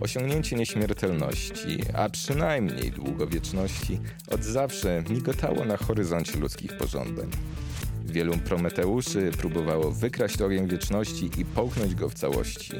[0.00, 7.30] Osiągnięcie nieśmiertelności, a przynajmniej długowieczności, od zawsze migotało na horyzoncie ludzkich pożądań.
[8.04, 12.72] Wielu Prometeuszy próbowało wykraść ogień wieczności i połknąć go w całości.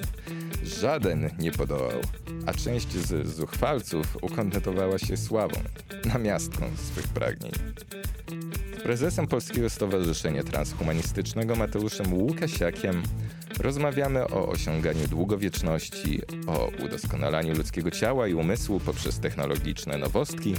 [0.65, 2.01] Żaden nie podołał,
[2.47, 5.61] a część z zuchwalców ukontentowała się sławą,
[6.05, 7.53] namiastką swych pragnień.
[8.83, 13.03] Prezesem Polskiego Stowarzyszenia Transhumanistycznego Mateuszem Łukasiakiem
[13.61, 20.55] rozmawiamy o osiąganiu długowieczności, o udoskonalaniu ludzkiego ciała i umysłu poprzez technologiczne nowostki,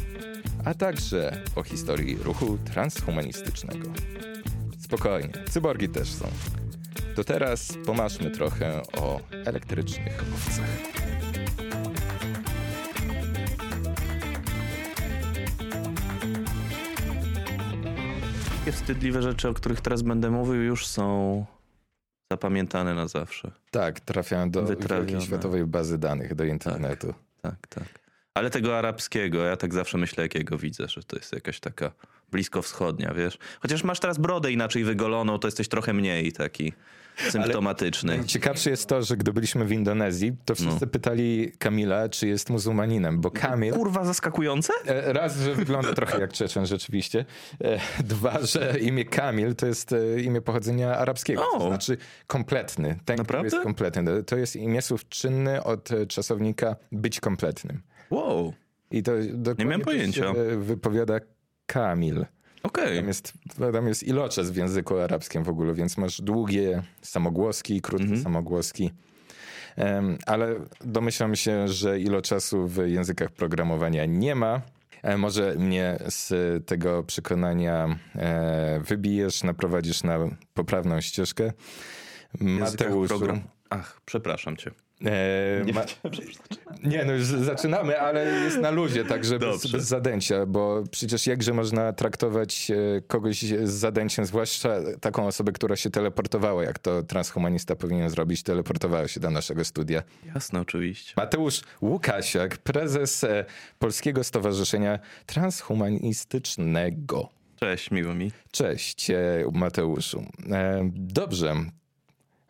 [0.65, 3.89] a także o historii ruchu transhumanistycznego.
[4.79, 6.27] Spokojnie, cyborgi też są.
[7.15, 11.01] To teraz pomaszmy trochę o elektrycznych owcach.
[18.59, 21.45] Takie wstydliwe rzeczy, o których teraz będę mówił, już są
[22.31, 23.51] zapamiętane na zawsze.
[23.71, 25.21] Tak, trafiają do Wytrawione.
[25.21, 27.13] światowej bazy danych, do internetu.
[27.41, 27.83] Tak, tak.
[28.33, 31.91] Ale tego arabskiego, ja tak zawsze myślę, jakiego widzę, że to jest jakaś taka
[32.31, 33.37] bliskowschodnia, wiesz.
[33.61, 36.73] Chociaż masz teraz brodę inaczej wygoloną, to jesteś trochę mniej taki
[37.17, 38.25] symptomatyczny.
[38.25, 43.21] Ciekawsze jest to, że gdy byliśmy w Indonezji, to wszyscy pytali Kamila, czy jest muzułmaninem,
[43.21, 43.73] bo Kamil...
[43.73, 44.73] Kurwa, zaskakujące?
[44.85, 47.25] E, Raz, że wygląda trochę jak Czeczen rzeczywiście.
[47.63, 51.43] E, Dwa, że imię Kamil to jest e, imię pochodzenia arabskiego.
[51.53, 51.59] O!
[51.59, 52.99] To znaczy kompletny.
[53.05, 53.47] Ten, Naprawdę?
[53.47, 54.23] jest kompletny.
[54.23, 57.81] To jest imię słów czynny od czasownika być kompletnym.
[58.09, 58.53] Wow,
[58.91, 60.33] I to dokładnie miałem tak pojęcia.
[60.57, 61.19] wypowiada
[61.65, 62.25] Kamil.
[62.63, 62.97] Okej.
[62.97, 63.33] Tam jest,
[63.73, 68.23] tam jest iloczas w języku arabskim w ogóle, więc masz długie samogłoski i krótkie Mhm.
[68.23, 68.91] samogłoski.
[69.75, 70.55] Em, ale
[70.85, 74.61] domyślam się, że iloczasu w językach programowania nie ma.
[75.03, 76.33] E, Może mnie z
[76.65, 80.17] tego przekonania e, wybijesz, naprowadzisz na
[80.53, 81.51] poprawną ścieżkę.
[82.39, 83.07] Mateuszu.
[83.07, 83.41] Program...
[83.69, 84.71] Ach, przepraszam cię.
[85.05, 85.85] E, ma...
[86.83, 91.53] Nie, no już zaczynamy, ale jest na luzie, także bez, bez zadęcia, bo przecież jakże
[91.53, 94.69] można traktować e, kogoś z zadęciem, zwłaszcza
[95.01, 100.03] taką osobę, która się teleportowała, jak to transhumanista powinien zrobić, teleportowała się do naszego studia.
[100.35, 101.13] Jasne, oczywiście.
[101.17, 103.45] Mateusz Łukasiak, prezes e,
[103.79, 107.29] Polskiego Stowarzyszenia Transhumanistycznego.
[107.59, 108.31] Cześć, miło mi.
[108.51, 109.11] Cześć
[109.53, 110.25] Mateuszu.
[110.93, 111.55] Dobrze.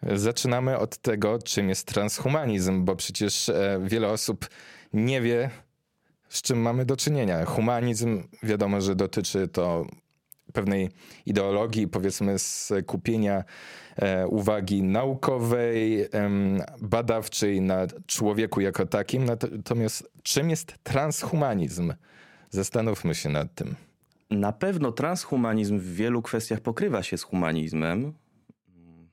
[0.03, 4.50] Zaczynamy od tego, czym jest transhumanizm, bo przecież e, wiele osób
[4.94, 5.50] nie wie,
[6.29, 7.45] z czym mamy do czynienia.
[7.45, 9.85] Humanizm wiadomo, że dotyczy to
[10.53, 10.90] pewnej
[11.25, 13.44] ideologii, powiedzmy, skupienia
[13.95, 16.07] e, uwagi naukowej,
[16.81, 19.25] badawczej na człowieku jako takim.
[19.25, 21.94] Natomiast czym jest transhumanizm?
[22.50, 23.75] Zastanówmy się nad tym.
[24.29, 28.13] Na pewno transhumanizm w wielu kwestiach pokrywa się z humanizmem.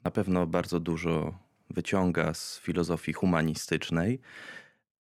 [0.04, 1.34] Na pewno bardzo dużo
[1.70, 4.20] wyciąga z filozofii humanistycznej,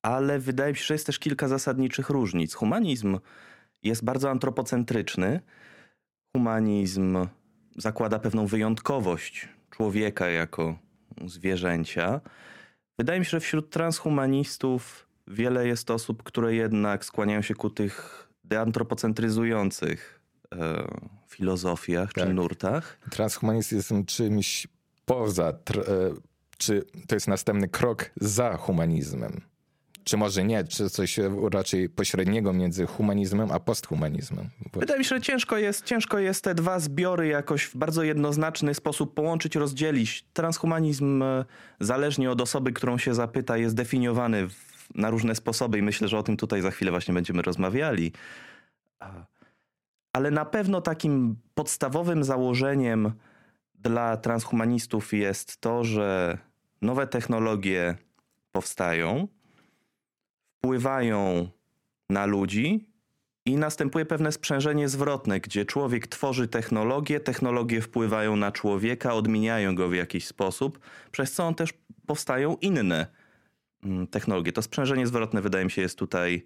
[0.01, 2.53] ale wydaje mi się, że jest też kilka zasadniczych różnic.
[2.53, 3.19] Humanizm
[3.83, 5.41] jest bardzo antropocentryczny.
[6.35, 7.17] Humanizm
[7.77, 10.77] zakłada pewną wyjątkowość człowieka jako
[11.25, 12.21] zwierzęcia.
[12.97, 18.27] Wydaje mi się, że wśród transhumanistów wiele jest osób, które jednak skłaniają się ku tych
[18.43, 20.19] deantropocentryzujących
[20.55, 20.87] e,
[21.27, 22.33] filozofiach czy Tak.
[22.33, 22.99] nurtach.
[23.09, 24.67] Transhumanizm jest czymś
[25.07, 25.53] poza, e,
[26.57, 29.41] czy to jest następny krok za humanizmem?
[30.03, 34.49] Czy może nie, czy coś e, raczej pośredniego między humanizmem a posthumanizmem?
[34.73, 38.73] Wydaje mi się, że ciężko jest, ciężko jest te dwa zbiory jakoś w bardzo jednoznaczny
[38.73, 40.25] sposób połączyć, rozdzielić.
[40.33, 41.45] Transhumanizm, e,
[41.79, 44.55] zależnie od osoby, którą się zapyta, jest definiowany w,
[44.95, 48.11] na różne sposoby i myślę, że o tym tutaj za chwilę właśnie będziemy rozmawiali.
[50.13, 53.11] Ale na pewno takim podstawowym założeniem
[53.77, 56.37] dla transhumanistów jest to, że
[56.81, 57.95] nowe technologie
[58.51, 59.27] powstają,
[60.57, 61.49] wpływają
[62.09, 62.89] na ludzi
[63.45, 69.89] i następuje pewne sprzężenie zwrotne, gdzie człowiek tworzy technologię, technologie wpływają na człowieka, odmieniają go
[69.89, 70.79] w jakiś sposób,
[71.11, 71.73] przez co on też
[72.05, 73.07] powstają inne
[73.83, 74.51] mm, technologie.
[74.51, 76.45] To sprzężenie zwrotne wydaje mi się jest tutaj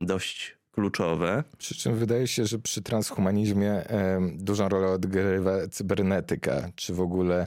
[0.00, 1.44] dość kluczowe.
[1.58, 7.46] Przy czym wydaje się, że przy transhumanizmie em, dużą rolę odgrywa cybernetyka, czy w ogóle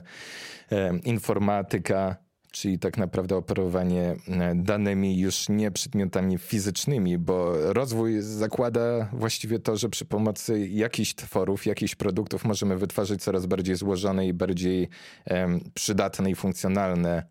[0.70, 2.16] em, informatyka,
[2.52, 9.76] czyli tak naprawdę operowanie e, danymi już nie przedmiotami fizycznymi, bo rozwój zakłada właściwie to,
[9.76, 14.88] że przy pomocy jakichś tworów, jakichś produktów możemy wytwarzać coraz bardziej złożone i bardziej
[15.24, 17.26] em, przydatne i funkcjonalne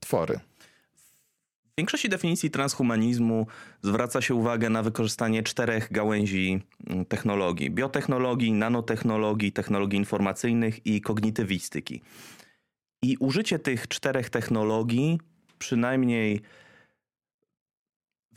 [0.00, 0.40] twory.
[1.78, 3.46] W większości definicji transhumanizmu
[3.82, 12.00] zwraca się uwagę na wykorzystanie czterech gałęzi mm, technologii: biotechnologii, nanotechnologii, technologii informacyjnych i kognitywistyki.
[13.02, 15.20] I użycie tych czterech technologii,
[15.58, 16.40] przynajmniej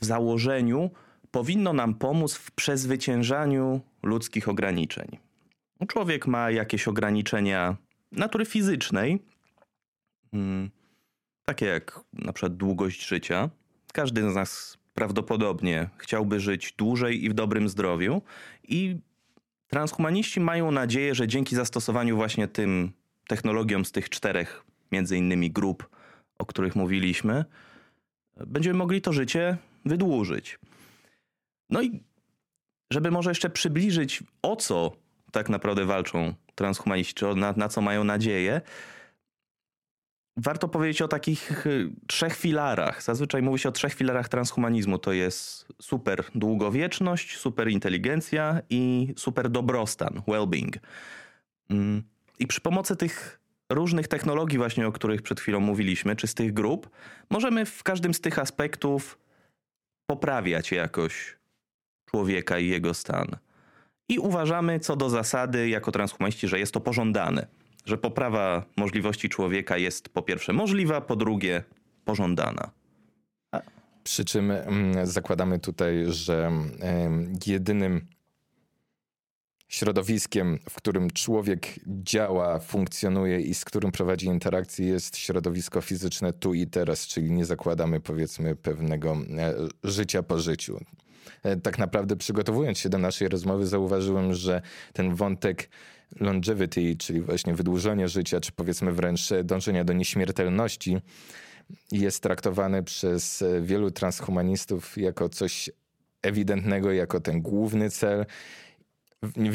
[0.00, 0.90] w założeniu
[1.30, 5.18] powinno nam pomóc w przezwyciężaniu ludzkich ograniczeń.
[5.88, 7.76] Człowiek ma jakieś ograniczenia
[8.12, 9.18] natury fizycznej,
[10.32, 10.70] mm,
[11.44, 13.50] takie jak na przykład długość życia.
[13.92, 18.22] Każdy z nas prawdopodobnie chciałby żyć dłużej i w dobrym zdrowiu,
[18.68, 18.96] i
[19.68, 22.92] transhumaniści mają nadzieję, że dzięki zastosowaniu właśnie tym
[23.28, 25.88] technologiom z tych czterech, między innymi grup,
[26.38, 27.44] o których mówiliśmy,
[28.46, 30.58] będziemy mogli to życie wydłużyć.
[31.70, 32.02] No i
[32.90, 34.92] żeby może jeszcze przybliżyć, o co
[35.32, 38.60] tak naprawdę walczą transhumaniści, na, na co mają nadzieję,
[40.36, 43.02] warto powiedzieć o takich y, trzech filarach.
[43.02, 44.98] Zazwyczaj mówi się o trzech filarach transhumanizmu.
[44.98, 50.76] To jest super długowieczność, super inteligencja i super dobrostan, well-being.
[51.70, 52.02] Mm,
[52.38, 53.40] I przy pomocy tych
[53.70, 56.90] różnych technologii właśnie, o których przed chwilą mówiliśmy, czy z tych grup,
[57.30, 59.18] możemy w każdym z tych aspektów
[60.06, 61.36] poprawiać jakoś
[62.10, 63.26] człowieka i jego stan.
[64.08, 67.46] I uważamy co do zasady, jako transhumaniści, że jest to pożądane.
[67.84, 71.62] Że poprawa możliwości człowieka jest po pierwsze możliwa, po drugie
[72.04, 72.70] pożądana.
[74.04, 76.52] Przy czym mm, zakładamy tutaj, że
[77.46, 78.06] jedynym
[79.72, 86.54] środowiskiem, w którym człowiek działa, funkcjonuje i z którym prowadzi interakcje, jest środowisko fizyczne tu
[86.54, 90.80] i teraz, czyli nie zakładamy powiedzmy pewnego e, życia po życiu.
[91.42, 94.62] E, tak naprawdę przygotowując się do naszej rozmowy, zauważyłem, że
[94.92, 95.68] ten wątek
[96.20, 100.98] longevity, czyli właśnie wydłużenie życia, czy powiedzmy wręcz dążenia do nieśmiertelności,
[101.92, 105.70] jest traktowany przez wielu transhumanistów jako coś
[106.22, 108.26] ewidentnego, jako ten główny cel.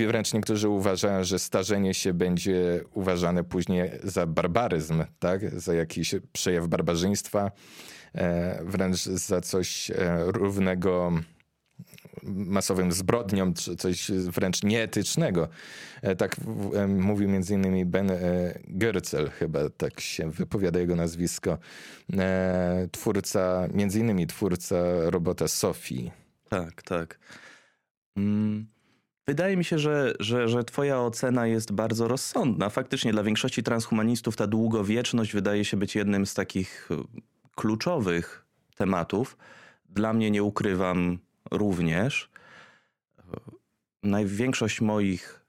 [0.07, 5.59] Wręcz niektórzy uważają, że starzenie się będzie uważane później za barbaryzm, tak?
[5.59, 7.51] za jakiś przejaw barbarzyństwa,
[8.15, 9.95] e, wręcz za coś e,
[10.25, 11.11] równego
[12.23, 15.47] masowym zbrodniom, czy coś wręcz nieetycznego.
[16.01, 16.35] E, tak
[16.87, 18.17] mówił między innymi Ben e,
[18.67, 21.57] Goerzel, chyba tak się wypowiada jego nazwisko,
[22.17, 24.75] e, twórca, między innymi twórca
[25.05, 26.11] robota Sofii.
[26.49, 27.19] Tak, tak.
[28.17, 28.67] Mm.
[29.27, 32.69] Wydaje mi się, że, że, że Twoja ocena jest bardzo rozsądna.
[32.69, 36.89] Faktycznie dla większości transhumanistów ta długowieczność wydaje się być jednym z takich
[37.55, 39.37] kluczowych tematów.
[39.89, 41.19] Dla mnie nie ukrywam,
[41.51, 42.29] również
[44.03, 45.45] największość moich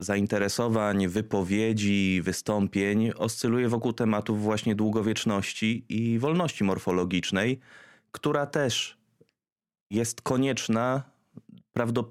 [0.00, 7.60] zainteresowań, wypowiedzi, wystąpień oscyluje wokół tematów właśnie długowieczności i wolności morfologicznej,
[8.12, 8.98] która też
[9.90, 11.02] jest konieczna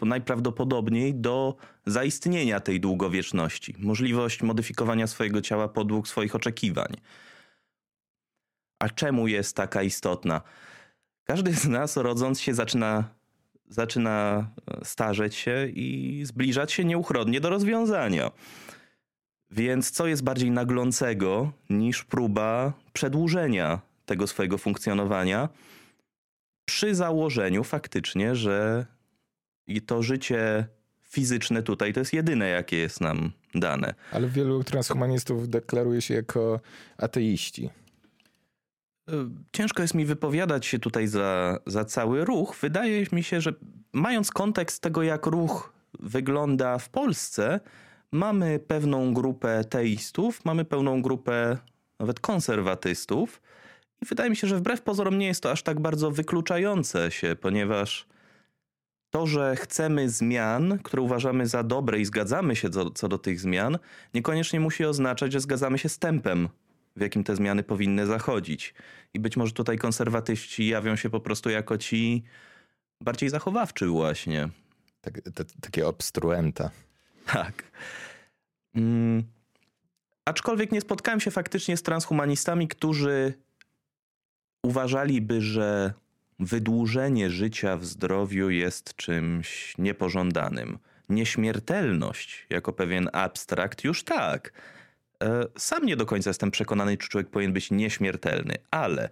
[0.01, 1.55] najprawdopodobniej do
[1.85, 3.75] zaistnienia tej długowieczności.
[3.79, 6.93] Możliwość modyfikowania swojego ciała podług swoich oczekiwań.
[8.79, 10.41] A czemu jest taka istotna?
[11.29, 13.09] Każdy z nas rodząc się zaczyna,
[13.67, 18.31] zaczyna e, starzeć się i zbliżać się nieuchronnie do rozwiązania.
[19.51, 25.49] Więc co jest bardziej naglącego niż próba przedłużenia tego swojego funkcjonowania
[26.65, 28.85] przy założeniu faktycznie, że
[29.67, 30.67] i to życie
[31.01, 33.93] fizyczne tutaj to jest jedyne, jakie jest nam dane.
[34.11, 36.59] Ale wielu transhumanistów deklaruje się jako
[36.97, 37.69] ateiści.
[39.13, 42.55] Y, ciężko jest mi wypowiadać się tutaj za, za cały ruch.
[42.61, 43.53] Wydaje mi się, że
[43.93, 47.59] mając kontekst tego, jak ruch wygląda w Polsce,
[48.11, 51.57] mamy pewną grupę teistów, mamy pełną grupę
[51.99, 53.41] nawet konserwatystów.
[54.01, 57.35] I wydaje mi się, że wbrew pozorom nie jest to aż tak bardzo wykluczające się,
[57.41, 58.07] ponieważ
[59.09, 63.39] to, że chcemy zmian, które uważamy za dobre i zgadzamy się co, co do tych
[63.39, 63.77] zmian,
[64.13, 66.49] niekoniecznie musi oznaczać, że zgadzamy się z tempem
[66.99, 68.73] w jakim te zmiany powinny zachodzić.
[69.13, 72.23] I być może tutaj konserwatyści jawią się po prostu jako ci
[73.01, 74.49] bardziej zachowawczy właśnie.
[75.01, 76.71] Tak, te, takie obstruenta.
[77.25, 77.63] Tak.
[78.75, 79.23] Mm.
[80.25, 83.33] Aczkolwiek nie spotkałem się faktycznie z transhumanistami, którzy
[84.63, 85.93] uważaliby, że
[86.39, 90.79] wydłużenie życia w zdrowiu jest czymś niepożądanym.
[91.09, 94.53] Nieśmiertelność jako pewien abstrakt już tak
[95.57, 99.09] sam nie do końca jestem przekonany, czy człowiek powinien być nieśmiertelny, ale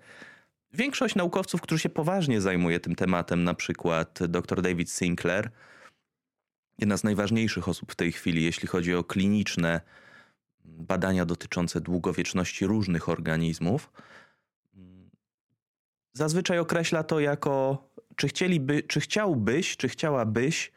[0.73, 5.49] większość naukowców, którzy się poważnie zajmuje tym tematem, na przykład dr David Sinclair,
[6.79, 9.81] jedna z najważniejszych osób w tej chwili, jeśli chodzi o kliniczne
[10.65, 13.91] badania dotyczące długowieczności różnych organizmów,
[16.13, 20.71] zazwyczaj określa to jako czy chcieliby, czy chciałbyś, czy chciałabyś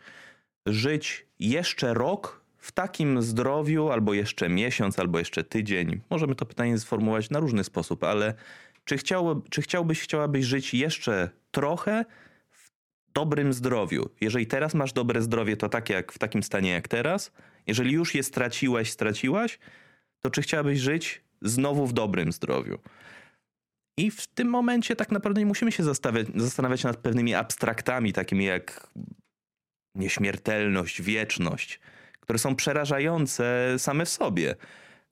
[0.67, 6.79] żyć jeszcze rok w takim zdrowiu, albo jeszcze miesiąc, albo jeszcze tydzień, możemy to pytanie
[6.79, 8.35] sformułować na różny sposób, ale
[8.85, 12.05] Czy, chciał, czy chciałbyś, chciałabyś żyć jeszcze trochę
[12.51, 12.71] w
[13.15, 14.11] dobrym zdrowiu?
[14.21, 17.33] Jeżeli teraz masz dobre zdrowie, to tak jak w takim stanie jak teraz.
[17.67, 19.59] Jeżeli już je straciłeś, straciłaś,
[20.21, 22.79] to czy chciałabyś żyć znowu w dobrym zdrowiu?
[23.97, 25.85] I w tym momencie tak naprawdę nie musimy się
[26.35, 28.91] zastanawiać nad pewnymi abstraktami, takimi jak
[29.95, 31.81] nieśmiertelność, wieczność,
[32.31, 34.57] które są przerażające same w sobie.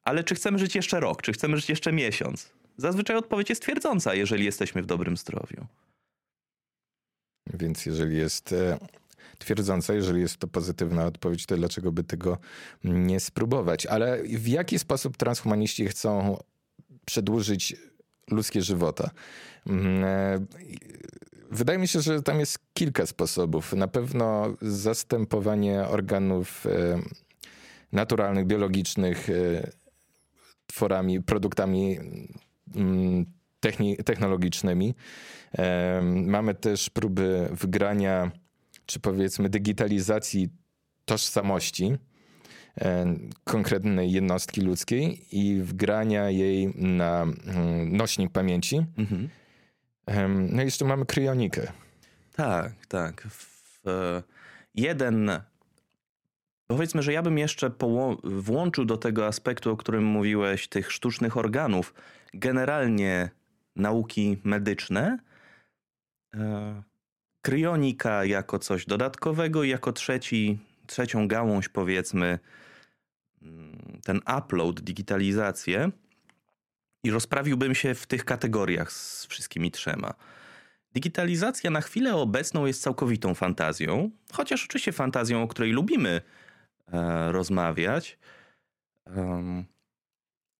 [0.05, 2.53] Ale czy chcemy żyć jeszcze rok, czy chcemy żyć jeszcze miesiąc?
[2.77, 5.67] Zazwyczaj odpowiedź jest twierdząca, jeżeli jesteśmy w dobrym zdrowiu.
[7.55, 8.79] Więc jeżeli jest e,
[9.39, 12.39] twierdząca, jeżeli jest to pozytywna odpowiedź, to dlaczego by tego
[12.85, 13.87] nie spróbować?
[13.87, 16.39] Ale w jaki sposób transhumaniści chcą
[17.05, 17.77] przedłużyć
[18.31, 19.11] ludzkie żywota?
[21.53, 23.73] E, wydaje mi się, że tam jest kilka sposobów.
[23.73, 26.99] Na pewno zastępowanie organów e,
[27.93, 29.29] naturalnych, biologicznych
[30.67, 31.99] tworami, produktami
[32.75, 33.27] mm,
[34.05, 34.95] technologicznymi.
[36.03, 38.31] Mamy też próby wgrania,
[38.87, 40.49] czy powiedzmy digitalizacji
[41.05, 41.97] tożsamości
[43.45, 48.77] konkretnej jednostki ludzkiej i wgrania jej na mm, nośnik pamięci.
[48.99, 49.29] Mhm.
[50.29, 51.73] No i jeszcze mamy kryonikę.
[52.37, 53.23] Tak, tak.
[53.31, 53.83] W,
[54.75, 55.31] jeden
[56.69, 57.71] Powiedzmy, że ja bym jeszcze
[58.25, 61.95] włączył do tego aspektu, o którym mówiłeś, tych sztucznych organów,
[62.35, 63.31] generalnie
[63.77, 65.19] nauki medyczne,
[66.35, 66.83] e,
[67.43, 72.39] kryonika jako coś dodatkowego, jako trzeci, trzecią gałąź, powiedzmy,
[73.43, 75.91] mm, ten upload, digitalizację.
[77.05, 80.15] I rozprawiłbym się w tych kategoriach z wszystkimi trzema.
[80.95, 86.21] Digitalizacja na chwilę obecną jest całkowitą fantazją, chociaż oczywiście fantazją, o której lubimy
[86.93, 88.19] E, rozmawiać.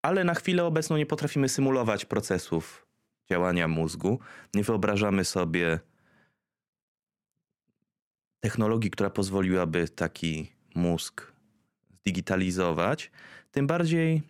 [0.03, 2.87] Ale na chwilę obecną nie potrafimy symulować procesów
[3.31, 4.19] działania mózgu.
[4.55, 5.81] Nie wyobrażamy sobie
[8.41, 11.33] technologii, która pozwoliłaby taki mózg
[12.01, 13.11] zdigitalizować.
[13.51, 14.23] Tym bardziej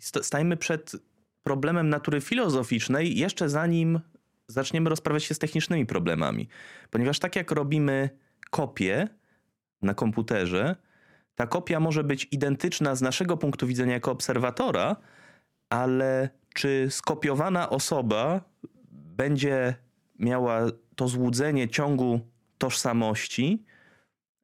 [0.00, 0.92] stajemy przed
[1.46, 4.00] problemem natury filozoficznej, jeszcze zanim
[4.46, 6.48] zaczniemy rozprawiać się z technicznymi problemami.
[6.90, 8.10] Ponieważ tak jak robimy
[8.50, 9.08] kopię
[9.82, 10.76] na komputerze,
[11.34, 14.96] ta kopia może być identyczna z naszego punktu widzenia jako obserwatora,
[15.70, 18.40] ale czy skopiowana osoba
[18.92, 19.74] będzie
[20.18, 20.60] miała
[20.96, 22.20] to złudzenie ciągu
[22.58, 23.64] tożsamości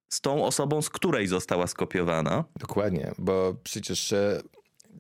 [0.09, 2.45] z tą osobą, z której została skopiowana?
[2.57, 4.43] Dokładnie, bo przecież e,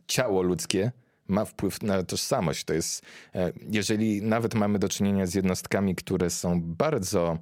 [0.06, 0.92] ciało ludzkie
[1.32, 2.64] ma wpływ na tożsamość.
[2.64, 3.02] To jest,
[3.34, 7.38] e, jeżeli nawet mamy do czynienia z jednostkami, które są bardzo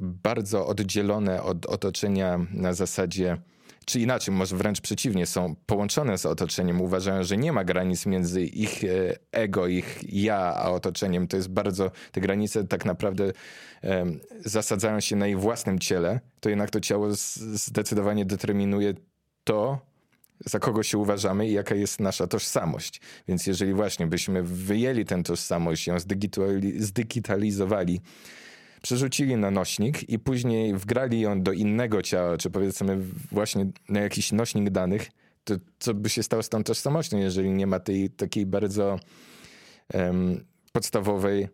[0.00, 3.38] bardzo oddzielone od otoczenia na zasadzie,
[3.84, 8.42] czy inaczej, może wręcz przeciwnie, są połączone z otoczeniem, uważają, że nie ma granic między
[8.42, 8.88] ich e,
[9.32, 11.28] ego, ich ja, a otoczeniem.
[11.28, 13.32] To jest bardzo, te granice tak naprawdę
[13.82, 18.94] um, zasadzają się na ich własnym ciele, to jednak to ciało zdecydowanie determinuje
[19.44, 19.78] to,
[20.44, 23.00] za kogo się uważamy i jaka jest nasza tożsamość.
[23.28, 25.96] Więc jeżeli właśnie byśmy wyjęli tę tożsamość, ją
[26.78, 28.00] zdigitalizowali,
[28.82, 32.98] przerzucili na nośnik i później wgrali ją do innego ciała, czy powiedzmy
[33.32, 35.10] właśnie na jakiś nośnik danych,
[35.44, 38.98] to co by się stało z tą tożsamością, jeżeli nie ma tej takiej bardzo
[39.94, 41.48] um, podstawowej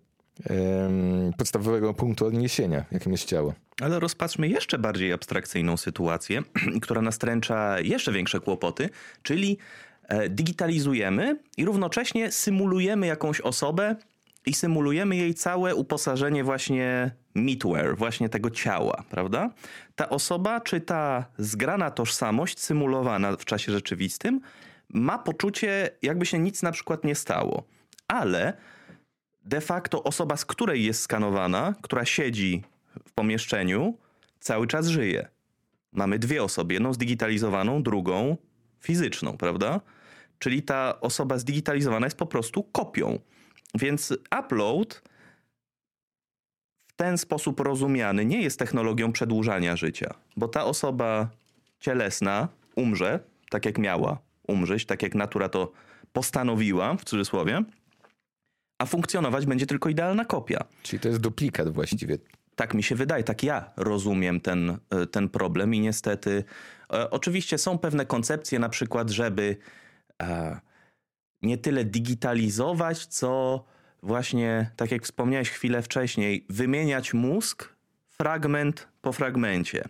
[0.51, 3.55] um, podstawowego punktu odniesienia, jakim jest ciało.
[3.81, 6.43] Ale rozpatrzmy jeszcze bardziej abstrakcyjną sytuację,
[6.83, 8.91] która nastręcza jeszcze większe kłopoty,
[9.23, 9.59] czyli
[10.09, 13.97] e, digitalizujemy i równocześnie symulujemy jakąś osobę,
[14.47, 19.51] i symulujemy jej całe uposażenie właśnie meatware, właśnie tego ciała, prawda?
[19.97, 24.41] Ta osoba, czy ta zgrana tożsamość symulowana w czasie rzeczywistym
[24.89, 27.65] ma poczucie, jakby się nic na przykład nie stało.
[28.09, 28.53] Ale
[29.45, 32.63] de facto osoba, z której jest skanowana, która siedzi
[33.15, 33.99] pomieszczeniu,
[34.41, 35.29] cały czas żyje.
[35.93, 38.37] Mamy dwie osoby, jedną zdigitalizowaną, drugą
[38.81, 39.81] fizyczną, prawda?
[40.39, 43.19] Czyli ta osoba zdigitalizowana jest po prostu kopią.
[43.75, 45.03] Więc upload
[46.87, 51.29] w ten sposób rozumiany nie jest technologią przedłużania życia, bo ta osoba
[51.81, 54.19] cielesna umrze, tak jak miała
[54.49, 55.73] umrzeć, tak jak natura to
[56.13, 57.63] postanowiła, w cudzysłowie,
[58.79, 60.65] a funkcjonować będzie tylko idealna kopia.
[60.83, 62.19] Czyli to jest duplikat właściwie.
[62.57, 66.45] Tak mi się wydaje, tak ja rozumiem ten, e, ten problem i niestety
[66.93, 69.57] e, oczywiście są pewne koncepcje, na przykład, żeby
[70.23, 70.61] e,
[71.43, 73.65] nie tyle digitalizować, co
[74.03, 77.75] właśnie, tak jak wspomniałeś chwilę wcześniej, wymieniać mózg
[78.09, 79.89] fragment po fragmencie.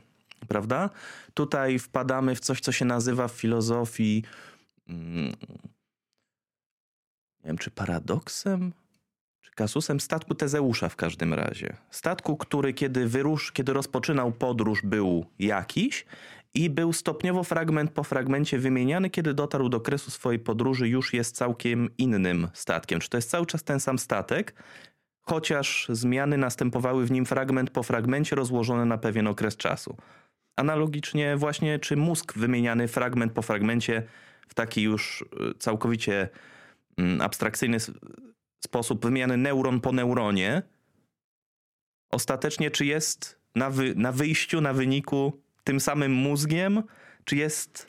[0.48, 0.90] Prawda?
[1.34, 4.22] Tutaj wpadamy w coś, co się nazywa w filozofii.
[4.88, 5.32] Mm,
[7.44, 8.72] nie wiem, czy paradoksem,
[9.54, 11.76] kasusem statku Tezeusza w każdym razie.
[11.90, 16.06] Statku, który kiedy wyrusz, kiedy rozpoczynał podróż był jakiś
[16.54, 21.36] i był stopniowo fragment po fragmencie wymieniany, kiedy dotarł do kresu swojej podróży już jest
[21.36, 23.00] całkiem innym statkiem.
[23.00, 24.54] Czy to jest cały czas ten sam statek,
[25.20, 29.96] chociaż zmiany następowały w nim fragment po fragmencie rozłożone na pewien okres czasu.
[30.56, 34.02] Analogicznie właśnie, czy mózg wymieniany fragment po fragmencie
[34.48, 36.28] w taki już y, całkowicie
[36.98, 37.78] mm, abstrakcyjny
[38.64, 40.62] sposób wymiany neuron po neuronie,
[42.10, 46.82] ostatecznie czy jest na, wy, na wyjściu, na wyniku tym samym mózgiem,
[47.24, 47.86] czy jest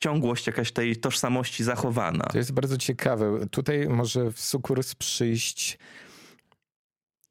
[0.00, 2.24] ciągłość jakaś tej tożsamości zachowana?
[2.24, 3.46] To jest bardzo ciekawe.
[3.50, 5.78] Tutaj może w sukurs przyjść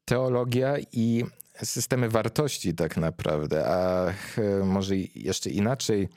[0.04, 1.24] teologia i
[1.62, 4.12] systemy wartości tak naprawdę, a
[4.64, 6.08] może jeszcze inaczej,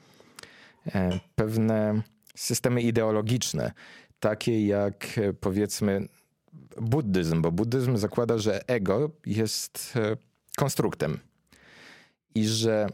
[0.95, 2.01] e, pewne
[2.35, 3.71] systemy ideologiczne,
[4.19, 6.07] takie jak powiedzmy
[6.81, 10.17] buddyzm, bo buddyzm zakłada, że ego jest e,
[10.55, 11.19] konstruktem
[12.35, 12.87] i że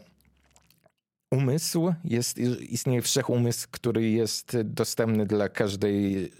[1.30, 6.32] umysł jest, istnieje wszechumysł, który jest dostępny dla każdej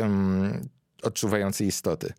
[0.00, 0.68] um,
[1.02, 2.12] odczuwającej istoty.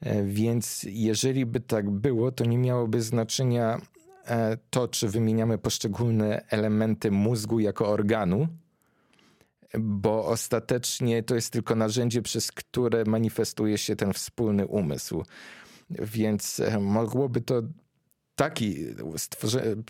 [0.00, 3.80] E, więc jeżeli by tak było, to nie miałoby znaczenia
[4.26, 8.48] e, to, czy wymieniamy poszczególne elementy mózgu jako organu,
[9.78, 15.24] bo ostatecznie to jest tylko narzędzie, przez które manifestuje się ten wspólny umysł.
[15.90, 17.62] Więc e, mogłoby to
[18.34, 18.76] taki,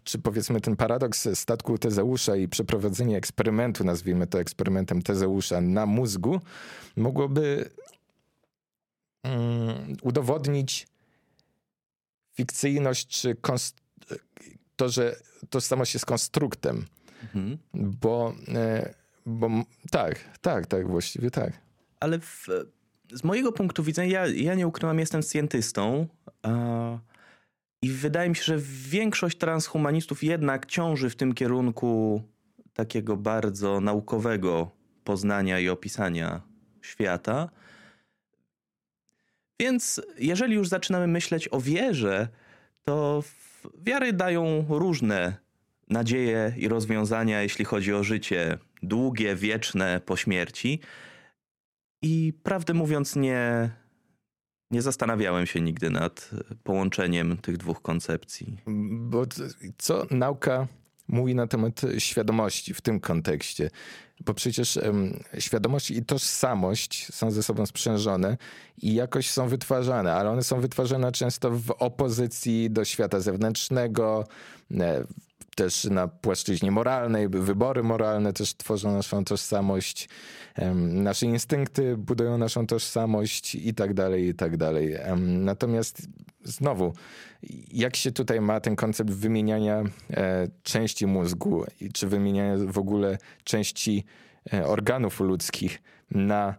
[0.04, 6.40] czy powiedzmy ten paradoks statku Tezeusza i przeprowadzenie eksperymentu, nazwijmy to eksperymentem Tezeusza na mózgu,
[6.96, 7.70] mogłoby
[9.24, 10.86] um, udowodnić
[12.34, 13.36] fikcyjność, czy
[14.76, 15.16] to, że
[15.50, 16.86] tożsamość jest konstruktem.
[17.22, 17.58] Mhm.
[17.74, 18.94] Bo, e,
[19.26, 19.50] bo
[19.90, 21.52] tak, tak, tak, właściwie tak.
[22.00, 22.48] Ale w,
[23.12, 26.06] z mojego punktu widzenia, ja, ja nie ukrywam, jestem scjentystą.
[26.42, 26.98] A
[27.82, 32.22] i wydaje mi się, że większość transhumanistów jednak ciąży w tym kierunku
[32.74, 34.70] takiego bardzo naukowego
[35.04, 36.42] poznania i opisania
[36.82, 37.50] świata.
[39.60, 42.28] Więc jeżeli już zaczynamy myśleć o wierze,
[42.82, 43.22] to
[43.82, 45.36] wiary dają różne
[45.88, 50.80] nadzieje i rozwiązania, jeśli chodzi o życie długie, wieczne po śmierci.
[52.02, 53.70] I prawdę mówiąc, nie,
[54.70, 56.30] nie zastanawiałem się nigdy nad
[56.62, 58.58] połączeniem tych dwóch koncepcji.
[58.90, 59.26] Bo
[59.78, 60.66] co nauka
[61.08, 63.70] mówi na temat świadomości w tym kontekście?
[64.20, 68.36] Bo przecież um, świadomość i tożsamość są ze sobą sprzężone
[68.82, 74.24] i jakoś są wytwarzane, ale one są wytwarzane często w opozycji do świata zewnętrznego,
[74.70, 75.04] e,
[75.54, 80.08] też na płaszczyźnie moralnej, wybory moralne też tworzą naszą tożsamość,
[80.76, 84.96] nasze instynkty budują naszą tożsamość i tak dalej, i tak dalej.
[85.16, 86.08] Natomiast
[86.44, 86.92] znowu,
[87.72, 94.04] jak się tutaj ma ten koncept wymieniania e, części mózgu, czy wymieniania w ogóle części
[94.64, 96.54] organów ludzkich na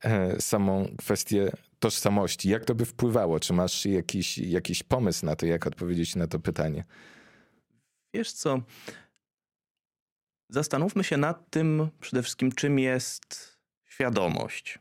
[0.00, 2.48] e, samą kwestię tożsamości?
[2.48, 3.40] Jak to by wpływało?
[3.40, 6.84] Czy masz jakiś, jakiś pomysł na to, jak odpowiedzieć na to pytanie?
[8.14, 8.60] Wiesz co?
[10.48, 14.78] Zastanówmy się nad tym przede wszystkim, czym jest świadomość.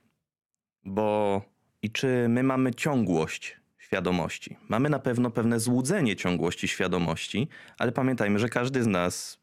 [0.85, 1.41] Bo
[1.81, 4.57] i czy my mamy ciągłość świadomości.
[4.69, 9.39] Mamy na pewno pewne złudzenie ciągłości świadomości, ale pamiętajmy, że każdy z nas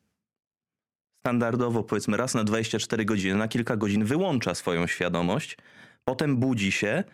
[1.24, 5.56] standardowo, powiedzmy raz na 24 godziny, na kilka godzin wyłącza swoją świadomość,
[6.04, 7.04] potem budzi się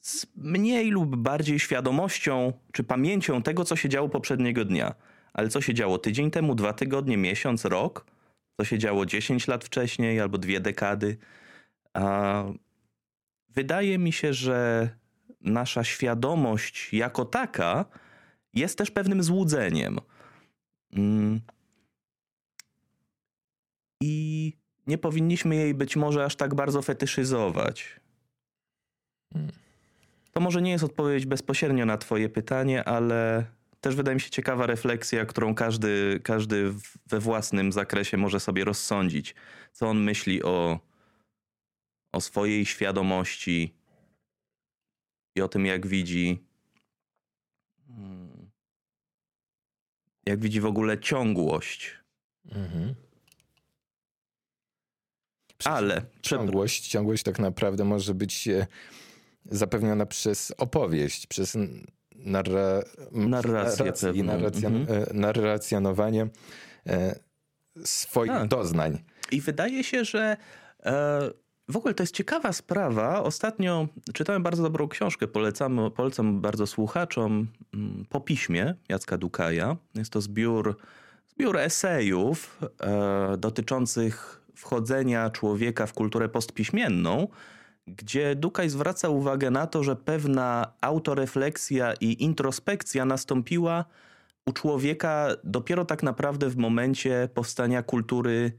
[0.00, 4.94] z mniej lub bardziej świadomością czy pamięcią tego, co się działo poprzedniego dnia.
[5.32, 8.06] Ale co się działo tydzień temu, dwa tygodnie, miesiąc, rok?
[8.60, 11.16] Co się działo 10 lat wcześniej albo dwie dekady?
[11.94, 12.44] A
[13.48, 14.88] wydaje mi się, że
[15.40, 17.84] nasza świadomość jako taka
[18.54, 19.98] jest też pewnym złudzeniem.
[24.02, 24.52] I
[24.86, 28.00] nie powinniśmy jej być może aż tak bardzo fetyszyzować.
[29.32, 29.52] Hmm.
[30.32, 33.46] To może nie jest odpowiedź bezpośrednio na Twoje pytanie, ale
[33.80, 36.74] też wydaje mi się ciekawa refleksja, którą każdy, każdy
[37.06, 39.34] we własnym zakresie może sobie rozsądzić.
[39.72, 40.80] Co on myśli o,
[42.12, 43.74] o swojej świadomości
[45.36, 46.44] i o tym, jak widzi.
[47.88, 48.50] Hmm,
[50.26, 51.96] jak widzi w ogóle ciągłość.
[52.52, 52.94] Mhm.
[55.64, 58.48] Ale ciągłość, ciągłość tak naprawdę może być
[59.50, 61.56] zapewniona przez opowieść, przez
[62.14, 62.82] narra...
[63.12, 64.02] narrację narrac...
[64.24, 64.68] narracja...
[64.68, 65.02] mhm.
[65.02, 66.28] E, narracjonowanie
[66.86, 67.18] e,
[67.84, 68.48] swoich tak.
[68.48, 68.98] doznań.
[69.32, 70.36] I wydaje się, że
[70.84, 71.30] e,
[71.68, 73.22] w ogóle to jest ciekawa sprawa.
[73.22, 79.76] Ostatnio czytałem bardzo dobrą książkę, polecam, polecam bardzo słuchaczom mm, po piśmie Jacka Dukaja.
[79.94, 80.76] Jest to zbiór,
[81.28, 87.28] zbiór esejów e, dotyczących wchodzenia człowieka w kulturę postpiśmienną,
[87.86, 93.84] gdzie Dukaj zwraca uwagę na to, że pewna autorefleksja i introspekcja nastąpiła
[94.46, 98.52] u człowieka dopiero tak naprawdę w momencie powstania kultury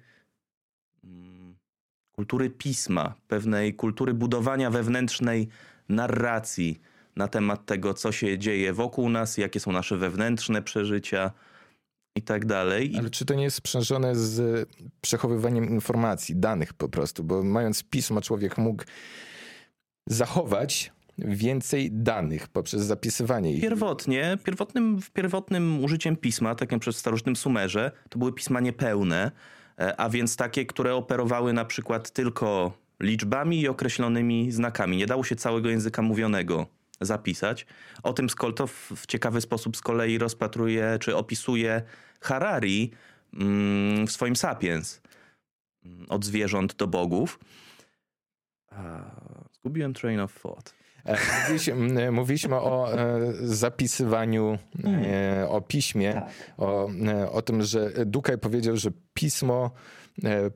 [2.11, 5.47] kultury pisma, pewnej kultury budowania wewnętrznej
[5.89, 6.81] narracji
[7.15, 11.31] na temat tego, co się dzieje wokół nas, jakie są nasze wewnętrzne przeżycia
[12.17, 12.93] i tak dalej.
[12.97, 14.69] Ale czy to nie jest sprzężone z
[15.01, 17.23] przechowywaniem informacji, danych po prostu?
[17.23, 18.83] Bo mając pismo, człowiek mógł
[20.07, 23.61] zachować więcej danych poprzez zapisywanie ich.
[23.61, 29.31] Pierwotnie, pierwotnym, pierwotnym użyciem pisma, tak jak przez starożytnym Sumerze, to były pisma niepełne,
[29.79, 34.97] E, a więc takie, które operowały na przykład tylko liczbami i określonymi znakami.
[34.97, 36.67] Nie dało się całego języka mówionego
[37.01, 37.65] zapisać.
[38.03, 41.81] O tym Skolto w ciekawy sposób z kolei rozpatruje czy opisuje
[42.19, 42.91] Harari
[43.33, 45.01] mm, w swoim Sapiens.
[45.85, 47.39] Mm, od zwierząt do bogów.
[49.53, 50.73] Zgubiłem train of thought.
[51.07, 55.03] E, mówiliśmy, mówiliśmy o e, zapisywaniu, hmm.
[55.05, 56.29] e, o piśmie, tak.
[56.57, 56.89] o,
[57.31, 59.71] o tym, że Dukaj powiedział, że pismo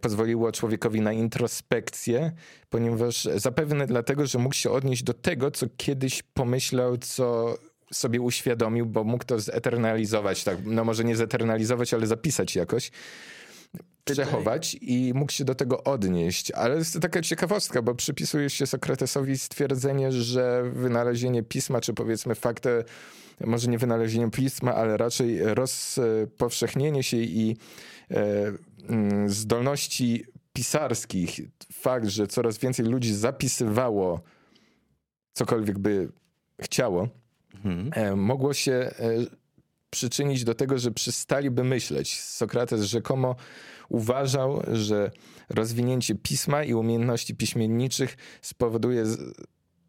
[0.02, 2.32] pozwoliło człowiekowi na introspekcję,
[2.70, 7.56] ponieważ zapewne dlatego, że mógł się odnieść do tego, co kiedyś pomyślał, co
[7.94, 12.92] sobie uświadomił, bo mógł to zeternalizować, tak, no może nie zeternalizować, ale zapisać jakoś
[14.04, 16.52] przechować i mógł się do tego odnieść.
[16.52, 22.36] Ale jest to taka ciekawostka, bo przypisuje się Sokratesowi stwierdzenie, że wynalezienie pisma, czy powiedzmy
[22.36, 22.68] fakt,
[23.46, 27.58] może nie wynalezienie pisma, ale raczej rozpowszechnienie się i
[28.12, 28.54] e,
[28.90, 31.40] mm, zdolności pisarskich,
[31.74, 34.22] fakt, że coraz więcej ludzi zapisywało
[35.34, 36.12] cokolwiek by
[36.62, 37.08] chciało,
[37.56, 37.92] mhm.
[37.94, 38.92] E, mogło się e,
[39.90, 42.22] przyczynić do tego, że przestaliby myśleć.
[42.22, 43.36] Sokrates rzekomo
[43.90, 45.12] uważał, że
[45.50, 49.06] rozwinięcie pisma i umiejętności piśmienniczych spowoduje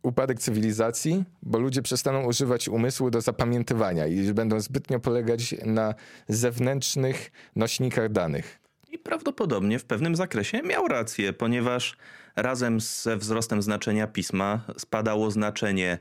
[0.03, 5.94] upadek cywilizacji, bo ludzie przestaną używać umysłu do zapamiętywania i będą zbytnio polegać na
[6.29, 8.59] zewnętrznych nośnikach danych.
[8.90, 11.96] I prawdopodobnie w pewnym zakresie miał rację, ponieważ
[12.37, 15.98] razem ze wzrostem znaczenia pisma spadało znaczenie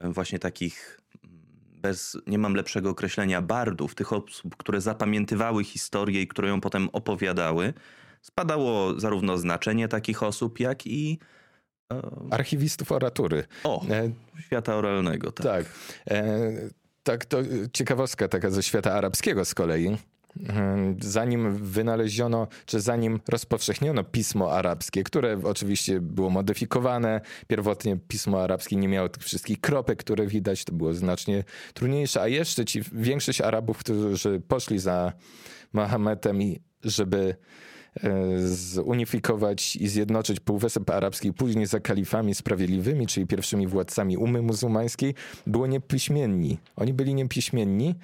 [0.00, 1.00] właśnie takich
[1.82, 6.88] bez, nie mam lepszego określenia, bardów, tych osób, które zapamiętywały historię i które ją potem
[6.92, 7.74] opowiadały,
[8.22, 11.18] spadało zarówno znaczenie takich osób, jak i
[11.92, 12.02] e...
[12.30, 13.44] archiwistów oratury.
[13.64, 14.10] O, e...
[14.46, 15.46] świata oralnego, tak.
[15.46, 15.66] Tak.
[16.10, 16.52] E...
[17.02, 17.38] tak, to
[17.72, 19.96] ciekawostka taka ze świata arabskiego z kolei.
[20.36, 20.96] Mhm.
[21.00, 27.20] zanim wynaleziono, czy zanim rozpowszechniono pismo arabskie, które oczywiście było modyfikowane.
[27.46, 32.28] Pierwotnie pismo arabskie nie miało tych wszystkich kropek, które widać, to było znacznie trudniejsze, a
[32.28, 35.12] jeszcze ci większość Arabów, którzy poszli za
[35.72, 37.36] Mahometem i żeby
[38.38, 45.14] zunifikować i zjednoczyć Półwysep Arabski później za kalifami sprawiedliwymi, czyli pierwszymi władcami umy muzułmańskiej,
[45.46, 46.58] było niepiśmienni.
[46.76, 47.94] Oni byli niepiśmienni,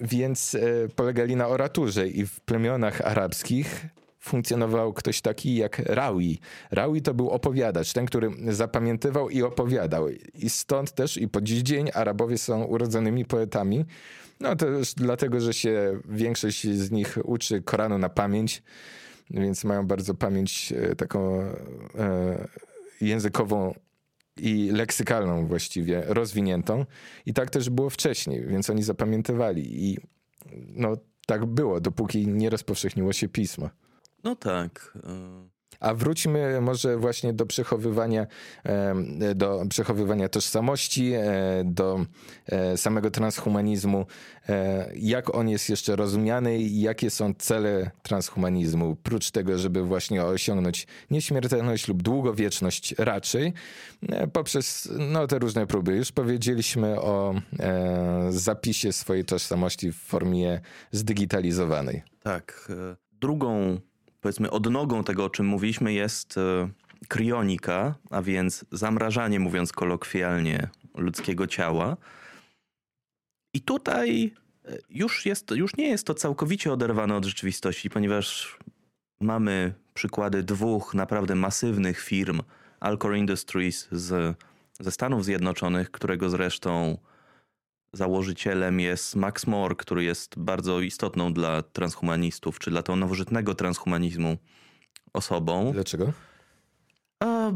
[0.00, 0.60] więc e,
[0.96, 3.86] polegali na oraturze i w plemionach arabskich
[4.24, 6.40] funkcjonował ktoś taki jak Rawi.
[6.70, 10.08] Rawi to był opowiadacz, ten, który zapamiętywał i opowiadał.
[10.34, 13.84] I stąd też i po dziś dzień Arabowie są urodzonymi poetami,
[14.40, 18.62] no to już dlatego, że się większość z nich uczy Koranu na pamięć,
[19.30, 22.48] więc mają bardzo pamięć e, taką e,
[23.00, 23.74] językową
[24.36, 26.86] i leksykalną właściwie rozwiniętą.
[27.26, 29.90] I tak też było wcześniej, więc oni zapamiętywali.
[29.90, 29.98] I
[30.52, 33.70] no tak było, dopóki nie rozpowszechniło się pismo.
[34.24, 34.98] No tak.
[35.80, 38.26] A wróćmy może właśnie do przechowywania,
[39.34, 42.06] do przechowywania tożsamości, e, do
[42.46, 44.06] e, samego transhumanizmu.
[44.48, 48.96] E, jak on jest jeszcze rozumiany i jakie są cele transhumanizmu?
[48.96, 53.52] Prócz tego, żeby właśnie osiągnąć nieśmiertelność lub długowieczność raczej,
[54.32, 55.96] poprzez no, te różne próby.
[55.96, 57.34] Już powiedzieliśmy o
[58.30, 60.60] zapisie swojej tożsamości w formie
[60.92, 62.02] zdigitalizowanej.
[62.22, 62.72] Tak.
[63.20, 63.80] Drugą
[64.24, 66.68] powiedzmy odnogą tego, o czym mówiliśmy, jest e,
[67.08, 71.96] krionika, a więc zamrażanie, mówiąc kolokwialnie, ludzkiego ciała.
[73.54, 74.32] I tutaj
[74.64, 78.58] e, już, jest, już nie jest to całkowicie oderwane od rzeczywistości, ponieważ
[79.20, 82.42] mamy przykłady dwóch naprawdę masywnych firm,
[82.80, 84.36] Alcor Industries z,
[84.80, 86.98] ze Stanów Zjednoczonych, którego zresztą
[87.96, 94.36] założycielem jest Max More, który jest bardzo istotną dla transhumanistów, czy dla tego nowożytnego transhumanizmu
[95.12, 95.70] osobą.
[95.72, 96.12] Dlaczego?
[97.20, 97.50] A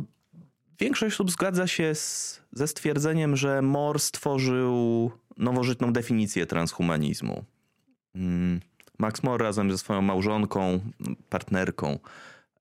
[0.80, 7.44] większość osób zgadza się z, ze stwierdzeniem, że Moore stworzył nowożytną definicję transhumanizmu.
[8.14, 8.60] Mm,
[8.98, 10.80] Max Moore razem ze swoją małżonką,
[11.28, 11.98] partnerką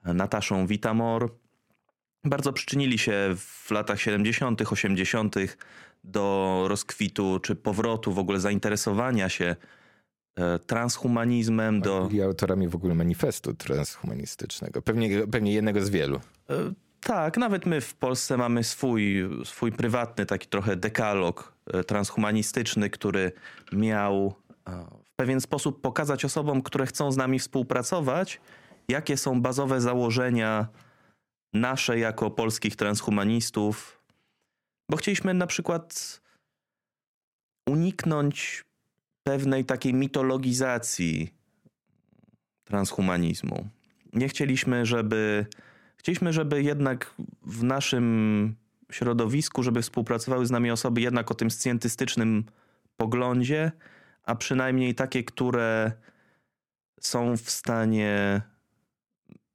[0.03, 1.31] Nataszą Witamor
[2.23, 5.35] bardzo przyczynili się w latach 70., 80.
[6.07, 9.55] do rozkwitu czy powrotu w ogóle zainteresowania się
[10.35, 11.81] e, transhumanizmem.
[11.81, 12.05] Do...
[12.05, 14.81] Byli autorami w ogóle manifestu transhumanistycznego.
[14.81, 16.17] Pewnie, pewnie jednego z wielu.
[16.49, 22.89] E, tak, nawet my w Polsce mamy swój, swój prywatny taki trochę dekalog e, transhumanistyczny,
[22.89, 23.31] który
[23.71, 24.35] miał
[25.05, 28.41] w pewien sposób pokazać osobom, które chcą z nami współpracować,
[28.87, 30.67] jakie są bazowe założenia
[31.53, 33.96] nasze jako polskich transhumanistów,
[34.89, 36.21] bo chcieliśmy na przykład
[37.69, 38.63] uniknąć
[39.23, 41.33] pewnej takiej mitologizacji
[42.63, 43.67] transhumanizmu.
[44.13, 45.45] Nie chcieliśmy, żeby
[45.97, 48.55] chcieliśmy, żeby jednak w naszym
[48.91, 52.45] środowisku, żeby współpracowały z nami osoby jednak o tym scjentystycznym
[52.97, 53.71] poglądzie,
[54.23, 55.91] a przynajmniej takie, które
[56.99, 58.41] są w stanie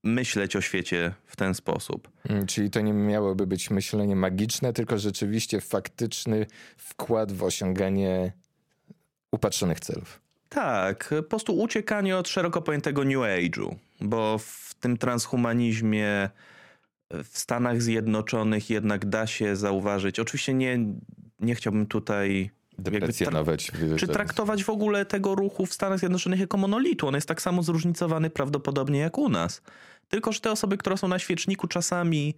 [0.03, 2.11] myśleć o świecie w ten sposób.
[2.29, 8.33] Mm, czyli to nie miałoby być myślenie magiczne, tylko rzeczywiście faktyczny wkład w osiąganie
[9.33, 10.21] upatrzonych celów.
[10.49, 16.31] Tak, po prostu uciekanie od szeroko pojętego New Age'u, bo w tym transhumanizmie
[17.11, 20.79] w Stanach Zjednoczonych jednak da się zauważyć, oczywiście nie,
[21.41, 23.67] nie chciałbym tutaj deprecjonować.
[23.67, 27.09] Tra czy traktować w ogóle tego ruchu w Stanach Zjednoczonych jako monolitu.
[27.09, 29.62] On jest tak samo zróżnicowany prawdopodobnie jak u nas.
[30.09, 32.35] Tylko, że te osoby, które są na świeczniku, czasami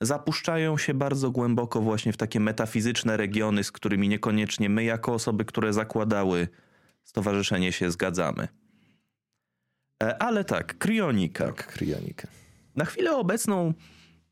[0.00, 5.44] zapuszczają się bardzo głęboko właśnie w takie metafizyczne regiony, z którymi niekoniecznie my, jako osoby,
[5.44, 6.48] które zakładały
[7.04, 8.48] stowarzyszenie, się zgadzamy.
[10.02, 11.46] E, ale tak, krionika.
[11.46, 12.28] Tak, krionika.
[12.76, 13.74] Na chwilę obecną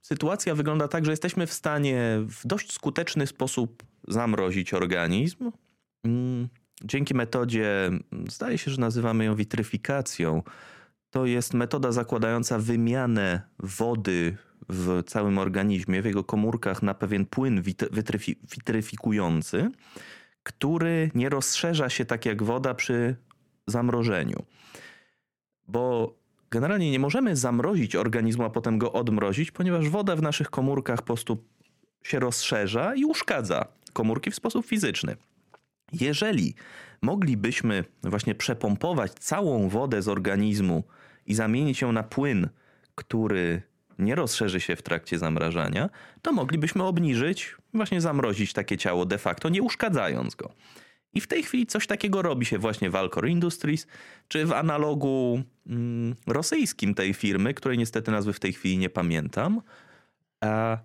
[0.01, 5.53] sytuacja wygląda tak, że jesteśmy w stanie w dość skuteczny sposób zamrozić organizm.
[6.05, 6.49] Mm,
[6.85, 7.91] dzięki metodzie,
[8.29, 10.43] zdaje się, że nazywamy ją witryfikacją,
[11.11, 14.37] to jest metoda zakładająca wymianę wody
[14.69, 17.63] w całym organizmie, w jego komórkach na pewien płyn
[18.51, 19.71] witryfikujący,
[20.43, 23.17] który nie rozszerza się tak jak woda przy
[23.67, 24.45] zamrożeniu.
[25.69, 26.15] Bo
[26.51, 31.05] generalnie nie możemy zamrozić organizmu, a potem go odmrozić, ponieważ woda w naszych komórkach po
[31.05, 31.45] prostu
[32.03, 35.17] się rozszerza i uszkadza komórki w sposób fizyczny.
[35.93, 36.55] Jeżeli
[37.03, 40.85] moglibyśmy właśnie przepompować całą wodę z organizmu
[41.27, 42.49] i zamienić ją na płyn,
[42.95, 43.63] który
[43.99, 45.91] nie rozszerzy się w trakcie zamrażania,
[46.23, 50.53] to moglibyśmy obniżyć, właśnie zamrozić takie ciało de facto, nie uszkadzając go.
[51.13, 53.87] I w tej chwili coś takiego robi się właśnie w Alcor Industries,
[54.29, 59.61] czy w analogu mm, rosyjskim tej firmy, której niestety nazwy w tej chwili nie pamiętam.
[60.41, 60.79] A,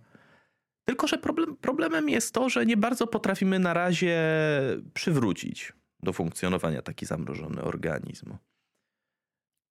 [0.86, 4.20] tylko, że problem, problemem jest to, że nie bardzo potrafimy na razie
[4.94, 8.34] przywrócić do funkcjonowania taki zamrożony organizm.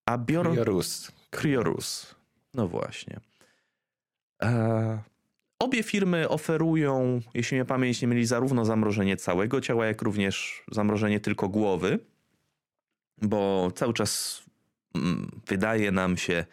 [0.07, 0.57] A biorąc...
[0.57, 1.13] Kriorus.
[1.31, 2.15] Kriorus.
[2.55, 3.21] No właśnie.
[4.43, 5.03] E...
[5.59, 11.21] Obie firmy oferują, jeśli mnie pamięć nie myli, zarówno zamrożenie całego ciała, jak również zamrożenie
[11.21, 11.99] tylko głowy,
[13.23, 14.43] bo cały czas
[14.95, 16.45] mm, wydaje nam się,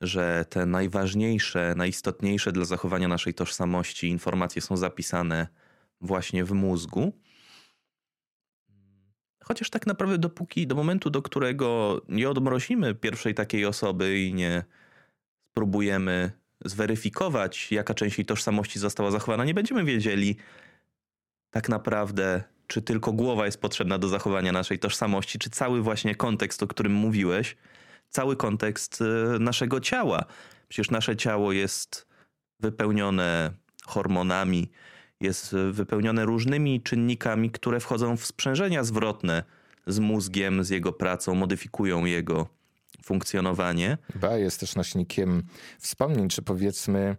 [0.00, 5.48] że te najważniejsze, najistotniejsze dla zachowania naszej tożsamości informacje są zapisane
[6.00, 7.12] właśnie w mózgu.
[9.44, 14.64] Chociaż tak naprawdę dopóki, do momentu, do którego nie odmrozimy pierwszej takiej osoby i nie
[15.50, 16.32] spróbujemy
[16.64, 20.36] zweryfikować, jaka część jej tożsamości została zachowana, nie będziemy wiedzieli
[21.50, 26.62] tak naprawdę, czy tylko głowa jest potrzebna do zachowania naszej tożsamości, czy cały właśnie kontekst,
[26.62, 27.56] o którym mówiłeś,
[28.10, 30.24] cały kontekst e, naszego ciała.
[30.68, 32.06] Przecież nasze ciało jest
[32.60, 33.50] wypełnione
[33.84, 34.70] hormonami,
[35.24, 39.42] jest wypełnione różnymi czynnikami, które wchodzą w sprzężenia zwrotne
[39.86, 42.48] z mózgiem, z jego pracą, modyfikują jego
[43.04, 43.98] funkcjonowanie.
[44.14, 45.42] Ba jest też nośnikiem
[45.78, 47.16] wspomnień, czy powiedzmy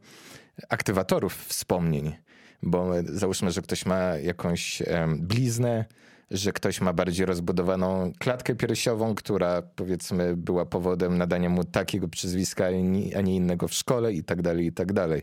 [0.70, 2.16] aktywatorów wspomnień.
[2.64, 4.84] Bo załóżmy, że ktoś ma jakąś
[5.18, 5.86] bliznę,
[6.32, 12.66] że ktoś ma bardziej rozbudowaną klatkę piersiową, która powiedzmy była powodem nadania mu takiego przyzwiska,
[13.16, 15.22] a nie innego w szkole i tak dalej, i tak dalej.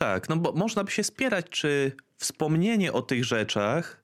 [0.00, 4.02] Tak, no bo można by się spierać, czy wspomnienie o tych rzeczach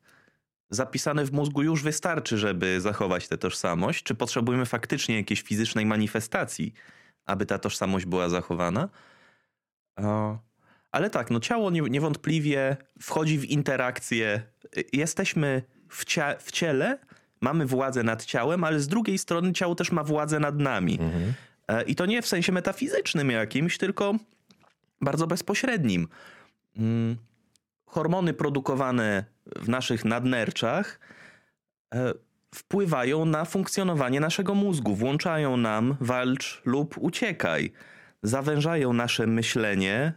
[0.70, 6.74] zapisane w mózgu już wystarczy, żeby zachować tę tożsamość, czy potrzebujemy faktycznie jakiejś fizycznej manifestacji,
[7.26, 8.88] aby ta tożsamość była zachowana.
[10.92, 14.42] Ale tak, no ciało niewątpliwie wchodzi w interakcję.
[14.92, 16.98] Jesteśmy w, cia w ciele,
[17.40, 20.98] mamy władzę nad ciałem, ale z drugiej strony ciało też ma władzę nad nami.
[21.00, 21.34] Mhm.
[21.68, 24.14] E, I to nie w sensie metafizycznym jakimś, tylko
[25.00, 26.08] bardzo bezpośrednim.
[26.76, 27.16] Mm,
[27.86, 29.24] hormony produkowane
[29.56, 31.00] w naszych nadnerczach
[31.94, 32.12] e,
[32.54, 37.72] wpływają na funkcjonowanie naszego mózgu, włączają nam walcz lub uciekaj,
[38.22, 40.12] zawężają nasze myślenie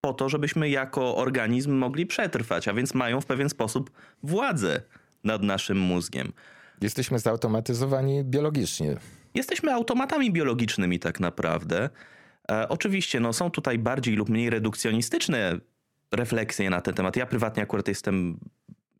[0.00, 3.90] po to, żebyśmy jako organizm mogli przetrwać, a więc mają w pewien sposób
[4.22, 4.82] władzę
[5.24, 6.32] nad naszym mózgiem.
[6.80, 8.96] Jesteśmy zautomatyzowani biologicznie.
[9.34, 11.90] Jesteśmy automatami biologicznymi tak naprawdę.
[12.52, 15.58] E, oczywiście no, są tutaj bardziej lub mniej redukcjonistyczne
[16.12, 17.16] refleksje na ten temat.
[17.16, 18.38] Ja prywatnie akurat jestem,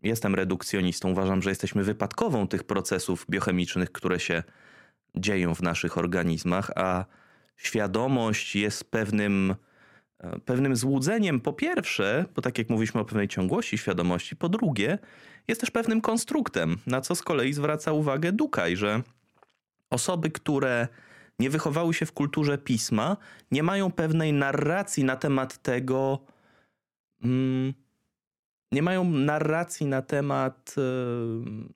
[0.03, 1.11] jestem redukcjonistą.
[1.11, 4.43] Uważam, że jesteśmy wypadkową tych procesów biochemicznych, które się
[5.15, 7.05] dzieją w naszych organizmach, a
[7.57, 9.55] świadomość jest pewnym,
[10.19, 14.99] e, pewnym złudzeniem, po pierwsze, bo tak jak mówiliśmy o pewnej ciągłości świadomości, po drugie,
[15.49, 19.03] jest też pewnym konstruktem, na co z kolei zwraca uwagę Dukaj, że
[19.91, 20.89] osoby, które
[21.43, 23.17] nie wychowały się w kulturze pisma,
[23.51, 26.19] nie mają pewnej narracji na temat tego,
[27.25, 27.75] mm,
[28.73, 30.83] nie mają narracji na temat y,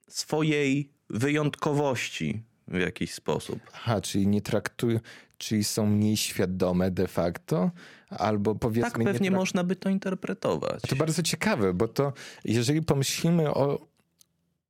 [0.07, 3.59] swojej wyjątkowości w jakiś sposób.
[3.73, 4.99] Aha, czyli nie traktują,
[5.37, 7.71] czyli są mniej świadome de facto,
[8.09, 8.91] albo powiedzmy...
[8.91, 10.81] Tak pewnie można by to interpretować.
[10.81, 12.13] To bardzo ciekawe, bo to
[12.45, 13.87] jeżeli pomyślimy o,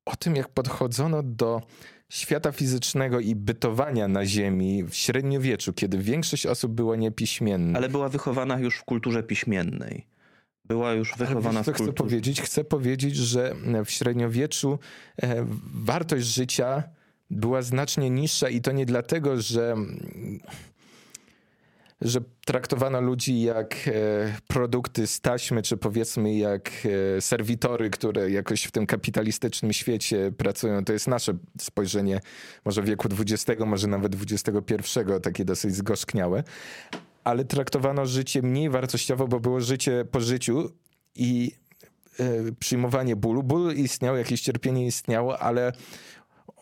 [0.06, 1.62] o tym, jak podchodzono do
[2.10, 7.78] świata fizycznego i bytowania na Ziemi w średniowieczu, kiedy większość osób była niepiśmienna.
[7.78, 10.08] Ale była wychowana już w kulturze piśmiennej.
[10.66, 11.92] Była już wychowana wiesz, w kulturze.
[11.92, 12.42] Chcę powiedzieć?
[12.42, 14.80] Chcę powiedzieć, że w średniowieczu
[15.22, 16.84] e, wartość życia
[17.30, 19.76] była znacznie niższa i to nie dlatego, że
[22.02, 23.92] że traktowano ludzi jak e,
[24.48, 26.72] produkty z taśmy, czy powiedzmy jak
[27.18, 30.86] e, serwitory, które jakoś w tym kapitalistycznym świecie pracują.
[30.86, 32.20] To jest nasze spojrzenie
[32.66, 36.44] może wieku XX, może nawet XXI, takie dosyć zgorzkniałe.
[37.24, 40.72] Ale traktowano życie mniej wartościowo, bo było życie po życiu
[41.16, 41.52] i
[42.20, 43.44] e, przyjmowanie bólu.
[43.44, 45.74] Ból istniał, jakieś cierpienie istniało, ale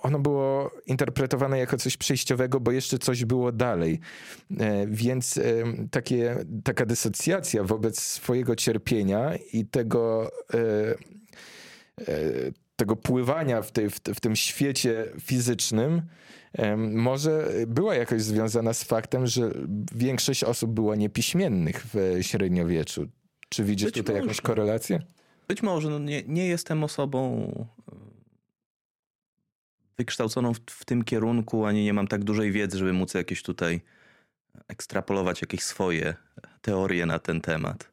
[0.06, 4.00] ono było interpretowane jako coś przejściowego, bo jeszcze coś było dalej.
[4.60, 5.40] E, więc
[5.92, 10.58] takie, taka dysocjacja wobec swojego cierpienia i tego, e,
[12.02, 12.16] e,
[12.76, 16.02] tego pływania w, tej, w, w tym świecie fizycznym
[16.78, 19.52] może była jakoś związana z faktem, że
[19.96, 23.08] większość osób była niepiśmiennych w średniowieczu.
[23.50, 24.24] Czy widzisz Być tutaj może.
[24.24, 25.00] jakąś korelację?
[25.48, 25.90] Być może.
[25.90, 27.52] No nie, nie jestem osobą
[29.98, 33.82] wykształconą w, w, tym kierunku, ani nie mam tak dużej wiedzy, żeby móc jakieś tutaj
[34.68, 36.16] ekstrapolować jakieś swoje
[36.62, 37.92] teorie na ten temat.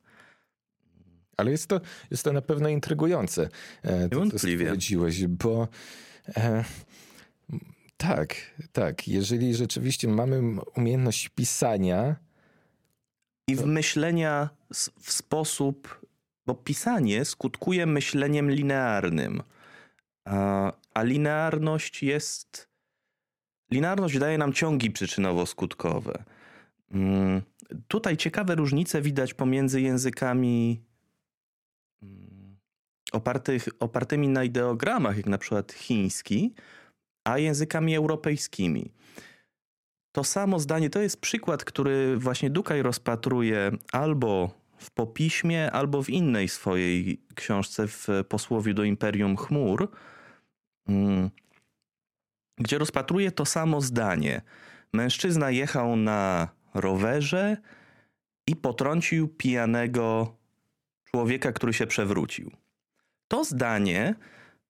[1.37, 3.49] Ale jest to, jest to na pewno intrygujące,
[3.83, 5.69] e, to, co stwierdziłeś, bo
[6.37, 6.65] e,
[7.97, 8.37] tak,
[8.73, 12.17] tak, jeżeli rzeczywiście mamy umiejętność pisania...
[13.49, 14.49] I w myślenia
[15.01, 16.07] w sposób,
[16.47, 19.43] bo pisanie skutkuje myśleniem linearnym.
[20.25, 22.69] A, a linearność jest.
[23.71, 26.23] Linearność daje nam ciągi przyczynowo-skutkowe.
[26.91, 27.43] Mm,
[27.89, 30.83] tutaj ciekawe różnice widać pomiędzy językami
[32.03, 32.57] mm,
[33.13, 36.55] opartych, opartymi na ideogramach, jak na przykład chiński,
[37.25, 38.93] a językami europejskimi.
[40.13, 46.11] To samo zdanie to jest przykład, który właśnie Dukaj rozpatruje albo w popiśmie, albo w
[46.11, 49.88] innej swojej książce w posłowiu do Imperium Chmur
[50.88, 51.31] Mm.
[52.59, 54.42] gdzie rozpatruje to samo zdanie.
[54.92, 57.57] Mężczyzna jechał na rowerze
[58.47, 60.37] i potrącił pijanego
[61.05, 62.51] człowieka, który się przewrócił.
[63.29, 64.14] To zdanie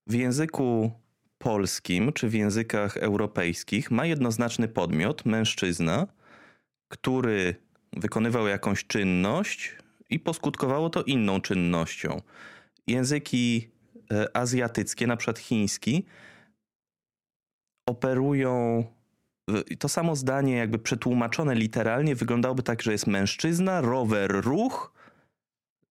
[0.06, 0.92] w języku
[1.38, 6.06] polskim czy w językach europejskich ma jednoznaczny podmiot mężczyzna,
[6.88, 7.54] który
[7.92, 9.76] wykonywał jakąś czynność
[10.12, 12.22] i poskutkowało to inną czynnością.
[12.86, 13.72] Języki
[14.12, 16.06] E, azjatyckie, na przykład chiński,
[17.86, 18.84] operują.
[19.78, 24.92] To samo zdanie, jakby przetłumaczone literalnie, wyglądałoby tak, że jest mężczyzna, rower, ruch,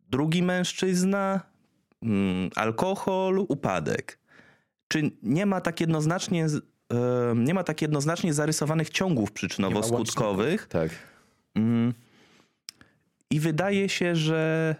[0.09, 1.41] drugi mężczyzna,
[2.03, 4.19] mm, alkohol, upadek.
[4.87, 6.47] Czy nie ma tak jednoznacznie,
[7.35, 10.67] nie ma tak jednoznacznie zarysowanych ciągów przyczynowo-skutkowych?
[10.67, 10.91] Tak.
[11.55, 11.93] Mm.
[13.31, 14.75] I wydaje się, że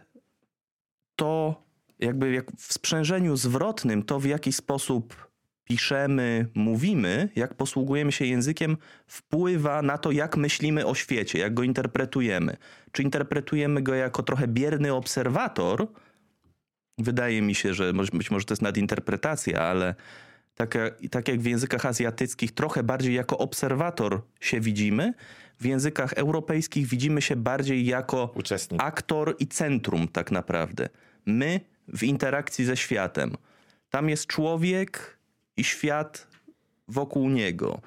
[1.16, 1.64] to
[2.00, 5.32] jakby jak w sprzężeniu zwrotnym to w jaki sposób
[5.64, 8.78] piszemy, mówimy, jak posługujemy się językiem,
[9.08, 12.58] wpływa na to, jak myślimy o świecie, jak go interpretujemy.
[12.92, 15.88] Czy interpretujemy go jako trochę bierny obserwator?
[16.98, 19.96] Wydaje mi się, że być może to jest nadinterpretacja, ale
[20.56, 20.78] tak,
[21.12, 25.14] tak jak w językach azjatyckich, trochę bardziej jako obserwator się widzimy,
[25.62, 28.82] w językach europejskich widzimy się bardziej jako Uczestnik.
[28.84, 30.90] aktor i centrum tak naprawdę.
[31.26, 33.36] My w interakcji ze światem.
[33.90, 35.18] Tam jest człowiek
[35.58, 36.28] i świat
[36.88, 37.82] wokół niego.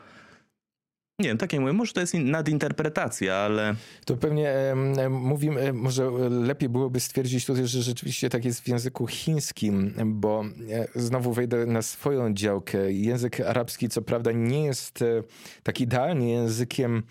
[1.18, 5.72] Nie wiem, tak jak mówię, może to jest in- nadinterpretacja, ale To pewnie em, mówimy,
[5.72, 11.32] może lepiej byłoby stwierdzić tutaj, że rzeczywiście tak jest w języku chińskim, bo e, znowu
[11.32, 12.92] wejdę na swoją działkę.
[12.92, 15.22] Język arabski, co prawda, nie jest e,
[15.62, 17.02] tak idealnie językiem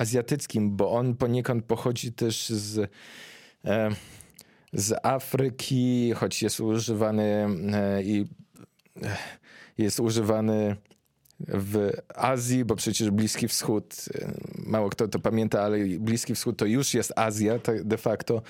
[0.00, 2.90] azjatyckim, bo on poniekąd pochodzi też z.
[3.64, 3.90] E,
[4.72, 8.26] z Afryki, choć jest używany e, i
[9.02, 9.16] e,
[9.78, 10.76] jest używany
[11.40, 13.94] w Azji, bo przecież Bliski Wschód,
[14.58, 18.42] mało kto to pamięta, ale Bliski Wschód to już jest Azja tak de facto.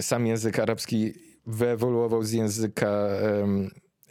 [0.00, 1.12] Sam język arabski
[1.46, 3.08] wyewoluował z języka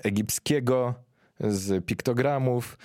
[0.03, 0.93] egipskiego,
[1.39, 2.77] z piktogramów.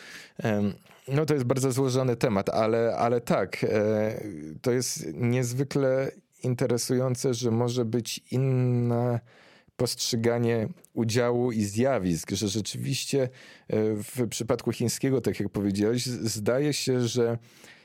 [1.09, 4.24] No to jest bardzo złożony temat, ale, ale tak, e,
[4.62, 6.11] to jest niezwykle
[6.42, 9.20] interesujące, że może być inne
[9.76, 13.28] postrzeganie udziału i zjawisk, że rzeczywiście e,
[13.94, 17.38] w przypadku chińskiego, tak jak powiedziałeś, zdaje się, że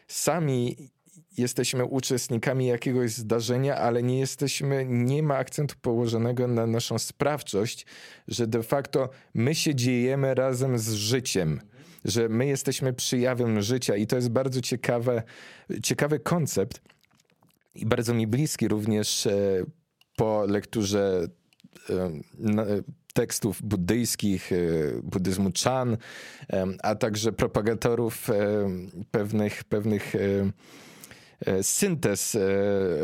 [0.08, 0.90] sami
[1.38, 7.86] jesteśmy uczestnikami jakiegoś zdarzenia, ale nie jesteśmy, nie ma akcentu położonego na naszą sprawczość,
[8.28, 11.60] że de facto my się dziejemy razem z życiem,
[12.06, 15.24] że my jesteśmy przyjawem życia i to jest bardzo ciekawe,
[15.84, 16.82] ciekawy koncept
[17.76, 19.66] i bardzo mi bliski również e,
[20.16, 21.28] po lekturze
[21.90, 22.66] e, na-
[23.14, 24.56] tekstów buddyjskich, e,
[25.04, 25.98] buddyzmu Chan,
[26.54, 28.36] e, a także propagatorów e,
[29.12, 30.52] pewnych, pewnych e, e,
[31.62, 32.40] syntez e,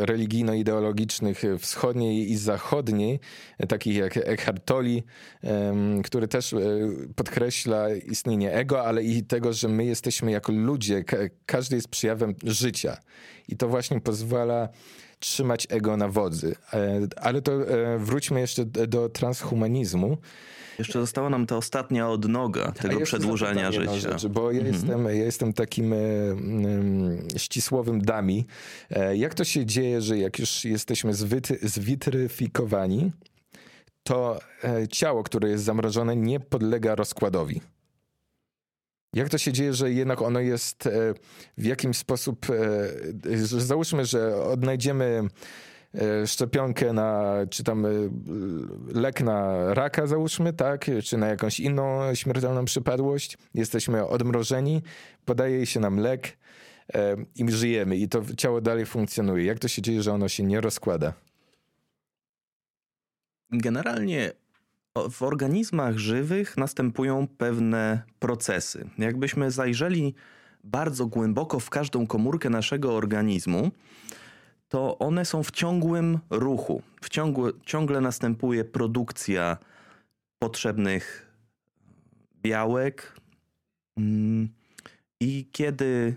[0.05, 3.19] religijno-ideologicznych wschodniej i zachodniej,
[3.57, 5.01] e, takich jak Eckhart Tolle,
[6.03, 6.59] który też e,
[7.15, 12.35] podkreśla istnienie ego, ale i tego, że my jesteśmy jako ludzie, ka- każdy jest przejawem
[12.43, 12.97] życia.
[13.47, 14.69] I to właśnie pozwala
[15.19, 16.55] trzymać ego na wodzy.
[16.73, 20.17] E, Ale to e, wróćmy jeszcze do transhumanizmu.
[20.79, 23.99] Jeszcze została nam ta ostatnia odnoga tego przedłużania życia.
[23.99, 28.45] Rzecz, bo ja, jestem, ja jestem takim mm, ścisłowym dami.
[28.89, 33.11] E, Jak to się dzieje, że jak już jesteśmy zwyty, zwitryfikowani,
[34.03, 37.61] to e, ciało, które jest zamrożone, nie podlega rozkładowi?
[39.13, 40.89] Jak to się dzieje, że jednak ono jest
[41.57, 42.45] w jakimś sposób,
[43.45, 45.23] że załóżmy, że odnajdziemy
[46.25, 47.89] szczepionkę na, czy tam e,
[48.93, 54.81] lek na raka załóżmy, tak, czy na jakąś inną śmiertelną przypadłość, jesteśmy odmrożeni,
[55.25, 56.37] podaje się nam lek
[56.93, 59.45] e, i żyjemy i to ciało dalej funkcjonuje.
[59.45, 61.13] Jak to się dzieje, że ono się nie rozkłada?
[63.51, 64.31] Generalnie
[65.11, 68.89] w organizmach żywych następują pewne procesy.
[68.97, 70.15] Jakbyśmy zajrzeli
[70.63, 73.71] bardzo głęboko w każdą komórkę naszego organizmu,
[74.69, 76.81] to one są w ciągłym ruchu.
[77.01, 79.57] W ciągłe, ciągle następuje produkcja
[80.39, 81.31] potrzebnych
[82.41, 83.15] białek.
[83.97, 84.49] Mm,
[85.19, 86.15] I kiedy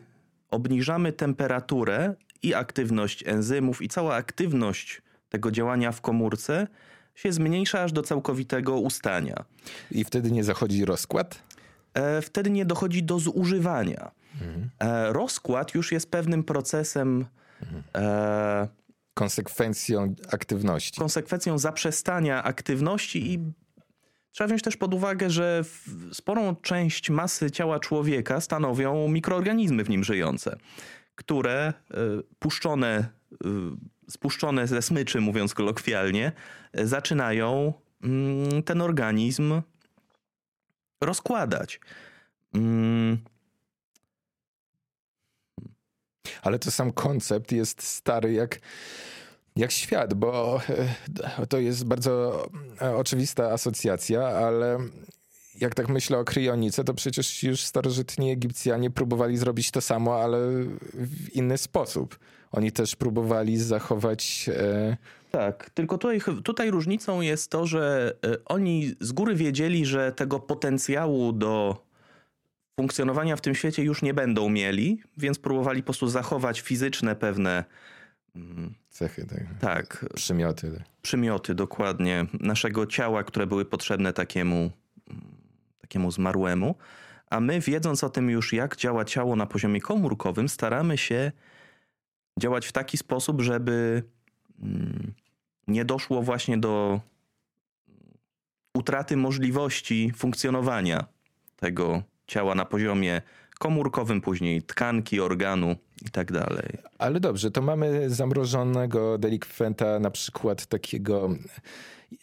[0.51, 6.66] obniżamy temperaturę i aktywność enzymów, i cała aktywność tego działania w komórce
[7.14, 9.44] się zmniejsza aż do całkowitego ustania.
[9.90, 11.42] I wtedy nie zachodzi rozkład?
[11.94, 14.11] E, wtedy nie dochodzi do zużywania.
[14.34, 14.70] Mhm.
[14.78, 17.26] E, rozkład już jest pewnym procesem,
[17.94, 18.68] e,
[19.14, 21.00] Konsekwencją aktywności.
[21.00, 23.38] konsekwencją zaprzestania aktywności i
[24.32, 25.64] trzeba wziąć też pod uwagę, że
[26.12, 30.56] sporą część masy ciała człowieka stanowią mikroorganizmy w nim żyjące,
[31.14, 31.96] które e,
[32.38, 33.09] puszczone, e,
[34.11, 36.32] spuszczone ze smyczy, mówiąc kolokwialnie,
[36.72, 37.72] e, zaczynają
[38.04, 39.62] mm, ten organizm
[41.00, 41.80] rozkładać.
[46.43, 48.61] Ale to sam koncept jest stary jak,
[49.57, 50.61] jak świat, bo
[51.39, 52.47] e, to jest bardzo
[52.83, 54.79] e, oczywista asocjacja, ale
[55.61, 60.39] jak tak myślę o kryjonice, to przecież już starożytni Egipcjanie próbowali zrobić to samo, ale
[60.95, 62.18] w inny sposób.
[62.53, 64.51] Oni też próbowali zachować.
[64.55, 64.97] E,
[65.31, 68.12] Tak, tylko tutaj, tutaj różnicą jest to, że
[68.47, 71.88] oni z góry wiedzieli, że tego potencjału do
[72.79, 77.64] funkcjonowania w tym świecie już nie będą mieli, więc próbowali po prostu zachować fizyczne pewne
[78.37, 80.83] mm, cechy, tak, tak, przymioty.
[81.03, 84.70] przymioty dokładnie naszego ciała, które były potrzebne takiemu,
[85.81, 86.74] takiemu zmarłemu.
[87.31, 91.33] A my, wiedząc o tym już, jak działa ciało na poziomie komórkowym, staramy się
[92.41, 94.03] działać w taki sposób, żeby
[94.62, 95.14] mm,
[95.68, 97.01] nie doszło właśnie do
[98.74, 101.05] utraty możliwości funkcjonowania
[101.57, 103.22] tego ciała na poziomie
[103.59, 105.76] komórkowym później tkanki, organu
[106.07, 106.79] i tak dalej.
[106.99, 111.29] Ale dobrze, to mamy zamrożonego delikwenta, na przykład takiego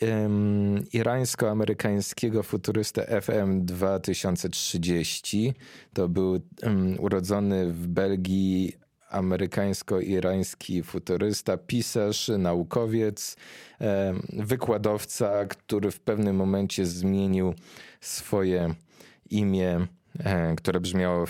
[0.02, 5.54] um, irańsko-amerykańskiego futurystę FM 2030.
[5.94, 8.74] To był um, urodzony w Belgii
[9.10, 13.36] amerykańsko-irański futurysta, pisarz, naukowiec,
[14.34, 17.54] wykładowca, który w pewnym momencie zmienił
[18.02, 18.76] swoje
[19.30, 19.88] imię,
[20.20, 21.26] e, które brzmiało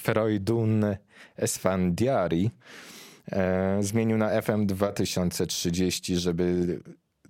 [0.00, 0.84] Feroidun
[1.36, 2.50] Esfandiari.
[3.32, 6.78] E, zmienił na FM 2030, żeby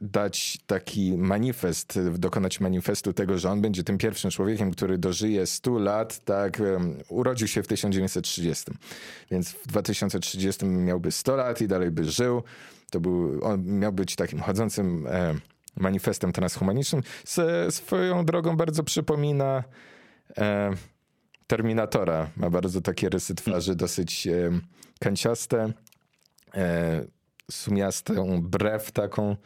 [0.02, 5.78] dać taki manifest, dokonać manifestu tego, że on będzie tym pierwszym człowiekiem, który dożyje 100
[5.78, 6.62] lat, tak,
[7.08, 8.72] urodził się w 1930.
[9.30, 12.42] Więc w 2030 miałby 100 lat i dalej by żył.
[12.90, 15.34] To był, on miał być takim chodzącym e,
[15.76, 17.02] manifestem transhumanicznym.
[17.70, 19.64] swoją drogą bardzo przypomina
[21.46, 22.30] Terminatora.
[22.36, 24.50] Ma bardzo takie rysy twarzy, dosyć e,
[25.00, 25.72] kanciaste,
[26.54, 27.04] e,
[27.50, 29.36] sumiastą brew taką.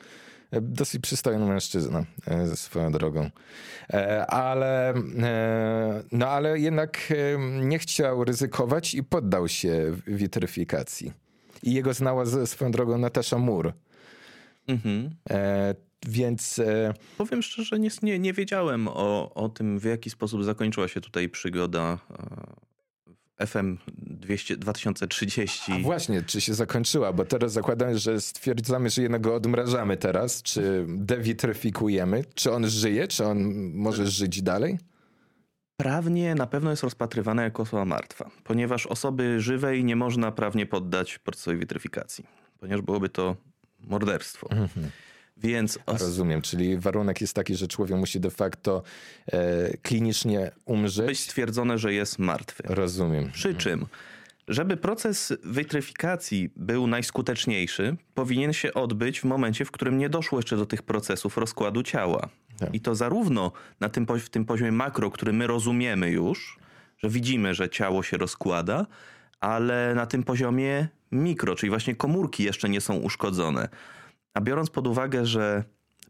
[0.51, 3.31] E, dosyć przystojny mężczyzna e, ze swoją drogą.
[3.93, 4.95] E, ale,
[6.13, 7.13] no ale jednak
[7.61, 11.13] nie chciał ryzykować i poddał się witryfikacji.
[11.63, 13.73] I jego znała ze swoją drogą Natasza Mur.
[14.69, 15.11] Mhm.
[16.07, 16.61] Więc.
[17.19, 21.29] Powiem szczerze, nie, nie, nie wiedziałem o, o tym, w jaki sposób zakończyła się tutaj
[21.29, 21.99] przygoda
[23.47, 25.73] FM 200, 2030.
[25.73, 27.13] A właśnie, czy się zakończyła?
[27.13, 32.25] Bo teraz zakładamy, że stwierdzamy, że jednego odmrażamy teraz, czy dewitryfikujemy.
[32.35, 33.09] Czy on żyje?
[33.09, 34.79] Czy on może żyć dalej?
[35.77, 41.19] Prawnie na pewno jest rozpatrywana jako osoba martwa, ponieważ osoby żywej nie można prawnie poddać
[41.19, 42.27] procesowi witryfikacji,
[42.59, 43.37] ponieważ byłoby to
[43.81, 44.51] morderstwo.
[44.51, 44.91] Mhm.
[45.37, 46.01] Więc os...
[46.01, 48.83] Rozumiem, czyli warunek jest taki, że człowiek musi de facto
[49.33, 51.07] e, klinicznie umrzeć.
[51.07, 52.63] Być stwierdzone, że jest martwy.
[52.67, 53.31] Rozumiem.
[53.33, 53.87] Przy czym,
[54.49, 60.57] żeby proces wytryfikacji był najskuteczniejszy, powinien się odbyć w momencie, w którym nie doszło jeszcze
[60.57, 62.29] do tych procesów rozkładu ciała.
[62.59, 62.75] Tak.
[62.75, 66.59] I to zarówno na tym, w tym poziomie makro, który my rozumiemy już,
[66.99, 68.87] że widzimy, że ciało się rozkłada,
[69.41, 73.69] ale na tym poziomie mikro, czyli właśnie komórki jeszcze nie są uszkodzone.
[74.37, 75.65] A biorąc pod uwagę, że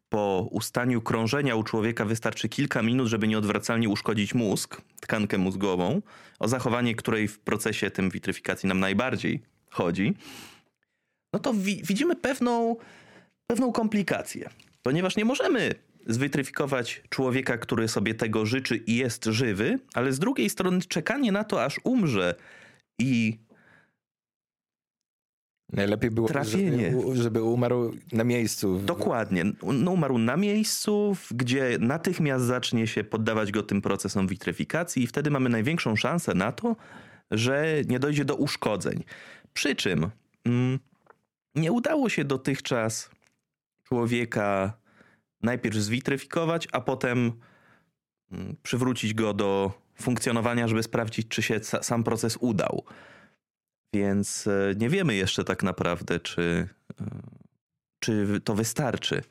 [0.08, 6.02] po ustaniu krążenia u człowieka wystarczy kilka minut, żeby nieodwracalnie uszkodzić mózg, tkankę mózgową,
[6.38, 10.14] o zachowanie której w procesie tym witryfikacji nam najbardziej chodzi,
[11.32, 12.76] no to wi widzimy pewną,
[13.46, 14.50] pewną komplikację.
[14.82, 15.74] Ponieważ nie możemy
[16.06, 21.44] zwitryfikować człowieka, który sobie tego życzy i jest żywy, ale z drugiej strony czekanie na
[21.44, 22.34] to, aż umrze
[22.98, 23.38] i
[25.72, 26.90] Najlepiej było, Trafienie.
[26.90, 28.78] Żeby, żeby umarł na miejscu.
[28.78, 29.44] Dokładnie.
[29.62, 35.30] No, umarł na miejscu, gdzie natychmiast zacznie się poddawać go tym procesom witryfikacji i wtedy
[35.30, 36.76] mamy największą szansę na to,
[37.30, 39.04] że nie dojdzie do uszkodzeń.
[39.52, 40.10] Przy czym
[40.44, 40.78] mm,
[41.54, 43.10] nie udało się dotychczas
[43.84, 44.72] człowieka
[45.42, 47.32] najpierw zwitryfikować, a potem
[48.32, 52.84] mm, przywrócić go do funkcjonowania, żeby sprawdzić, czy się sam proces udał.
[53.94, 56.68] Więc e, nie wiemy jeszcze tak naprawdę, czy,
[57.00, 57.04] e,
[58.00, 59.22] czy to wystarczy.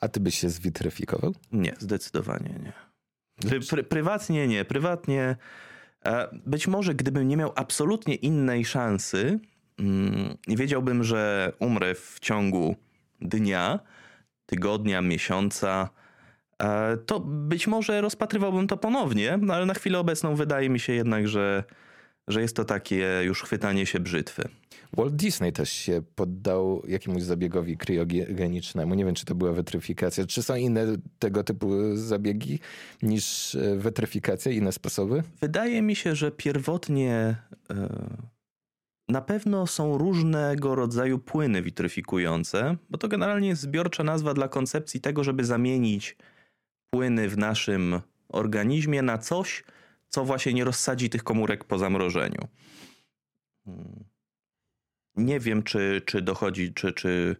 [0.00, 1.34] A ty byś się zwitryfikował?
[1.52, 2.72] Nie, zdecydowanie nie.
[3.48, 4.64] Pry, pry, prywatnie nie.
[4.64, 5.36] Prywatnie
[6.04, 9.40] e, być może gdybym nie miał absolutnie innej szansy,
[9.78, 12.76] mm, nie wiedziałbym, że umrę w ciągu
[13.20, 13.80] dnia,
[14.46, 15.90] tygodnia, miesiąca,
[17.06, 21.28] to być może rozpatrywałbym to ponownie, no ale na chwilę obecną wydaje mi się jednak,
[21.28, 21.64] że
[22.28, 24.48] że jest to takie już chwytanie się brzytwy.
[24.92, 28.94] Walt Disney też się poddał jakiemuś zabiegowi kryogenicznemu.
[28.94, 30.26] Nie wiem, czy to była wetryfikacja.
[30.26, 30.86] Czy są inne
[31.18, 32.58] tego typu zabiegi
[33.02, 35.22] niż e, wetryfikacja, inne sposoby?
[35.40, 37.36] Wydaje mi się, że pierwotnie
[37.70, 37.88] e,
[39.08, 45.00] na pewno są różnego rodzaju płyny witryfikujące, bo to generalnie jest zbiorcza nazwa dla koncepcji
[45.00, 46.16] tego, żeby zamienić
[46.90, 49.64] płyny w naszym organizmie na coś,
[50.08, 52.48] co właśnie nie rozsadzi tych komórek po zamrożeniu.
[53.64, 54.04] Hmm.
[55.16, 57.36] Nie wiem, czy, czy dochodzi, czy, czy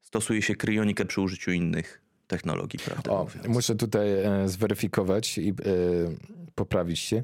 [0.00, 3.12] stosuje się kryonikę przy użyciu innych technologii, prawda?
[3.12, 5.54] O, muszę tutaj e, zweryfikować i e,
[6.54, 7.22] poprawić się.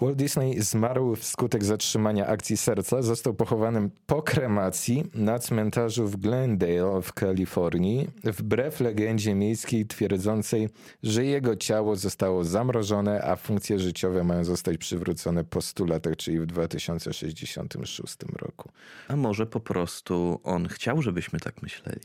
[0.00, 3.02] Walt Disney zmarł wskutek zatrzymania akcji serca.
[3.02, 10.68] Został pochowany po kremacji na cmentarzu w Glendale w Kalifornii, wbrew legendzie miejskiej twierdzącej,
[11.02, 16.40] że jego ciało zostało zamrożone, a funkcje życiowe mają zostać przywrócone po 100 latach, czyli
[16.40, 18.70] w 2066 roku.
[19.08, 22.00] A może po prostu on chciał, żebyśmy tak myśleli?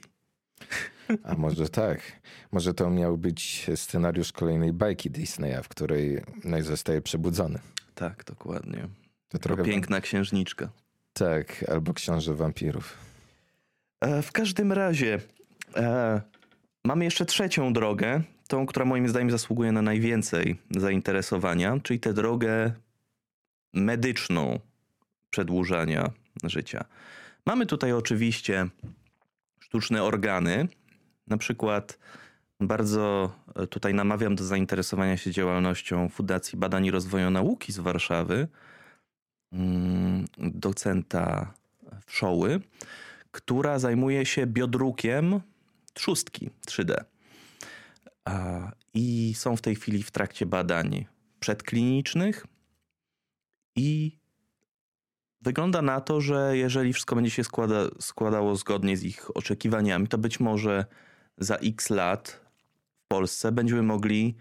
[1.24, 2.02] A może tak.
[2.52, 7.60] Może to miał być scenariusz kolejnej bajki Disneya, w której no zostaje przebudzony.
[7.96, 8.88] Tak, dokładnie.
[9.30, 10.70] To Trochę piękna księżniczka.
[11.14, 12.98] Tak, albo książę wampirów.
[14.02, 15.20] E, w każdym razie
[15.76, 16.22] e,
[16.84, 22.72] mamy jeszcze trzecią drogę, tą, która moim zdaniem zasługuje na najwięcej zainteresowania, czyli tę drogę
[23.74, 24.60] medyczną
[25.30, 26.12] przedłużania
[26.43, 26.86] życia.
[27.46, 28.68] Mamy tutaj oczywiście
[29.60, 30.68] sztuczne organy,
[31.28, 31.98] na przykład
[32.60, 38.47] bardzo e, tutaj namawiam do zainteresowania się działalnością Fundacji Badań i Rozwoju Nauki z Warszawy,
[39.53, 41.53] mm, docenta
[42.06, 42.62] Wszoły,
[43.32, 45.41] która zajmuje się biodrukiem
[45.93, 47.03] trzustki 3D.
[48.93, 51.06] I są w tej chwili w trakcie badań
[51.39, 52.45] przedklinicznych
[53.76, 54.20] i
[55.41, 60.18] wygląda na to, że jeżeli wszystko będzie się składa, składało zgodnie z ich oczekiwaniami, to
[60.18, 60.86] być może
[61.38, 62.45] za x lat
[63.06, 64.36] w Polsce będziemy mogli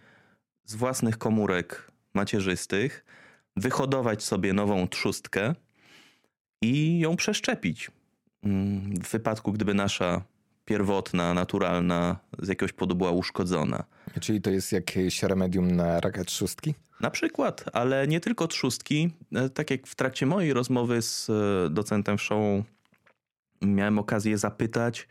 [0.64, 3.04] z własnych komórek macierzystych
[3.56, 5.54] wyhodować sobie nową trzustkę
[6.62, 7.90] i ją przeszczepić.
[8.42, 10.22] Mm, w wypadku, gdyby nasza
[10.64, 13.84] pierwotna, naturalna z jakiegoś powodu była uszkodzona.
[14.20, 16.74] Czyli to jest jakieś remedium na raka trzustki?
[17.00, 19.10] Na przykład, ale nie tylko trzustki.
[19.34, 22.64] E, tak jak w trakcie mojej rozmowy z e, docentem Show
[23.62, 25.08] miałem okazję zapytać,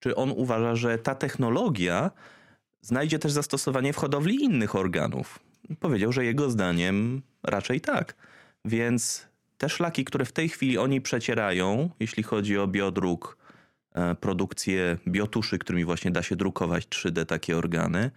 [0.00, 2.10] czy on uważa, że ta technologia
[2.88, 5.38] znajdzie też zastosowanie w hodowli innych organów.
[5.80, 8.14] Powiedział, że jego zdaniem raczej tak.
[8.64, 9.26] Więc
[9.58, 13.38] te szlaki, które w tej chwili oni przecierają, jeśli chodzi o biodruk,
[13.94, 18.10] e, produkcję biotuszy, którymi właśnie da się drukować 3D takie organy,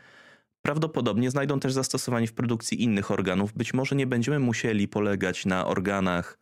[0.61, 3.53] prawdopodobnie znajdą też zastosowanie w produkcji innych organów.
[3.53, 6.39] Być może nie będziemy musieli polegać na organach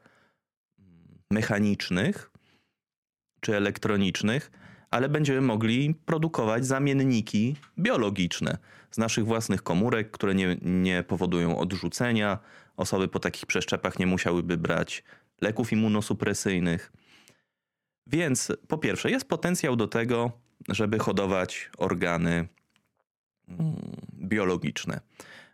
[1.31, 2.31] mechanicznych
[3.39, 4.51] czy elektronicznych,
[4.91, 8.57] ale będziemy mogli produkować zamienniki biologiczne
[8.91, 12.39] z naszych własnych komórek, które nie, nie powodują odrzucenia.
[12.77, 15.03] Osoby po takich przeszczepach nie musiałyby brać
[15.41, 16.91] leków immunosupresyjnych.
[18.07, 20.31] Więc po pierwsze, jest potencjał do tego,
[20.69, 22.47] żeby hodować organy
[23.47, 23.75] mm,
[24.13, 24.99] biologiczne.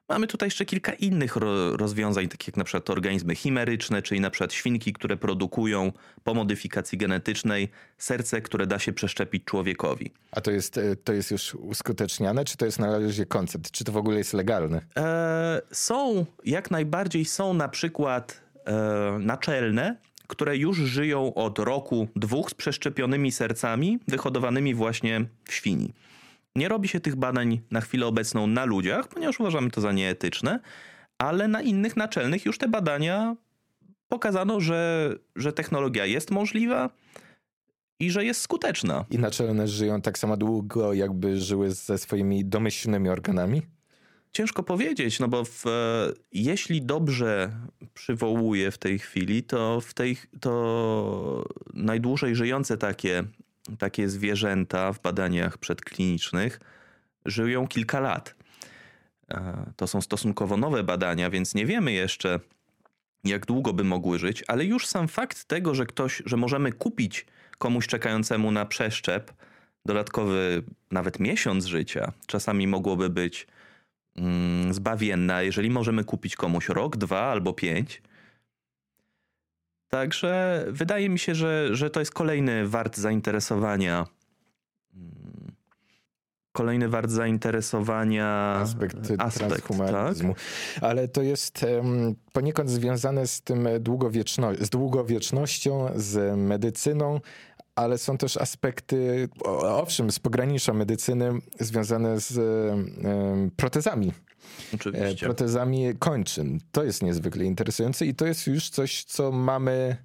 [0.09, 1.35] Mamy tutaj jeszcze kilka innych
[1.71, 5.91] rozwiązań, takich jak na przykład organizmy chimeryczne, czyli na przykład świnki, które produkują
[6.23, 10.11] po modyfikacji genetycznej serce, które da się przeszczepić człowiekowi.
[10.31, 13.71] A to jest, e, to jest już uskuteczniane, czy to jest na razie koncept?
[13.71, 14.81] Czy to w ogóle jest legalne?
[14.97, 19.95] E, są, jak najbardziej są na przykład e, naczelne,
[20.27, 25.93] które już żyją od roku, dwóch z przeszczepionymi sercami, wyhodowanymi właśnie w świni.
[26.55, 30.59] Nie robi się tych badań na chwilę obecną na ludziach, ponieważ uważamy to za nieetyczne,
[31.17, 33.35] ale na innych naczelnych już te badania
[34.07, 36.89] pokazano, że, że technologia jest możliwa
[37.99, 39.05] i że jest skuteczna.
[39.11, 43.61] I naczelne żyją tak samo długo, jakby żyły ze swoimi domyślnymi organami?
[44.31, 45.63] Ciężko powiedzieć, no bo w,
[46.31, 47.51] jeśli dobrze
[47.93, 53.23] przywołuję w tej chwili, to w tej to najdłużej żyjące takie
[53.79, 56.59] takie zwierzęta w badaniach przedklinicznych
[57.25, 58.35] żyją kilka lat.
[59.31, 62.39] E, to są stosunkowo nowe badania, więc nie wiemy jeszcze,
[63.23, 67.25] jak długo by mogły żyć, ale już sam fakt tego, że ktoś, że możemy kupić
[67.57, 69.33] komuś czekającemu na przeszczep
[69.85, 73.47] dodatkowy nawet miesiąc życia, czasami mogłoby być
[74.15, 78.01] mm, zbawienne, jeżeli możemy kupić komuś rok, dwa albo pięć,
[79.95, 84.05] Także wydaje mi się, że, że to jest kolejny wart zainteresowania.
[84.95, 85.51] Mm,
[86.51, 90.33] kolejny wart zainteresowania aspekt, aspekt transhumanizmu.
[90.33, 90.83] Tak?
[90.83, 97.19] Ale to jest um, poniekąd związane z tym długowieczno z długowiecznością, z medycyną,
[97.75, 99.29] ale są też aspekty,
[99.61, 104.11] owszem, z pogranicza medycyny związane z um, protezami.
[104.73, 105.25] Oczywiście.
[105.25, 106.59] protezami kończyn.
[106.71, 109.97] To jest niezwykle interesujące i to jest już coś, co mamy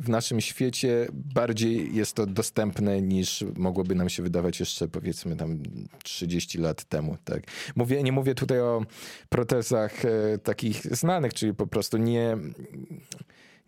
[0.00, 5.62] w naszym świecie bardziej jest to dostępne niż mogłoby nam się wydawać jeszcze powiedzmy tam
[6.02, 7.16] 30 lat temu.
[7.24, 7.42] Tak.
[7.76, 8.82] Mówię, nie mówię tutaj o
[9.28, 12.36] protezach e, takich znanych, czyli po prostu nie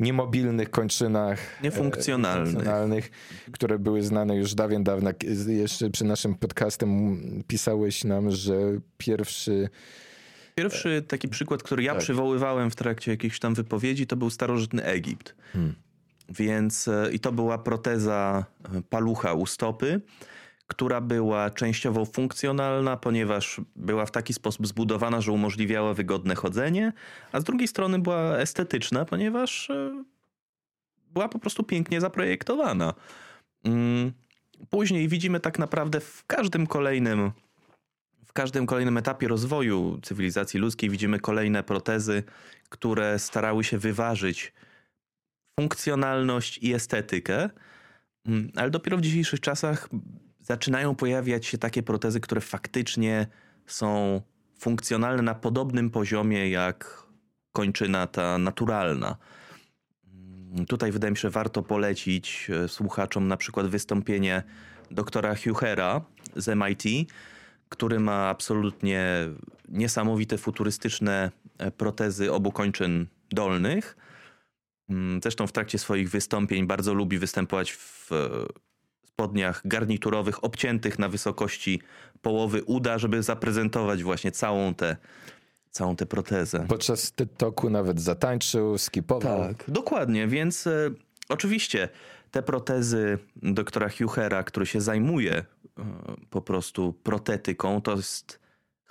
[0.01, 1.40] niemobilnych kończynach.
[1.61, 2.46] E, niefunkcjonalnych.
[2.46, 3.11] niefunkcjonalnych.
[3.53, 5.12] które były znane już dawien dawna.
[5.46, 8.57] Jeszcze przy naszym podcastem pisałeś nam, że
[8.99, 9.68] pierwszy
[10.59, 12.03] Pierwszy taki przykład, który ja tak.
[12.03, 15.34] przywoływałem w trakcie jakiejś tam wypowiedzi, to był starożytny Egipt.
[15.53, 15.74] Hmm.
[16.28, 20.01] Więc e, i to była proteza e, palucha u stopy,
[20.68, 26.92] która była częściowo funkcjonalna, ponieważ była w taki sposób zbudowana, że umożliwiała wygodne chodzenie,
[27.32, 30.04] a z drugiej strony była estetyczna, ponieważ e,
[31.10, 32.94] była po prostu pięknie zaprojektowana.
[33.64, 34.12] Mm,
[34.70, 37.32] później widzimy tak naprawdę w każdym kolejnym
[38.26, 42.22] w każdym kolejnym etapie rozwoju cywilizacji ludzkiej widzimy kolejne protezy,
[42.68, 44.52] które starały się wyważyć
[45.60, 47.50] funkcjonalność i estetykę,
[48.26, 49.88] mm, ale dopiero w dzisiejszych czasach
[50.49, 53.26] zaczynają pojawiać się takie protezy, które faktycznie
[53.66, 54.20] są
[54.59, 57.07] funkcjonalne na podobnym poziomie jak
[57.53, 59.16] kończyna ta naturalna.
[60.53, 64.42] Mm, tutaj wydaje mi się, że warto polecić e, słuchaczom na przykład wystąpienie
[64.90, 66.01] doktora Hughera
[66.36, 67.12] z MIT,
[67.68, 69.05] który ma absolutnie
[69.68, 73.96] niesamowite futurystyczne e, protezy obu kończyn dolnych.
[74.88, 78.67] Mm, zresztą w trakcie swoich wystąpień bardzo lubi występować w e,
[79.18, 81.82] spodniach garniturowych obciętych na wysokości
[82.22, 84.96] połowy uda, żeby zaprezentować właśnie całą tę
[85.70, 86.66] całą tę protezę.
[86.68, 89.38] Podczas TikToku nawet zatańczył, skipował.
[89.38, 90.90] Tak, dokładnie, więc e,
[91.28, 91.88] oczywiście
[92.30, 95.44] te protezy doktora Huchera, który się zajmuje e,
[96.30, 98.40] po prostu protetyką, to jest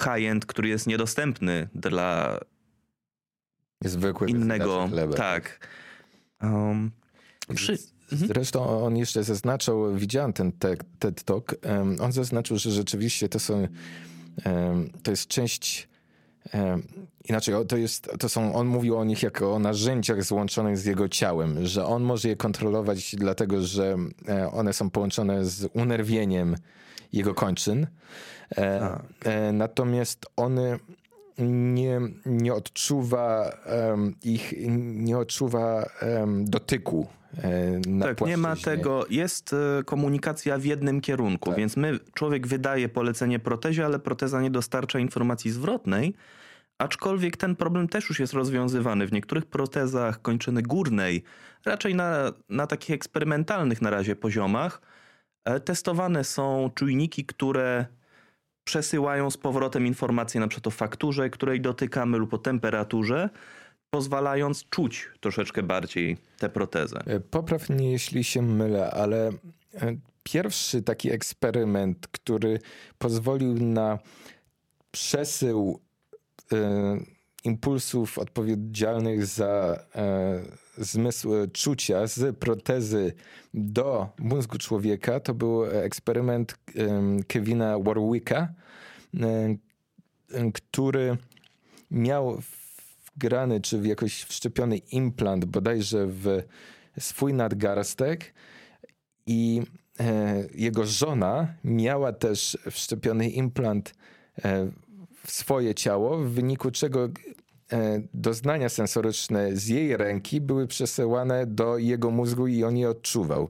[0.03, 2.39] high-end, który jest niedostępny dla
[4.28, 4.89] innego.
[5.15, 5.67] Tak.
[6.41, 6.91] Um,
[7.55, 7.71] przy...
[7.71, 7.97] Mhm.
[8.12, 10.51] Zresztą on jeszcze zaznaczał, widziałem ten
[10.99, 11.55] TED Talk,
[11.99, 13.68] on zaznaczył, że rzeczywiście to są,
[15.03, 15.88] to jest część
[17.30, 21.10] Inaczej, to, jest, to są, on mówił o nich jako o narzędziach złączonych z jego
[21.10, 23.97] ciałem, że on może je kontrolować, dlatego że
[24.30, 26.55] e, one są połączone z unerwieniem
[27.14, 27.88] jego kończyn.
[28.49, 29.01] E, tak.
[29.26, 30.60] E, natomiast on
[31.38, 33.57] nie, nie odczuwa
[33.89, 37.07] um, ich, nie odczuwa um, dotyku.
[38.01, 39.05] tak, nie ma tego.
[39.09, 41.57] Jest komunikacja w jednym kierunku, tak.
[41.57, 46.13] więc my, człowiek wydaje polecenie protezie, ale proteza nie dostarcza informacji zwrotnej.
[46.77, 51.23] Aczkolwiek ten problem też już jest rozwiązywany w niektórych protezach kończyny górnej,
[51.65, 54.81] raczej na, na takich eksperymentalnych na razie poziomach.
[55.45, 57.85] E, testowane są czujniki, które
[58.68, 63.30] przesyłają z powrotem informacje na przykład o fakturze, której dotykamy lub o temperaturze,
[63.89, 66.99] pozwalając czuć troszeczkę bardziej tę protezę.
[67.05, 69.32] E, popraw mnie, jeśli się mylę, ale e,
[70.24, 72.59] pierwszy taki eksperyment, który
[72.97, 73.99] pozwolił na
[74.91, 75.82] przesył
[76.53, 76.97] E,
[77.43, 80.41] impulsów odpowiedzialnych za e,
[80.78, 83.13] zmysł czucia z protezy
[83.53, 86.57] do mózgu człowieka to był eksperyment
[87.28, 88.53] Kevina Warwicka,
[89.19, 89.55] e,
[90.53, 91.17] który
[91.91, 92.41] miał
[93.15, 96.41] wgrany czy w jakoś wszczepiony implant bodajże w
[96.99, 98.34] swój nadgarstek
[99.25, 99.61] i
[100.55, 103.93] jego żona miała też wszczepiony implant
[105.28, 107.09] w swoje ciało, w wyniku czego e,
[108.13, 113.49] doznania sensoryczne z jej ręki były przesyłane do jego mózgu i on je odczuwał.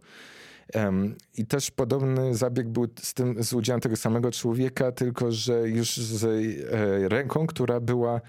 [1.38, 5.97] I też podobny zabieg był z tym z udziałem tego samego człowieka, tylko że już
[5.97, 8.22] z e, ręką, która była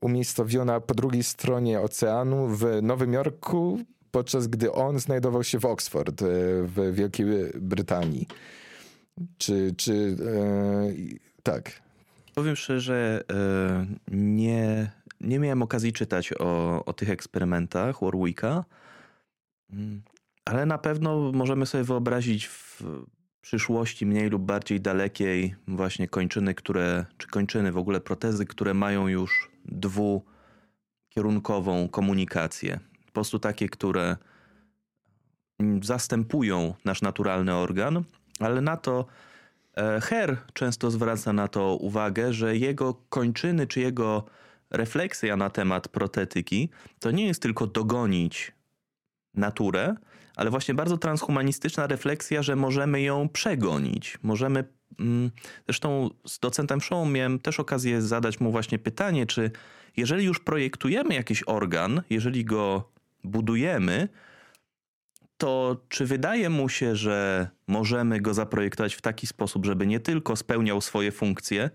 [0.00, 3.78] umiejscowiona po drugiej stronie oceanu w Nowym Jorku,
[4.10, 6.26] podczas gdy on znajdował się w Oxford e,
[6.62, 8.26] w Wielkiej Brytanii.
[9.38, 10.16] Czy, czy
[11.42, 11.72] tak.
[12.34, 14.90] Powiem szczerze, e, nie,
[15.20, 18.64] nie miałem okazji czytać o, o tych eksperymentach Warwicka,
[19.72, 20.02] mm,
[20.44, 22.82] ale na pewno możemy sobie wyobrazić w
[23.40, 29.08] przyszłości mniej lub bardziej dalekiej właśnie kończyny, które, czy kończyny w ogóle protezy, które mają
[29.08, 32.80] już dwukierunkową komunikację.
[33.06, 34.16] Po prostu takie, które
[35.82, 38.04] zastępują nasz naturalny organ,
[38.40, 39.06] ale na to
[39.76, 44.24] E, Her często zwraca na to uwagę, że jego kończyny czy jego
[44.70, 46.68] refleksja na temat protetyki
[46.98, 48.52] to nie jest tylko dogonić
[49.34, 49.94] naturę,
[50.36, 54.18] ale właśnie bardzo transhumanistyczna refleksja, że możemy ją przegonić.
[54.22, 54.64] Możemy.
[55.00, 55.30] Mm,
[55.66, 59.50] zresztą z docentem Show miałem też okazję zadać mu właśnie pytanie, czy
[59.96, 62.92] jeżeli już projektujemy jakiś organ, jeżeli go
[63.24, 64.08] budujemy,
[65.36, 70.36] to czy wydaje mu się, że możemy go zaprojektować w taki sposób, żeby nie tylko
[70.36, 71.70] spełniał swoje funkcje,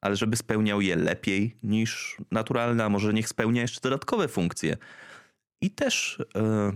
[0.00, 4.76] ale żeby spełniał je lepiej niż naturalne, a może niech spełnia jeszcze dodatkowe funkcje.
[5.60, 6.72] I też e,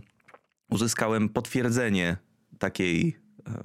[0.70, 2.16] uzyskałem potwierdzenie
[2.58, 3.16] takiej,
[3.48, 3.62] e,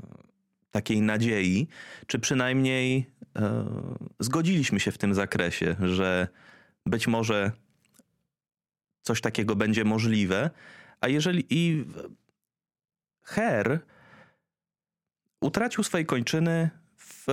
[0.71, 1.67] takiej nadziei,
[2.07, 3.05] czy przynajmniej
[3.35, 3.65] e,
[4.19, 6.27] zgodziliśmy się w tym zakresie, że
[6.85, 7.51] być może
[9.01, 10.49] coś takiego będzie możliwe.
[11.01, 11.85] A jeżeli i
[13.23, 13.79] Her
[15.41, 17.25] utracił swoje kończyny w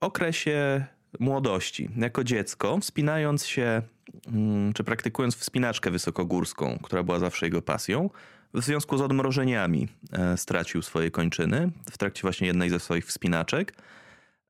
[0.00, 0.86] okresie
[1.20, 3.82] młodości, jako dziecko, wspinając się,
[4.26, 8.10] mm, czy praktykując wspinaczkę wysokogórską, która była zawsze jego pasją.
[8.54, 13.72] W związku z odmrożeniami e, stracił swoje kończyny w trakcie właśnie jednej ze swoich wspinaczek.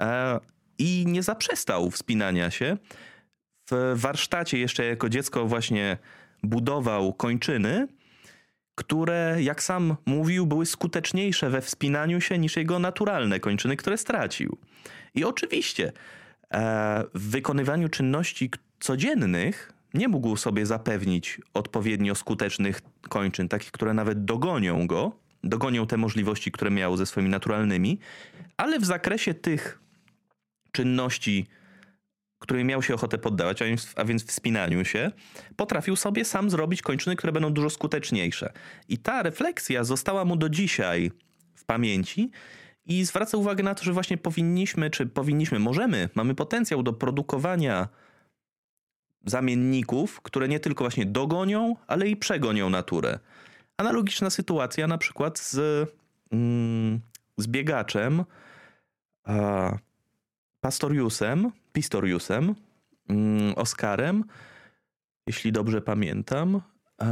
[0.02, 0.40] E,
[0.78, 2.76] i nie zaprzestał wspinania się.
[3.70, 5.98] W warsztacie jeszcze jako dziecko właśnie
[6.42, 7.88] budował kończyny,
[8.74, 14.58] które, jak sam mówił, były skuteczniejsze we wspinaniu się niż jego naturalne kończyny, które stracił.
[15.14, 15.92] I oczywiście
[17.14, 24.86] w wykonywaniu czynności codziennych nie mógł sobie zapewnić odpowiednio skutecznych kończyn, takich, które nawet dogonią
[24.86, 25.12] go,
[25.44, 27.98] dogonią te możliwości, które miał ze swoimi naturalnymi,
[28.56, 29.80] ale w zakresie tych
[30.72, 31.46] czynności,
[32.38, 35.10] której miał się ochotę poddawać, a więc, a więc wspinaniu się,
[35.56, 38.52] potrafił sobie sam zrobić kończyny, które będą dużo skuteczniejsze.
[38.88, 41.12] I ta refleksja została mu do dzisiaj
[41.54, 42.30] w pamięci.
[42.88, 47.88] I zwraca uwagę na to, że właśnie powinniśmy, czy powinniśmy, możemy, mamy potencjał do produkowania
[49.26, 53.18] zamienników, które nie tylko właśnie dogonią, ale i przegonią naturę.
[53.76, 55.88] Analogiczna sytuacja na przykład z,
[56.32, 57.00] mm,
[57.36, 58.24] z biegaczem
[59.24, 59.78] a,
[60.60, 62.54] Pastoriusem, Pistoriusem,
[63.08, 64.24] mm, Oskarem,
[65.26, 66.60] jeśli dobrze pamiętam,
[66.98, 67.06] a,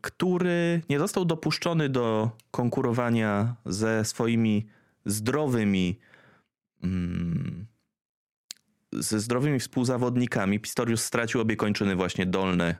[0.00, 4.77] który nie został dopuszczony do konkurowania ze swoimi
[5.10, 5.98] zdrowymi
[6.82, 7.66] mm,
[8.92, 10.60] ze zdrowymi współzawodnikami.
[10.60, 12.76] Pistorius stracił obie kończyny właśnie dolne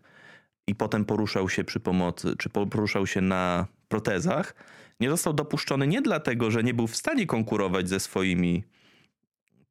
[0.67, 4.55] i potem poruszał się przy pomocy, czy poruszał się na protezach.
[5.01, 8.65] Nie został dopuszczony nie dlatego, że nie był w stanie konkurować ze swoimi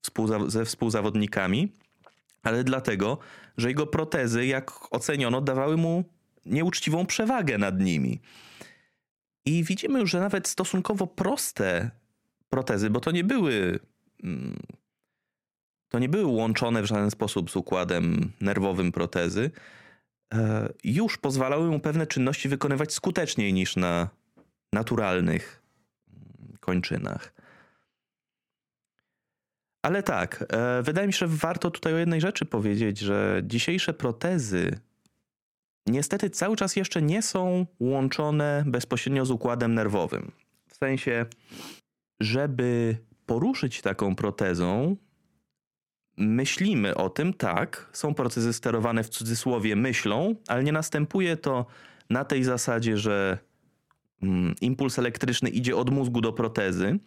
[0.02, 1.72] współza ze współzawodnikami,
[2.44, 3.18] ale dlatego,
[3.58, 6.04] że jego protezy, jak oceniono, dawały mu
[6.46, 8.22] nieuczciwą przewagę nad nimi.
[9.46, 11.92] I widzimy już, że nawet stosunkowo proste
[12.50, 13.80] protezy, bo to nie były
[14.24, 14.60] mm,
[15.90, 19.52] to nie były łączone w żaden sposób z układem nerwowym protezy,
[20.34, 24.10] e, już pozwalały mu pewne czynności wykonywać skuteczniej niż na
[24.74, 25.62] naturalnych
[26.08, 27.34] mm, kończynach.
[29.82, 33.94] Ale tak, e, wydaje mi się, że warto tutaj o jednej rzeczy powiedzieć, że dzisiejsze
[33.94, 34.80] protezy
[35.86, 40.32] niestety cały czas jeszcze nie są łączone bezpośrednio z układem nerwowym.
[40.68, 41.26] W sensie,
[42.20, 44.96] żeby poruszyć taką protezą,
[46.18, 51.66] myślimy o tym, tak, są procezy sterowane w cudzysłowie myślą, ale nie następuje to
[52.10, 53.38] na tej zasadzie, że
[54.24, 57.00] mm, impuls elektryczny idzie od mózgu do protezy,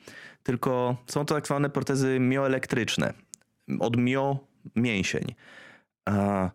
[0.42, 3.14] tylko są to tak zwane protezy mioelektryczne,
[3.80, 4.38] od mio
[4.76, 5.34] mięsień.
[6.04, 6.50] A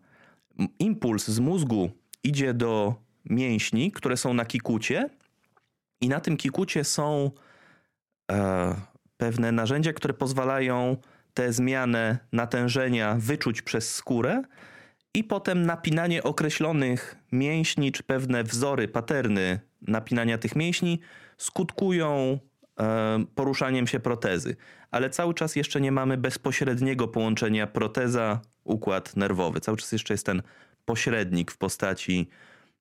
[0.78, 1.90] impuls z mózgu
[2.24, 2.94] idzie do
[3.24, 5.10] mięśni, które są na kikucie
[6.00, 7.30] i na tym kikucie są
[9.16, 10.96] pewne narzędzia, które pozwalają
[11.34, 14.42] tę zmianę natężenia wyczuć przez skórę
[15.14, 21.00] i potem napinanie określonych mięśni, czy pewne wzory, paterny napinania tych mięśni
[21.36, 22.38] skutkują
[22.80, 24.56] e, poruszaniem się protezy.
[24.90, 29.60] Ale cały czas jeszcze nie mamy bezpośredniego połączenia proteza-układ nerwowy.
[29.60, 30.42] Cały czas jeszcze jest ten
[30.84, 32.28] pośrednik w postaci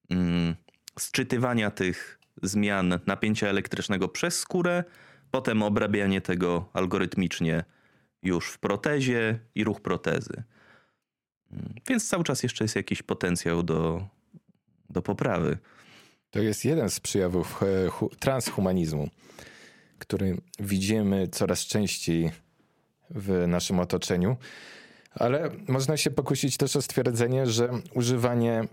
[0.09, 0.55] mm,
[0.99, 4.83] sczytywania tych zmian napięcia elektrycznego przez skórę,
[5.35, 7.63] potem obrabianie tego algorytmicznie
[8.23, 10.43] już w protezie i ruch protezy.
[11.89, 14.07] Więc cały czas jeszcze jest jakiś potencjał do,
[14.89, 15.57] do poprawy.
[16.29, 17.65] To jest jeden z przejawów e,
[18.19, 19.09] transhumanizmu,
[19.99, 22.31] który widzimy coraz częściej
[23.09, 24.37] w naszym otoczeniu,
[25.11, 28.67] ale można się pokusić też o stwierdzenie, że używanie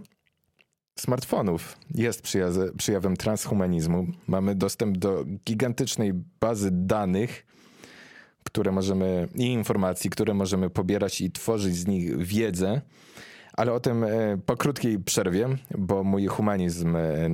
[0.97, 2.22] smartfonów jest
[2.76, 4.07] przejawem transhumanizmu.
[4.26, 7.47] Mamy dostęp do gigantycznej bazy danych,
[8.45, 12.80] które możemy, i informacji, które możemy pobierać i tworzyć z nich wiedzę.
[13.53, 17.28] Ale o tym e, po krótkiej przerwie, bo mój humanizm, e,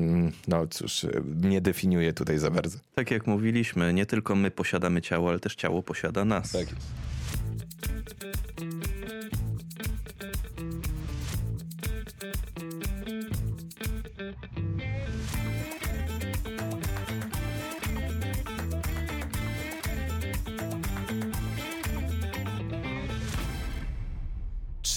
[0.48, 1.06] no cóż,
[1.36, 2.78] nie definiuje tutaj za bardzo.
[2.94, 6.52] Tak jak mówiliśmy, nie tylko my posiadamy ciało, ale też ciało posiada nas.
[6.52, 6.66] Tak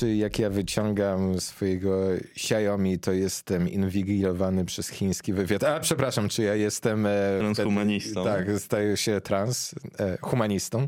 [0.01, 0.13] jest.
[0.13, 5.63] czy jak ja wyciągam swojego Xiaomi, to jestem inwigilowany przez chiński wywiad.
[5.63, 7.05] A, przepraszam, czy ja jestem...
[7.05, 8.23] E, Transhumanistą.
[8.23, 10.87] tak, staję się transhumanistą.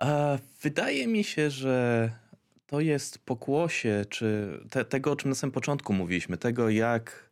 [0.00, 2.10] E, wydaje mi się, że
[2.66, 7.30] to jest pokłosie, czy te, tego, o czym na samym początku mówiliśmy, tego jak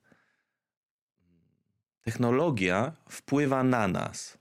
[2.03, 4.39] technologia wpływa na nas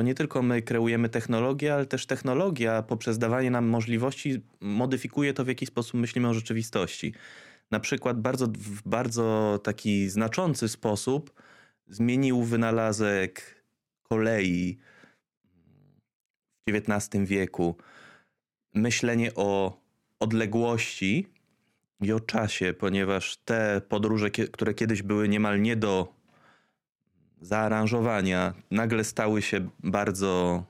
[0.00, 5.44] bo nie tylko my kreujemy technologię, ale też technologia poprzez dawanie nam możliwości modyfikuje to,
[5.44, 7.14] w jaki sposób myślimy o rzeczywistości.
[7.70, 11.42] Na przykład bardzo, w bardzo taki znaczący sposób
[11.88, 13.64] zmienił wynalazek
[14.02, 14.78] kolei
[16.68, 17.76] w XIX wieku.
[18.74, 19.80] myślenie o
[20.20, 21.26] odległości
[22.00, 26.19] i o czasie, ponieważ te podróże, które kiedyś były niemal nie do
[27.40, 30.64] zaaranżowania, nagle stały się bardzo,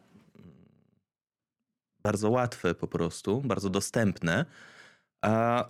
[2.02, 4.44] bardzo łatwe po prostu, bardzo dostępne.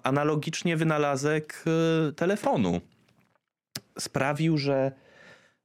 [0.02, 1.64] Analogicznie wynalazek
[2.08, 2.80] y, telefonu
[3.98, 4.92] sprawił, że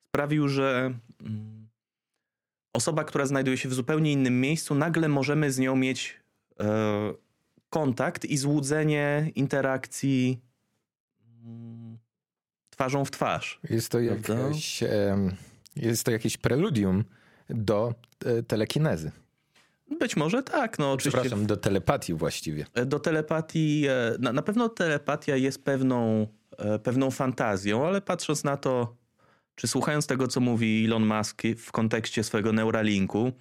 [0.08, 1.68] sprawił, że mm,
[2.74, 6.20] osoba, która znajduje się w zupełnie innym miejscu, nagle możemy z nią mieć
[6.60, 6.66] e,
[7.70, 10.40] kontakt i złudzenie interakcji
[11.46, 11.75] mm,
[12.76, 13.60] twarzą w twarz.
[13.70, 14.84] Jest to, jakieś,
[15.76, 17.04] jest to jakieś preludium
[17.50, 17.94] do
[18.26, 19.12] e, telekinezy.
[20.00, 21.20] Być może tak, no oczywiście.
[21.22, 22.66] Przepraszam, do telepatii właściwie.
[22.74, 23.88] E, do telepatii,
[24.20, 26.28] na, na pewno telepatia jest pewną,
[26.84, 28.96] pewną fantazją, ale patrząc na to,
[29.56, 33.32] czy słuchając tego, co mówi Elon Musk w kontekście swojego Neuralinku,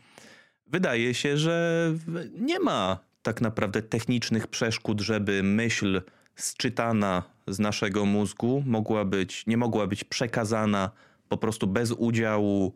[0.67, 1.93] wydaje się, że
[2.39, 6.03] nie ma tak naprawdę technicznych przeszkód, żeby myśl
[6.37, 10.91] sczytana z naszego mózgu mogła być, nie mogła być przekazana
[11.29, 12.75] po prostu bez udziału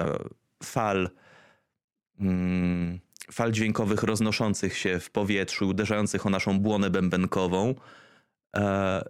[0.00, 0.18] e,
[0.62, 1.10] fal,
[2.20, 2.98] mm,
[3.32, 7.74] fal dźwiękowych roznoszących się w powietrzu, uderzających o naszą błonę bębenkową.
[8.56, 9.04] E,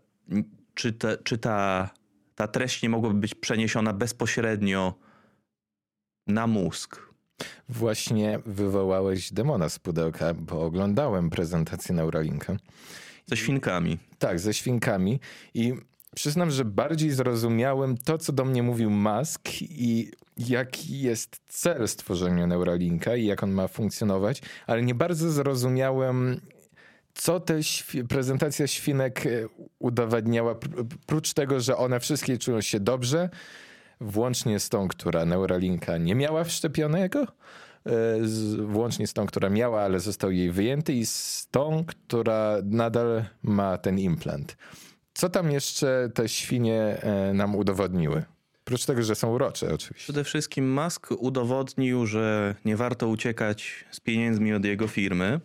[0.74, 1.90] czy, te, czy ta
[2.36, 4.94] ta treść nie mogłaby być przeniesiona bezpośrednio
[6.26, 7.02] na mózg.
[7.68, 12.56] Właśnie wywołałeś demona z pudełka, bo oglądałem prezentację Neuralinka.
[13.26, 13.98] Ze świnkami.
[14.18, 15.20] Tak, ze świnkami
[15.54, 15.74] i
[16.14, 22.46] przyznam, że bardziej zrozumiałem to, co do mnie mówił Musk i jaki jest cel stworzenia
[22.46, 26.40] Neuralinka i jak on ma funkcjonować, ale nie bardzo zrozumiałem
[27.14, 27.60] co te
[28.08, 29.30] prezentacja świnek e,
[29.78, 30.54] udowadniała,
[31.06, 33.30] prócz tego, że one wszystkie czują się dobrze,
[34.00, 37.26] włącznie z tą, która Neuralinka nie miała wszczepionego,
[37.86, 43.24] e, włącznie z tą, która miała, ale został jej wyjęty i z tą, która nadal
[43.42, 44.56] ma ten implant.
[45.14, 48.24] Co tam jeszcze te świnie e, nam udowodniły?
[48.66, 50.04] Oprócz tego, że są urocze oczywiście.
[50.04, 55.40] Przede wszystkim Musk udowodnił, że nie warto uciekać z pieniędzmi od jego firmy.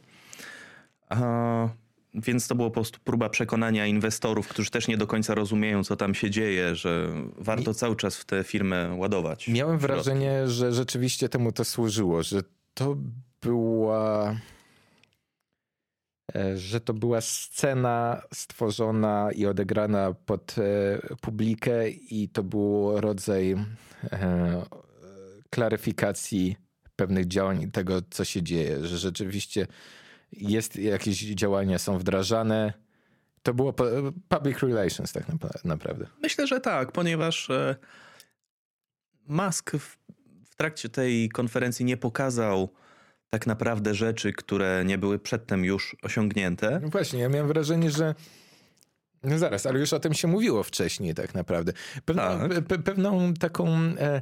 [1.10, 1.70] A,
[2.14, 5.95] więc to było po prostu próba przekonania inwestorów, którzy też nie do końca rozumieją, co
[5.95, 9.47] tam się dzieje, że warto cały czas w tę firmę ładować.
[9.47, 12.41] Miałem wrażenie, że rzeczywiście temu to służyło, że
[12.74, 12.97] to
[13.41, 14.36] była
[16.36, 23.51] e, że to była scena stworzona i odegrana pod e, publikę i to był rodzaj
[24.12, 24.66] e,
[25.49, 26.55] klaryfikacji
[26.95, 29.68] pewnych działań tego, co się dzieje, że rzeczywiście
[30.32, 32.73] jest jakieś działania, są wdrażane.
[33.43, 33.73] To było
[34.29, 35.25] public relations tak
[35.63, 36.07] naprawdę.
[36.21, 37.75] Myślę, że tak, ponieważ e,
[39.27, 39.97] Musk w,
[40.45, 42.69] w trakcie tej konferencji nie pokazał
[43.29, 46.79] tak naprawdę rzeczy, które nie były przedtem już osiągnięte.
[46.84, 48.15] No właśnie, ja miałem wrażenie, że
[49.23, 51.73] no zaraz, ale już o tym się mówiło wcześniej tak naprawdę.
[52.05, 52.65] Pewną, tak.
[52.65, 54.21] pe, pewną taką e,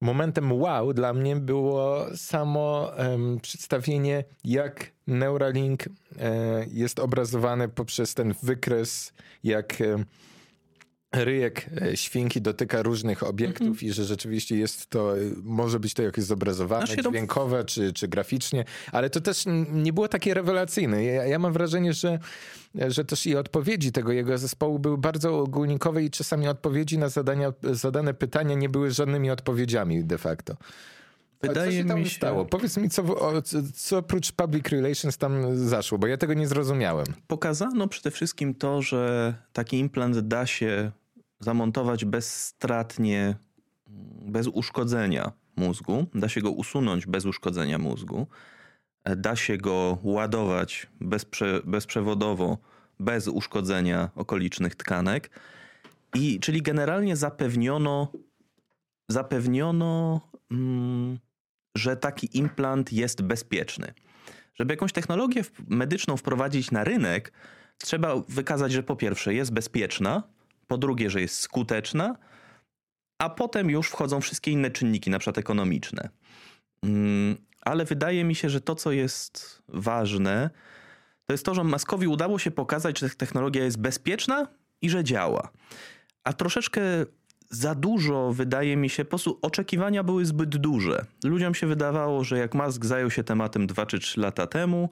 [0.00, 5.90] momentem wow dla mnie było samo um, przedstawienie, jak Neuralink e,
[6.72, 9.12] jest obrazowany poprzez ten wykres,
[9.44, 9.82] jak
[11.12, 13.84] ryjek e, świnki dotyka różnych obiektów -hmm.
[13.84, 18.64] i że rzeczywiście jest to, może być to jakieś zobrazowane, znaczy, dźwiękowe czy, czy graficznie,
[18.92, 21.04] ale to też nie było takie rewelacyjne.
[21.04, 22.18] Ja, ja mam wrażenie, że,
[22.74, 27.52] że też i odpowiedzi tego jego zespołu były bardzo ogólnikowe i czasami odpowiedzi na zadania,
[27.62, 30.56] zadane pytania nie były żadnymi odpowiedziami de facto.
[31.42, 32.16] Wydaje mi się...
[32.16, 32.44] stało?
[32.44, 33.02] Powiedz mi, co,
[33.42, 37.06] co, co oprócz public relations tam zaszło, bo ja tego nie zrozumiałem.
[37.26, 40.92] Pokazano przede wszystkim to, że taki implant da się
[41.40, 43.36] zamontować bezstratnie,
[44.22, 46.06] bez uszkodzenia mózgu.
[46.14, 48.26] Da się go usunąć bez uszkodzenia mózgu.
[49.04, 52.58] Da się go ładować bezprze, bezprzewodowo,
[53.00, 55.30] bez uszkodzenia okolicznych tkanek.
[56.14, 58.12] I, czyli generalnie zapewniono,
[59.08, 60.20] zapewniono
[60.50, 61.18] mm,
[61.74, 63.94] że taki implant jest bezpieczny.
[64.54, 67.32] Żeby jakąś technologię medyczną wprowadzić na rynek,
[67.78, 70.22] trzeba wykazać, że po pierwsze jest bezpieczna,
[70.66, 72.16] po drugie, że jest skuteczna,
[73.18, 76.08] a potem już wchodzą wszystkie inne czynniki, na przykład ekonomiczne.
[76.82, 80.50] Mm, ale wydaje mi się, że to, co jest ważne,
[81.26, 84.46] to jest to, że Maskowi udało się pokazać, że technologia jest bezpieczna
[84.82, 85.50] i że działa.
[86.24, 86.80] A troszeczkę
[87.50, 91.06] za dużo, wydaje mi się, po prostu oczekiwania były zbyt duże.
[91.24, 94.90] Ludziom się wydawało, że jak Musk zajął się tematem 2 czy 3 lata temu,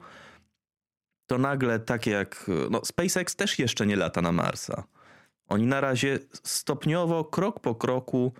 [1.27, 2.45] to nagle takie jak.
[2.71, 4.83] No, SpaceX też jeszcze nie lata na Marsa.
[5.47, 8.33] Oni na razie stopniowo, krok po kroku,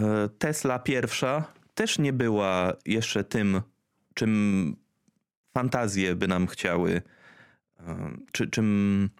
[0.00, 1.44] e, Tesla pierwsza
[1.74, 3.62] też nie była jeszcze tym,
[4.14, 4.76] czym
[5.54, 7.02] fantazje by nam chciały,
[7.80, 9.10] e, czy, czym,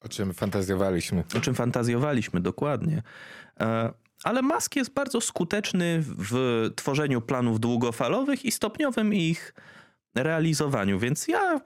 [0.00, 1.24] o czym fantazjowaliśmy.
[1.36, 3.02] O czym fantazjowaliśmy, dokładnie.
[3.60, 3.92] E,
[4.24, 9.54] ale Musk jest bardzo skuteczny w tworzeniu planów długofalowych i stopniowym ich
[10.14, 11.60] realizowaniu, więc ja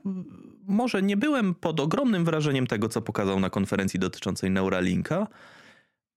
[0.66, 5.26] może nie byłem pod ogromnym wrażeniem tego, co pokazał na konferencji dotyczącej Neuralinka,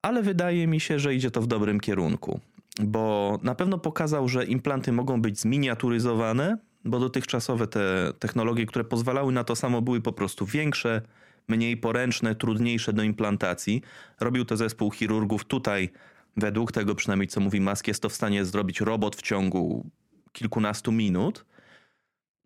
[0.02, 2.40] ale wydaje mi się, że idzie to w dobrym kierunku,
[2.80, 9.34] bo na pewno pokazał, że implanty mogą być zminiaturyzowane, bo dotychczasowe te technologie, które pozwalały
[9.34, 11.02] na to samo, były po prostu większe,
[11.48, 13.82] mniej poręczne, trudniejsze do implantacji.
[14.20, 15.46] Robił to zespół chirurgów.
[15.46, 15.90] Tutaj,
[16.38, 19.90] według tego przynajmniej co mówi Musk, jest to w stanie zrobić robot w ciągu
[20.32, 21.46] kilkunastu minut.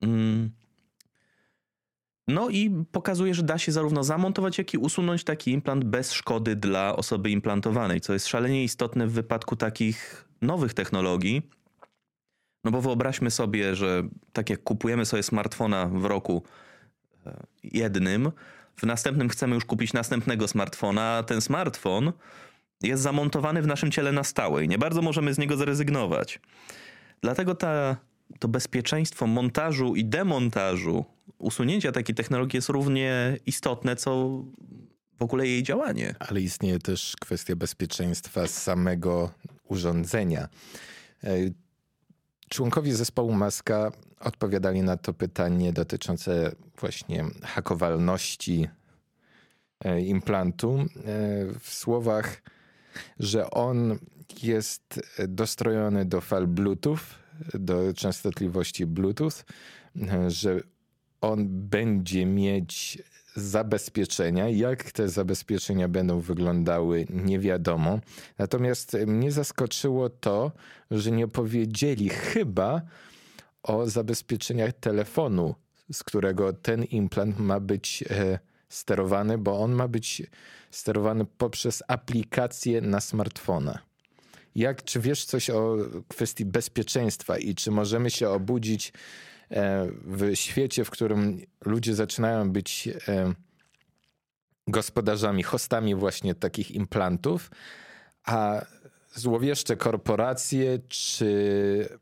[0.02, 0.52] Mm.
[2.28, 6.56] No i pokazuje, że da się zarówno zamontować, jak i usunąć taki implant bez szkody
[6.56, 11.50] dla osoby implantowanej, co jest szalenie istotne w wypadku takich nowych technologii.
[12.64, 16.44] No bo wyobraźmy sobie, że tak jak kupujemy sobie smartfona w roku
[17.26, 18.32] e, jednym,
[18.80, 22.12] w następnym chcemy już kupić następnego smartfona, a ten smartfon
[22.84, 26.40] jest zamontowany w naszym ciele na stałe i nie bardzo możemy z niego zrezygnować.
[27.22, 27.98] Dlatego ta,
[28.40, 31.06] to bezpieczeństwo montażu i demontażu,
[31.38, 34.44] usunięcia takiej technologii jest równie istotne, co
[35.20, 36.16] w ogóle jej działanie.
[36.20, 39.32] Ale istnieje też kwestia bezpieczeństwa samego
[39.64, 40.48] urządzenia.
[41.24, 41.38] E,
[42.50, 48.68] członkowie zespołu Maska odpowiadali na to pytanie dotyczące właśnie hakowalności
[49.86, 50.86] e, implantu e,
[51.60, 52.42] w słowach,
[53.20, 54.00] że on
[54.44, 57.00] jest dostrojony do fal Bluetooth,
[57.54, 59.44] do częstotliwości Bluetooth,
[59.96, 60.60] e, że
[61.22, 63.04] on będzie mieć
[63.36, 64.50] zabezpieczenia.
[64.50, 68.00] Jak te zabezpieczenia będą wyglądały, nie wiadomo.
[68.38, 70.52] Natomiast mnie zaskoczyło to,
[70.92, 72.82] że nie powiedzieli chyba
[73.70, 75.56] o zabezpieczeniach telefonu,
[75.92, 78.40] z którego ten implant ma być e,
[78.70, 80.22] sterowany, bo on ma być
[80.72, 83.80] sterowany poprzez aplikację na smartfona.
[84.56, 88.94] Jak, czy wiesz coś o kwestii bezpieczeństwa i czy możemy się obudzić
[89.52, 93.34] e, w świecie, w którym ludzie zaczynają być e,
[94.68, 97.52] gospodarzami, hostami właśnie takich implantów,
[98.24, 98.66] a
[99.16, 102.00] złowieszcze korporacje czy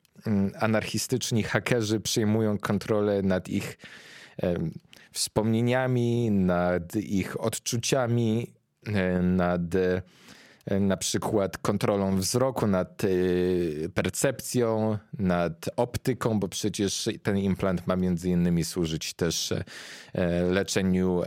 [0.59, 3.77] anarchistyczni hakerzy przejmują kontrolę nad ich
[5.17, 8.53] wspomnieniami, nad ich odczuciami,
[8.85, 10.01] e, nad e,
[10.79, 13.07] na przykład kontrolą wzroku, nad e,
[13.89, 19.53] percepcją, nad optyką, bo przecież ten implant ma między innymi służyć też
[20.51, 21.21] leczeniu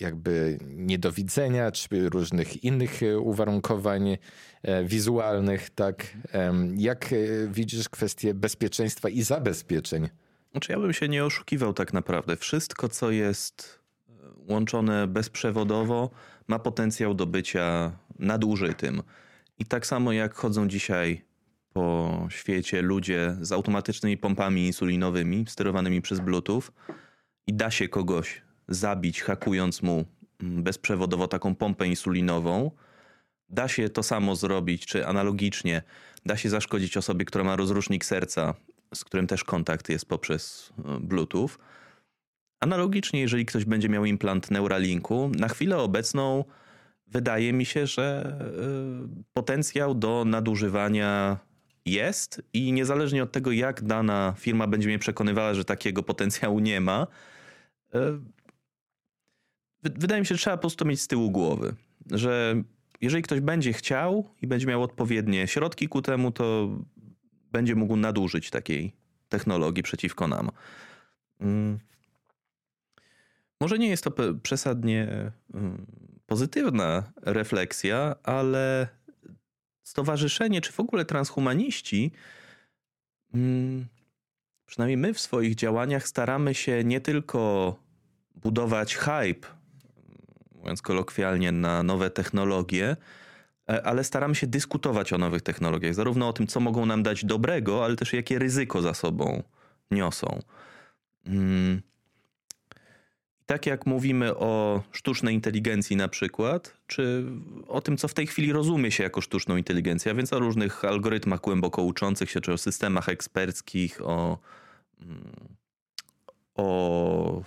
[0.00, 4.18] jakby niedowidzenia, czy różnych innych uwarunkowań
[4.84, 6.16] wizualnych, tak?
[6.76, 7.14] Jak
[7.48, 10.08] widzisz kwestię bezpieczeństwa i zabezpieczeń?
[10.56, 12.36] Znaczy ja bym się nie oszukiwał tak naprawdę.
[12.36, 14.12] Wszystko, co jest e,
[14.52, 16.10] łączone bezprzewodowo,
[16.48, 19.02] ma potencjał do bycia nadużytym.
[19.58, 21.24] I tak samo jak chodzą dzisiaj
[21.72, 26.62] po świecie ludzie z automatycznymi pompami insulinowymi sterowanymi przez Bluetooth
[27.46, 30.04] i da się kogoś zabić, hakując mu
[30.40, 32.70] mm, bezprzewodowo taką pompę insulinową,
[33.48, 35.82] da się to samo zrobić, czy analogicznie
[36.26, 38.54] da się zaszkodzić osobie, która ma rozrusznik serca,
[38.94, 41.50] z którym też kontakt jest poprzez e, Bluetooth.
[42.60, 46.44] Analogicznie, jeżeli ktoś będzie miał implant Neuralinku, na chwilę obecną
[47.06, 51.38] wydaje mi się, że e, potencjał do nadużywania
[51.86, 56.80] jest i niezależnie od tego, jak dana firma będzie mnie przekonywała, że takiego potencjału nie
[56.80, 57.06] ma,
[57.94, 58.18] e,
[59.94, 61.74] wydaje mi się, że trzeba po prostu mieć z tyłu głowy,
[62.10, 62.62] że
[63.00, 66.68] jeżeli ktoś będzie chciał i będzie miał odpowiednie środki ku temu, to
[67.52, 68.92] będzie mógł nadużyć takiej
[69.28, 70.50] technologii przeciwko nam.
[71.40, 71.78] Mm.
[73.60, 75.86] Może nie jest to przesadnie mm,
[76.26, 78.88] pozytywna refleksja, ale
[79.82, 82.12] stowarzyszenie, czy w ogóle transhumaniści,
[83.34, 83.86] mm,
[84.66, 87.76] przynajmniej my w swoich działaniach staramy się nie tylko
[88.34, 89.48] budować hype,
[90.66, 92.96] mówiąc kolokwialnie, na nowe technologie,
[93.70, 97.24] E, ale staramy się dyskutować o nowych technologiach, zarówno o tym, co mogą nam dać
[97.24, 99.42] dobrego, ale też jakie ryzyko za sobą
[99.90, 100.40] niosą.
[101.26, 101.82] Mm.
[103.46, 107.24] Tak jak mówimy o sztucznej inteligencji na przykład, czy
[107.68, 110.84] o tym, co w tej chwili rozumie się jako sztuczną inteligencję, a więc o różnych
[110.84, 114.38] algorytmach głęboko uczących się, czy o systemach eksperckich, o,
[115.00, 115.56] mm,
[116.54, 117.42] o e,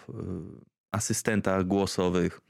[0.92, 2.42] asystentach głosowych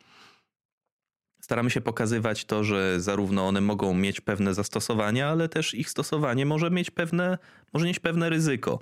[1.49, 6.45] staramy się pokazywać to, że zarówno one mogą mieć pewne zastosowania, ale też ich stosowanie
[6.45, 7.38] może mieć pewne,
[7.73, 8.80] może mieć pewne ryzyko.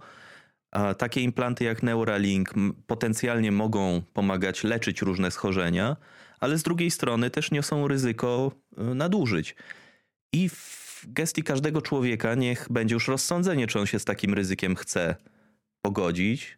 [0.72, 2.54] A takie implanty jak Neuralink
[2.88, 5.98] potencjalnie mogą pomagać leczyć różne schorzenia,
[6.40, 8.52] ale z drugiej strony też niosą ryzyko
[8.92, 9.56] y, nadużyć.
[10.34, 14.76] I w gestii każdego człowieka niech będzie już rozsądzenie, czy on się z takim ryzykiem
[14.76, 15.16] chce
[15.82, 16.58] pogodzić.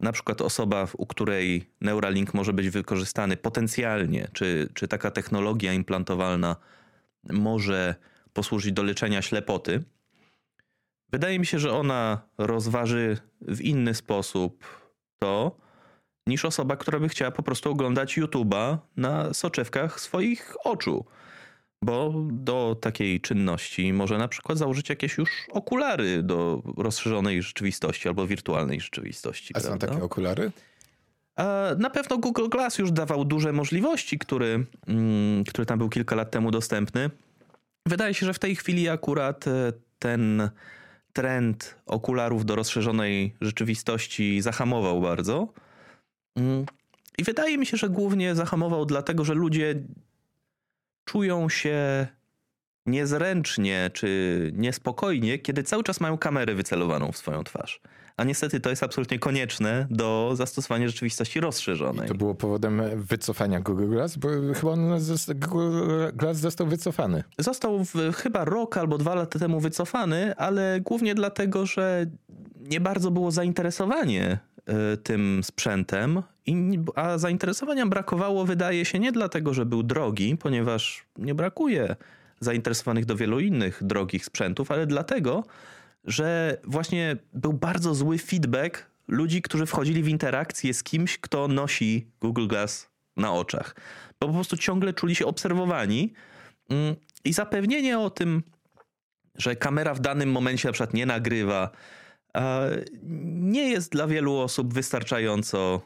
[0.00, 6.56] Na przykład osoba, u której Neuralink może być wykorzystany potencjalnie, czy, czy taka technologia implantowalna
[7.30, 7.94] może
[8.32, 9.84] posłużyć do leczenia ślepoty.
[11.12, 14.64] Wydaje mi się, że ona rozważy w inny sposób
[15.18, 15.56] to,
[16.26, 21.04] niż osoba, która by chciała po prostu oglądać YouTube'a na soczewkach swoich oczu.
[21.84, 28.26] Bo do takiej czynności może na przykład założyć jakieś już okulary do rozszerzonej rzeczywistości albo
[28.26, 29.54] wirtualnej rzeczywistości.
[29.56, 29.86] A są prawda?
[29.86, 30.52] takie okulary?
[31.78, 36.30] Na pewno Google Glass już dawał duże możliwości, który, mm, który tam był kilka lat
[36.30, 37.10] temu dostępny.
[37.86, 40.50] Wydaje się, że w tej chwili akurat e, ten
[41.12, 45.48] trend okularów do rozszerzonej rzeczywistości zahamował bardzo.
[46.36, 46.66] Mm.
[47.18, 49.74] I wydaje mi się, że głównie zahamował dlatego, że ludzie
[51.04, 52.06] czują się
[52.86, 57.80] niezręcznie czy niespokojnie, kiedy cały czas mają kamerę wycelowaną w swoją twarz.
[58.16, 62.04] A niestety to jest absolutnie konieczne do zastosowania rzeczywistości rozszerzonej.
[62.04, 64.98] I to było powodem wycofania Google Glass, bo chyba on
[65.34, 67.24] Google Glass został wycofany.
[67.38, 72.06] Został w, chyba rok albo dwa lata temu wycofany, ale głównie dlatego, że
[72.60, 74.38] nie bardzo było zainteresowanie
[74.92, 81.06] y, tym sprzętem, i, a zainteresowania brakowało, wydaje się, nie dlatego, że był drogi, ponieważ
[81.18, 81.96] nie brakuje
[82.40, 85.44] zainteresowanych do wielu innych drogich sprzętów, ale dlatego,
[86.04, 92.06] że właśnie był bardzo zły feedback ludzi, którzy wchodzili w interakcję z kimś, kto nosi
[92.20, 93.76] Google Glass na oczach.
[94.20, 96.12] Bo po prostu ciągle czuli się obserwowani
[96.70, 98.42] mm, i zapewnienie o tym,
[99.34, 101.70] że kamera w danym momencie na przykład nie nagrywa,
[103.24, 105.82] nie jest dla wielu osób wystarczająco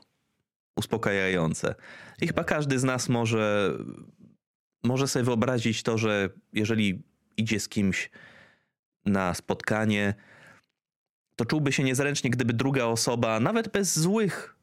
[0.79, 1.75] uspokajające.
[2.21, 3.79] I chyba każdy z nas może,
[4.85, 7.03] może sobie wyobrazić to, że jeżeli
[7.37, 8.11] idzie z kimś
[9.05, 10.15] na spotkanie,
[11.37, 14.57] to czułby się niezręcznie, gdyby druga osoba, nawet bez złych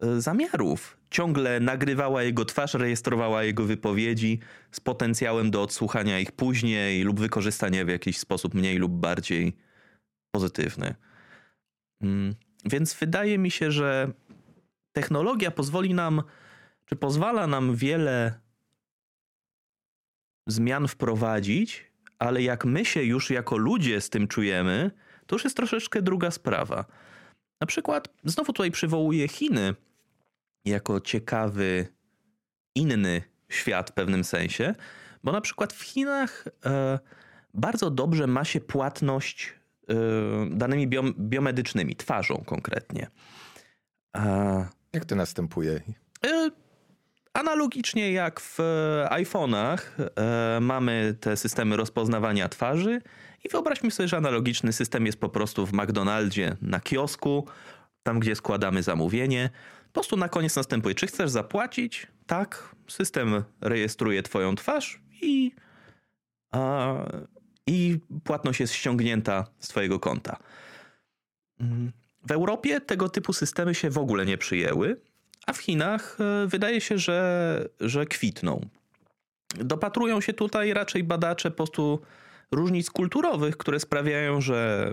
[0.00, 7.02] e, zamiarów, ciągle nagrywała jego twarz, rejestrowała jego wypowiedzi z potencjałem do odsłuchania ich później
[7.02, 9.56] lub wykorzystania w jakiś sposób mniej lub bardziej
[10.30, 10.94] pozytywny.
[12.02, 12.34] Mm,
[12.64, 14.12] więc wydaje mi się, że
[14.94, 16.22] technologia pozwoli nam,
[16.86, 18.40] czy pozwala nam wiele
[20.46, 24.90] zmian wprowadzić, ale jak my się już jako ludzie z tym czujemy,
[25.26, 26.84] to już jest troszeczkę druga sprawa.
[27.60, 29.74] Na przykład, znowu tutaj przywołuję Chiny
[30.64, 31.86] jako ciekawy,
[32.74, 34.74] inny świat w pewnym sensie,
[35.24, 36.98] bo na przykład w Chinach e,
[37.54, 39.54] bardzo dobrze ma się płatność
[39.88, 39.94] e,
[40.50, 40.88] danymi
[41.18, 43.06] biomedycznymi, twarzą konkretnie.
[44.12, 44.83] A...
[44.94, 45.80] Jak to następuje?
[46.26, 46.50] E,
[47.34, 53.00] Analogicznie jak w e, iPhone'ach e, mamy te systemy rozpoznawania twarzy
[53.44, 57.46] i wyobraźmy sobie, że analogiczny system jest po prostu w McDonaldzie na kiosku,
[58.02, 59.50] tam gdzie składamy zamówienie.
[59.86, 62.06] Po prostu na koniec następuje, czy chcesz zapłacić?
[62.26, 65.52] Tak, system rejestruje twoją twarz i,
[66.52, 66.94] a,
[67.66, 70.36] i płatność jest ściągnięta z twojego konta.
[72.26, 74.96] W Europie tego typu systemy się w ogóle nie przyjęły
[75.46, 78.60] a w Chinach e, wydaje się, że, że kwitną.
[79.54, 82.00] Dopatrują się tutaj raczej badacze po prostu
[82.50, 84.90] różnic kulturowych, które sprawiają, że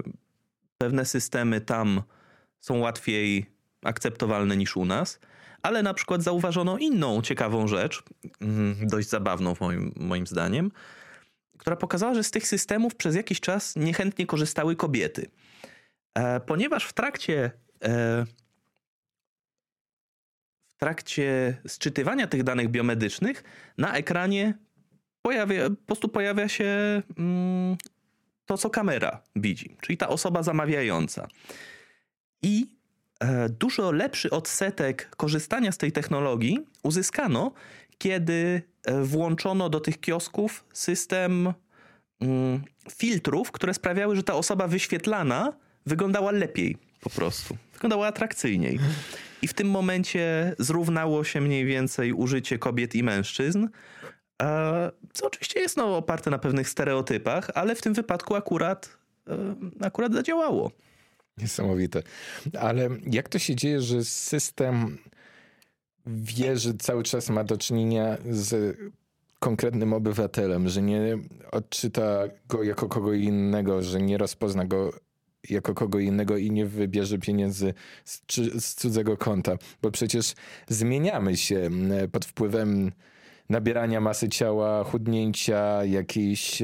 [0.78, 2.02] pewne systemy tam
[2.60, 3.46] są łatwiej
[3.84, 5.20] akceptowalne niż u nas.
[5.62, 8.04] Ale na przykład zauważono inną ciekawą rzecz,
[8.42, 10.72] mm, dość zabawną moim, moim zdaniem,
[11.58, 15.30] która pokazała, że z tych systemów przez jakiś czas niechętnie korzystały kobiety.
[16.16, 17.52] E, ponieważ w trakcie
[17.84, 18.26] e,
[20.78, 23.44] trakcie sczytywania tych danych biomedycznych
[23.78, 24.54] na ekranie
[25.22, 27.78] pojawia, po prostu pojawia się mm,
[28.46, 31.28] to, co kamera widzi, czyli ta osoba zamawiająca.
[32.42, 32.68] I
[33.20, 37.52] e, dużo lepszy odsetek korzystania z tej technologii uzyskano,
[37.98, 38.62] kiedy
[39.02, 41.54] włączono do tych kiosków system
[42.22, 45.54] mm, filtrów, które sprawiały, że ta osoba wyświetlana
[45.86, 47.58] wyglądała lepiej po prostu.
[47.74, 48.80] Wyglądała atrakcyjniej.
[49.42, 53.68] I w tym momencie zrównało się mniej więcej użycie kobiet i mężczyzn,
[55.14, 58.98] co oczywiście jest no, oparte na pewnych stereotypach, ale w tym wypadku akurat,
[59.28, 59.56] e,
[59.86, 60.72] akurat zadziałało.
[61.38, 62.04] Niesamowite.
[62.60, 64.98] Ale jak to się dzieje, że system
[66.06, 68.78] wie, że cały czas ma do czynienia z
[69.40, 71.18] konkretnym obywatelem, że nie
[71.52, 74.94] odczyta go jako kogo innego, że nie rozpozna go
[75.50, 77.74] jako kogo innego i nie wybierze pieniędzy
[78.06, 80.34] z, czy, z cudzego konta, bo przecież
[80.68, 81.70] zmieniamy się
[82.12, 82.92] pod wpływem
[83.50, 86.64] nabierania masy ciała, chudnięcia, jakiejś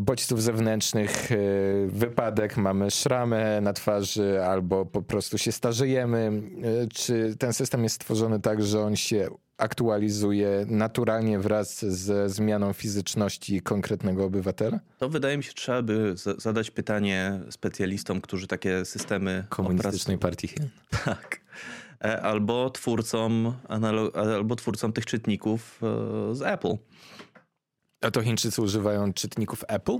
[0.00, 1.36] bodźców zewnętrznych, e,
[1.86, 6.42] wypadek, mamy szramę na twarzy albo po prostu się starzejemy.
[6.62, 12.72] E, czy ten system jest stworzony tak, że on się aktualizuje naturalnie wraz ze zmianą
[12.72, 14.80] fizyczności konkretnego obywatela?
[14.98, 19.44] To wydaje mi się, trzeba by zadać pytanie specjalistom, którzy takie systemy.
[19.48, 20.48] Komunistycznej Partii.
[21.04, 21.40] Tak.
[22.04, 23.52] E, albo twórcom,
[24.14, 25.80] albo twórcom tych czytników
[26.32, 26.76] z Apple.
[28.06, 29.98] A to Chińczycy używają czytników Apple?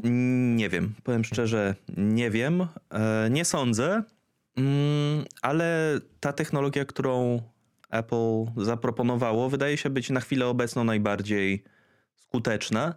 [0.56, 0.94] Nie wiem.
[1.04, 2.66] Powiem szczerze, nie wiem.
[2.90, 4.02] E, nie sądzę,
[4.56, 7.42] mm, ale ta technologia, którą
[7.90, 11.64] Apple zaproponowało, wydaje się być na chwilę obecną najbardziej
[12.16, 12.94] skuteczna.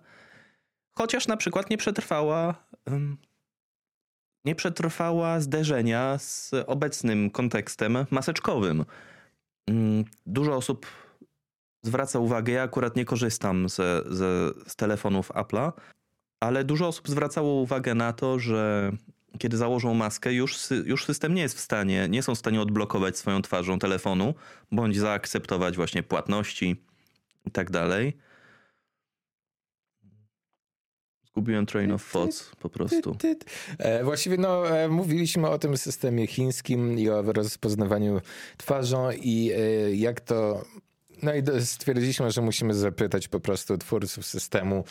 [0.91, 2.55] Chociaż na przykład nie przetrwała,
[4.45, 8.85] nie przetrwała zderzenia z obecnym kontekstem maseczkowym.
[9.67, 10.85] Mm, dużo osób
[11.81, 15.71] zwraca uwagę, ja akurat nie korzystam ze, ze, z telefonów Apple'a,
[16.39, 18.91] ale dużo osób zwracało uwagę na to, że
[19.37, 23.17] kiedy założą maskę, już, już system nie jest w stanie, nie są w stanie odblokować
[23.17, 24.33] swoją twarzą telefonu,
[24.71, 26.75] bądź zaakceptować właśnie płatności
[27.45, 28.17] i tak dalej.
[31.27, 33.17] Zgubiłem train of thoughts po prostu.
[33.77, 38.21] E, właściwie no, e, mówiliśmy o tym systemie chińskim i o rozpoznawaniu
[38.57, 40.65] twarzą i e, jak to
[41.23, 44.83] no i stwierdziliśmy, że musimy zapytać po prostu twórców systemu,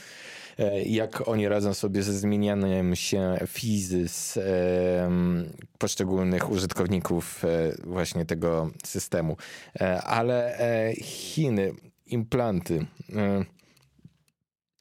[0.59, 4.39] e, jak oni radzą sobie ze zmienianiem się fizys
[5.79, 9.37] poszczególnych użytkowników e, właśnie tego systemu.
[9.81, 10.59] E, ale
[11.01, 11.73] Chiny,
[12.07, 12.87] implanty.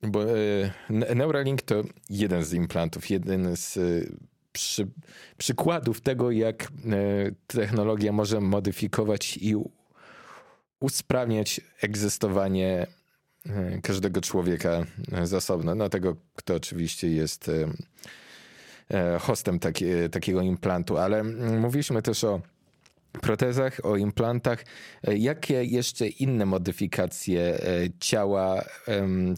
[0.01, 0.19] Bo
[0.89, 3.79] Neuralink to jeden z implantów, jeden z
[4.51, 4.87] przy,
[5.37, 6.71] przykładów tego, jak
[7.47, 9.55] technologia może modyfikować i
[10.79, 12.87] usprawniać egzystowanie
[13.45, 15.75] e, każdego człowieka e, z osobna.
[15.75, 17.51] No tego, kto oczywiście jest
[18.89, 22.41] e, hostem taki, takiego implantu, ale mm, mówiliśmy też o
[23.21, 24.65] protezach, o implantach.
[25.03, 27.59] Jakie jeszcze inne modyfikacje
[27.99, 28.63] ciała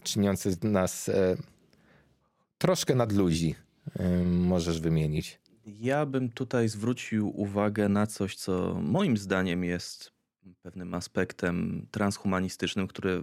[0.02, 1.10] czyniące nas
[2.58, 3.54] troszkę nad ludzi
[4.24, 5.40] możesz wymienić?
[5.66, 10.12] Ja bym tutaj zwrócił uwagę na coś, co moim zdaniem jest
[10.54, 13.22] pewnym aspektem transhumanistycznym, który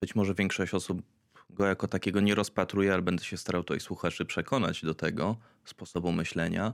[0.00, 1.02] być może większość osób
[1.50, 6.12] go jako takiego nie rozpatruje, ale będę się starał tutaj słuchaczy przekonać do tego sposobu
[6.12, 6.72] myślenia.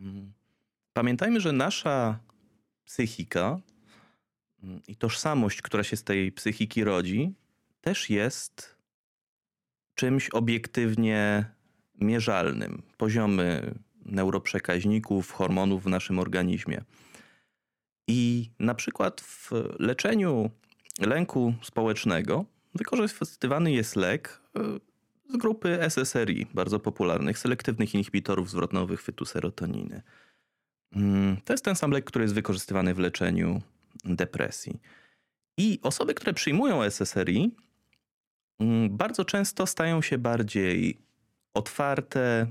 [0.00, 0.32] Mm.
[0.92, 2.18] Pamiętajmy, że nasza
[2.84, 3.60] psychika
[4.62, 7.34] mm, i tożsamość, która się z tej psychiki rodzi,
[7.80, 8.76] też jest
[9.94, 11.44] czymś obiektywnie
[11.94, 12.82] mierzalnym.
[12.96, 16.84] Poziomy neuroprzekaźników, hormonów w naszym organizmie.
[18.08, 20.50] I na przykład w leczeniu
[21.00, 24.60] lęku społecznego wykorzystywany jest lek e,
[25.28, 30.02] z grupy SSRI, bardzo popularnych, selektywnych inhibitorów zwrotnowych chwytu serotoniny.
[30.92, 33.62] Mm, to jest ten sam lek, który jest wykorzystywany w leczeniu
[34.04, 34.80] depresji.
[35.58, 37.54] I osoby, które przyjmują SSRI,
[38.58, 40.98] mm, bardzo często stają się bardziej
[41.54, 42.46] otwarte,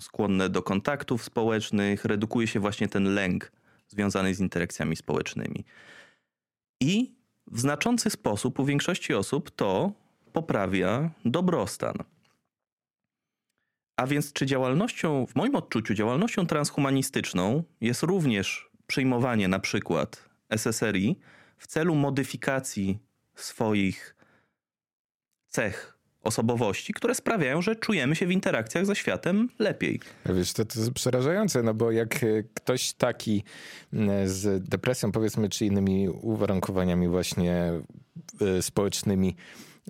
[0.00, 3.52] skłonne do kontaktów społecznych, redukuje się właśnie ten lęk
[3.94, 5.64] związanej z interakcjami społecznymi.
[6.80, 7.14] I
[7.46, 9.92] w znaczący sposób u większości osób to
[10.32, 11.94] poprawia dobrostan.
[13.96, 21.20] A więc, czy działalnością, w moim odczuciu, działalnością transhumanistyczną jest również przyjmowanie na przykład SSRI
[21.58, 22.98] w celu modyfikacji
[23.34, 24.16] swoich
[25.48, 25.93] cech
[26.24, 30.00] osobowości, które sprawiają, że czujemy się w interakcjach ze światem lepiej.
[30.26, 33.44] Wiesz, to, to jest przerażające, no bo jak e, ktoś taki
[34.24, 37.72] z depresją, powiedzmy, czy innymi uwarunkowaniami właśnie
[38.40, 39.36] e, społecznymi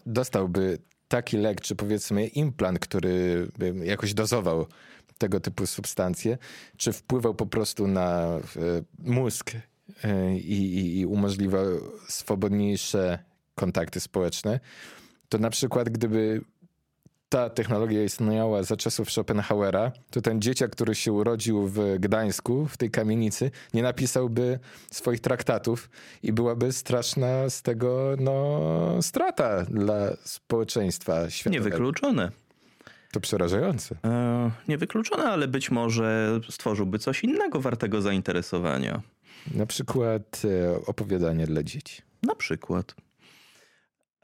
[0.07, 0.79] dostałby
[1.09, 3.47] taki lek, czy powiedzmy implant, który
[3.85, 4.67] jakoś dozował
[5.19, 6.39] tego typu substancje,
[6.77, 8.41] czy wpływał po prostu na e,
[8.99, 9.51] mózg
[10.37, 11.65] i, i, i umożliwiał
[12.09, 13.19] swobodniejsze
[13.55, 14.61] kontakty społeczne,
[15.35, 16.41] to na przykład gdyby
[17.29, 22.77] ta technologia istniała za czasów Schopenhauera, to ten dzieciak, który się urodził w Gdańsku, w
[22.77, 24.59] tej kamienicy, nie napisałby
[24.91, 25.91] swoich traktatów
[26.23, 31.65] i byłaby straszna z tego no, strata dla społeczeństwa światowego.
[31.65, 32.31] Niewykluczone.
[33.13, 33.97] To przerażające.
[34.05, 39.03] E, niewykluczone, ale być może stworzyłby coś innego wartego zainteresowania.
[39.55, 42.03] Na przykład e, opowiadanie dla dzieci.
[42.23, 42.95] Na przykład.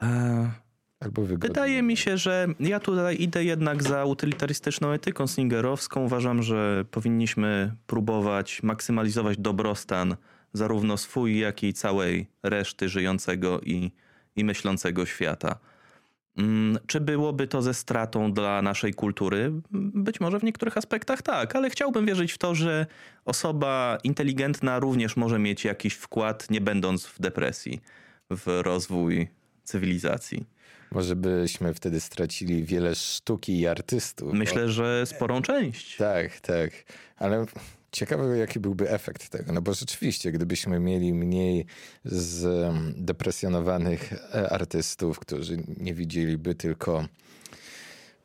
[0.01, 0.70] E,
[1.01, 1.47] Albo wygodnie.
[1.47, 6.03] Wydaje mi się, że ja tutaj idę jednak za utylitarystyczną etyką slingerowską.
[6.03, 10.15] Uważam, że powinniśmy próbować maksymalizować dobrostan
[10.53, 13.91] zarówno swój, jak i całej reszty żyjącego i,
[14.35, 15.59] i myślącego świata.
[16.37, 19.51] Mm, Czy byłoby to ze stratą dla naszej kultury?
[19.71, 22.85] Być może w niektórych aspektach tak, ale chciałbym wierzyć w to, że
[23.25, 27.81] osoba inteligentna również może mieć jakiś wkład, nie będąc w depresji,
[28.29, 29.27] w rozwój
[29.63, 30.45] cywilizacji.
[30.91, 34.33] Może byśmy wtedy stracili wiele sztuki i artystów.
[34.33, 35.97] Myślę, że sporą część.
[35.97, 36.71] Tak, tak.
[37.17, 37.45] Ale
[37.91, 39.53] ciekawe, jaki byłby efekt tego.
[39.53, 41.65] No bo rzeczywiście, gdybyśmy mieli mniej
[42.05, 47.05] zdepresjonowanych e, artystów, którzy nie widzieliby tylko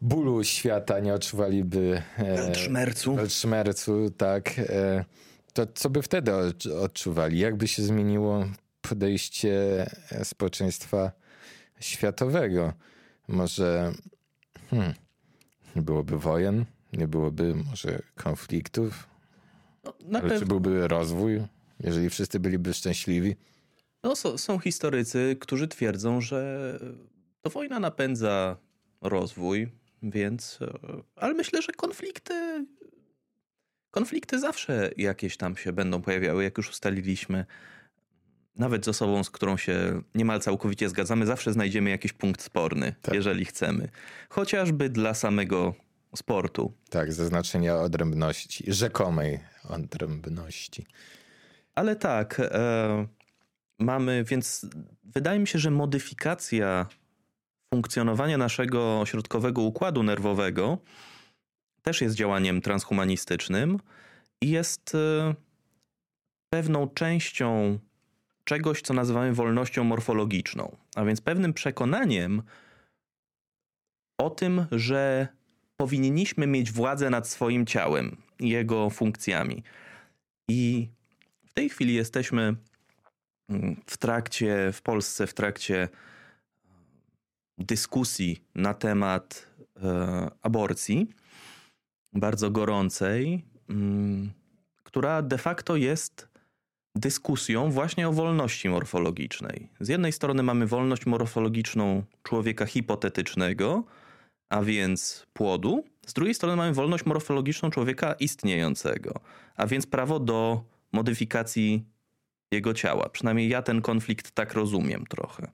[0.01, 3.17] bólu świata, nie odczuwaliby e, Szmercu.
[3.29, 4.59] szmercu, tak.
[4.59, 5.05] E,
[5.53, 7.39] to co by wtedy odczu- odczuwali?
[7.39, 8.45] Jakby się zmieniło
[8.81, 11.13] podejście e, społeczeństwa
[11.81, 12.73] światowego?
[13.29, 13.93] Może
[14.71, 14.95] hmm,
[15.77, 19.09] nie byłoby wojen, nie byłoby może konfliktów,
[19.85, 21.43] No, na ale czy pewno byłby rozwój,
[21.81, 23.37] jeżeli wszyscy byliby szczęśliwi?
[24.03, 26.79] no, są, są historycy, którzy twierdzą, że
[27.43, 28.57] to wojna napędza
[29.01, 29.73] rozwój,
[30.03, 30.59] więc.
[30.63, 32.67] e, Ale myślę, że konflikty.
[33.91, 37.47] Konflikty zawsze jakieś tam się będą pojawiały, jak już ustaliliśmy.
[38.59, 43.15] Nawet z osobą, z którą się niemal całkowicie zgadzamy, zawsze znajdziemy jakiś punkt sporny, Tak.
[43.15, 43.89] jeżeli chcemy.
[44.29, 45.75] Chociażby dla samego
[46.17, 46.73] sportu.
[46.91, 50.87] Tak, zaznaczenia odrębności, rzekomej odrębności.
[51.75, 53.07] Ale tak, e,
[53.79, 54.67] mamy, więc
[55.05, 56.87] wydaje mi się, że modyfikacja
[57.75, 60.79] funkcjonowania naszego ośrodkowego układu nerwowego
[61.83, 63.81] też jest działaniem transhumanistycznym
[64.41, 65.35] i jest e,
[66.51, 67.79] pewną częścią
[68.47, 72.43] czegoś, co nazywamy wolnością morfologiczną, a więc pewnym przekonaniem
[74.19, 75.29] o tym, że
[75.77, 79.63] powinniśmy mieć władzę nad swoim ciałem jego funkcjami.
[80.49, 80.89] I
[81.47, 82.55] w tej chwili jesteśmy
[83.49, 85.89] mm, w trakcie, w Polsce, w trakcie
[87.59, 89.47] dyskusji na temat
[89.83, 91.09] e, aborcji,
[92.13, 94.33] bardzo gorącej, mm,
[94.85, 96.36] która de facto jest
[96.99, 99.69] dyskusją właśnie o wolności morfologicznej.
[99.81, 103.85] Z jednej strony mamy wolność morfologiczną człowieka hipotetycznego,
[104.49, 109.21] a więc płodu, z drugiej strony mamy wolność morfologiczną człowieka istniejącego,
[109.57, 111.85] a więc prawo do modyfikacji
[112.53, 113.09] jego ciała.
[113.09, 115.53] Przynajmniej ja ten konflikt tak rozumiem trochę.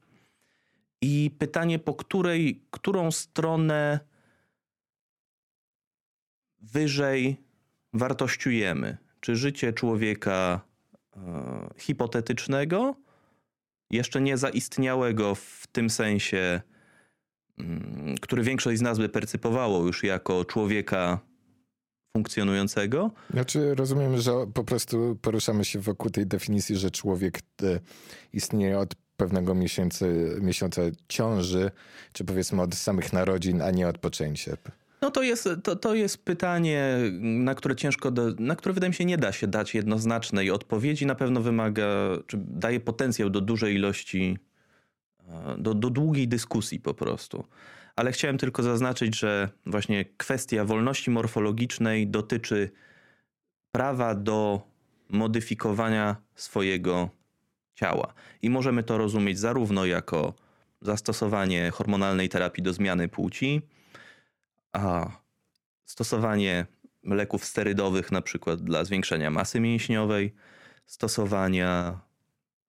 [1.02, 4.00] I pytanie, po której, którą stronę
[6.60, 7.36] wyżej
[7.92, 8.96] wartościujemy?
[9.20, 10.60] Czy życie człowieka
[11.78, 12.94] hipotetycznego,
[13.90, 16.60] jeszcze nie zaistniałego w tym sensie,
[17.58, 21.20] mm, który większość z nas by percypowało już jako człowieka
[22.16, 27.80] funkcjonującego, Znaczy, rozumiem, że po prostu poruszamy się wokół tej definicji, że człowiek e,
[28.32, 30.06] istnieje od pewnego miesiąca,
[30.40, 31.70] miesiąca ciąży,
[32.12, 34.56] czy powiedzmy od samych narodzin, a nie od poczęcia.
[35.02, 38.94] No to jest, to, to jest pytanie, na które ciężko, do, na które wydaje mi
[38.94, 41.06] się nie da się dać jednoznacznej odpowiedzi.
[41.06, 41.86] Na pewno wymaga,
[42.26, 44.38] czy daje potencjał do dużej ilości,
[45.28, 47.44] e, do, do długiej dyskusji po prostu.
[47.96, 52.70] Ale chciałem tylko zaznaczyć, że właśnie kwestia wolności morfologicznej dotyczy
[53.72, 54.62] prawa do
[55.08, 57.08] modyfikowania swojego
[57.74, 58.14] ciała.
[58.42, 60.34] I możemy to rozumieć zarówno jako
[60.80, 63.62] zastosowanie hormonalnej terapii do zmiany płci,
[64.72, 65.10] a
[65.84, 66.66] stosowanie
[67.02, 70.34] leków sterydowych, na przykład dla zwiększenia masy mięśniowej,
[70.86, 72.00] stosowania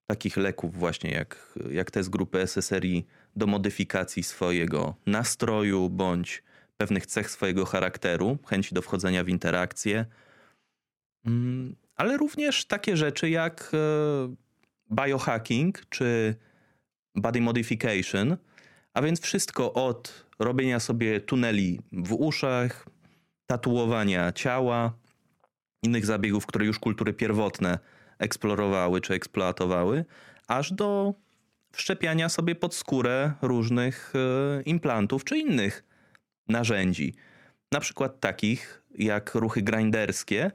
[0.08, 3.06] takich leków, właśnie jak, jak te z grupy SSRI,
[3.36, 6.44] do modyfikacji swojego nastroju bądź
[6.78, 10.06] pewnych cech swojego charakteru, chęci do wchodzenia w interakcje,
[11.26, 14.36] Mm, ale również takie rzeczy jak e,
[14.96, 16.36] biohacking czy
[17.16, 18.38] body modification,
[18.94, 22.86] a więc wszystko od robienia sobie tuneli w uszach,
[23.46, 24.94] tatuowania ciała,
[25.84, 27.80] innych zabiegów, które już kultury pierwotne
[28.20, 30.06] eksplorowały czy eksploatowały,
[30.48, 31.14] aż do
[31.72, 35.84] wszczepiania sobie pod skórę różnych e, implantów czy innych
[36.48, 37.14] narzędzi.
[37.72, 40.52] Na przykład takich jak ruchy grinderskie,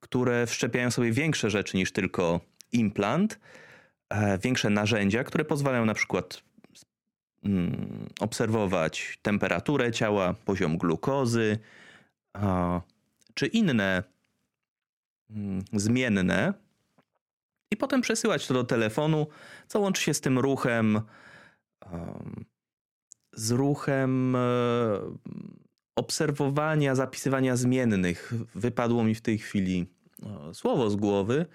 [0.00, 2.40] które wszczepiają sobie większe rzeczy niż tylko
[2.72, 3.38] implant,
[4.10, 6.42] e, większe narzędzia, które pozwalają na przykład
[7.44, 11.58] mm, obserwować temperaturę ciała, poziom glukozy,
[13.34, 14.02] czy inne
[15.30, 16.54] mm, zmienne
[17.70, 19.26] i potem przesyłać to do telefonu,
[19.66, 21.00] co łączy się z tym ruchem
[21.80, 22.44] em,
[23.32, 24.40] z ruchem e,
[25.96, 28.32] obserwowania, zapisywania zmiennych.
[28.54, 29.86] Wypadło mi w tej chwili
[30.22, 31.46] e, słowo z głowy.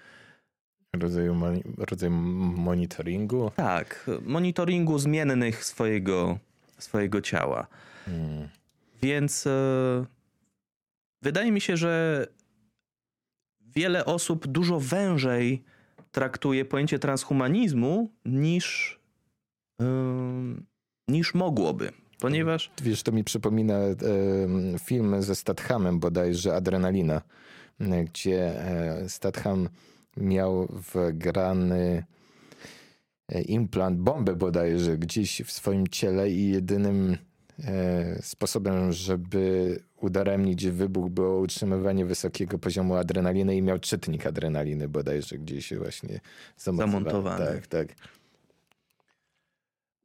[1.00, 1.36] Rodzaju,
[1.78, 3.50] rodzaj monitoringu?
[3.56, 6.38] Tak, monitoringu zmiennych swojego,
[6.78, 7.66] swojego ciała.
[8.04, 8.48] Hmm.
[9.02, 10.04] Więc e,
[11.22, 12.26] wydaje mi się, że
[13.60, 15.62] wiele osób dużo wężej
[16.12, 18.98] traktuje pojęcie transhumanizmu niż,
[19.80, 19.86] yy,
[21.08, 21.92] niż mogłoby.
[22.20, 22.70] Ponieważ.
[22.82, 23.96] Wiesz, to mi przypomina e,
[24.84, 27.22] film ze Stathamem bodajże Adrenalina,
[27.80, 29.68] gdzie e, Statham
[30.16, 32.04] miał wgrany
[33.28, 37.16] e, implant, bombę bodajże gdzieś w swoim ciele i jedynym
[37.64, 45.38] e, sposobem, żeby udaremnić wybuch było utrzymywanie wysokiego poziomu adrenaliny i miał czytnik adrenaliny bodajże
[45.38, 46.20] gdzieś właśnie
[46.56, 47.46] zamontowany.
[47.46, 47.88] Tak, tak.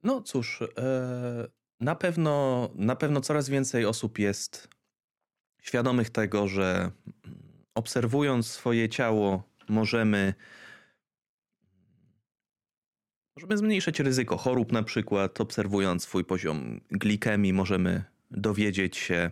[0.03, 1.47] No cóż, e,
[1.79, 4.67] na pewno, na pewno coraz więcej osób jest
[5.61, 6.91] świadomych tego, że
[7.75, 10.33] obserwując swoje ciało możemy
[13.35, 19.31] możemy zmniejszyć ryzyko chorób na przykład, obserwując swój poziom glikemii możemy dowiedzieć się,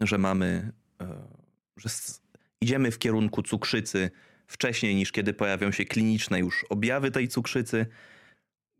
[0.00, 1.06] że mamy, e,
[1.76, 1.88] że
[2.60, 4.10] idziemy w kierunku cukrzycy
[4.46, 7.86] wcześniej niż kiedy pojawią się kliniczne już objawy tej cukrzycy.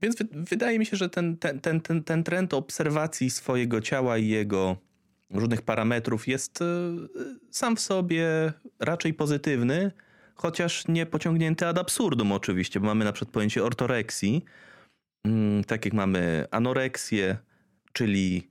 [0.03, 4.29] Więc wydaje mi się, że ten, ten, ten, ten, ten trend obserwacji swojego ciała i
[4.29, 4.77] jego
[5.31, 6.65] różnych parametrów jest e,
[7.51, 9.93] sam w sobie raczej pozytywny,
[10.39, 14.45] chociaż nie pociągnięty ad absurdum oczywiście, bo mamy na przykład pojęcie ortoreksji,
[15.25, 17.37] mm, tak jak mamy anoreksję,
[17.93, 18.51] czyli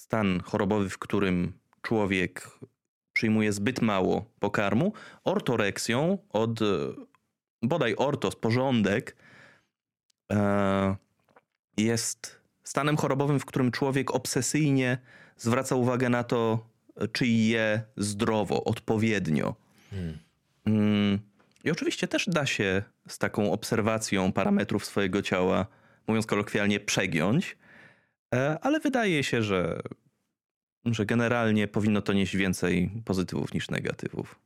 [0.00, 2.48] stan chorobowy, w którym człowiek
[3.12, 4.92] przyjmuje zbyt mało pokarmu,
[5.24, 6.60] ortoreksją od
[7.62, 9.16] bodaj ortos, porządek,
[10.32, 10.96] e,
[11.76, 14.98] jest stanem chorobowym, w którym człowiek obsesyjnie
[15.36, 16.68] zwraca uwagę na to,
[17.12, 19.54] czy je zdrowo, odpowiednio.
[19.90, 20.27] Hmm.
[20.68, 21.18] Mm,
[21.64, 25.66] I oczywiście też da się z taką obserwacją parametrów swojego ciała,
[26.06, 27.56] mówiąc kolokwialnie, przegiąć,
[28.34, 29.80] e, ale wydaje się, że,
[30.84, 34.38] że generalnie powinno to nieść więcej pozytywów niż negatywów.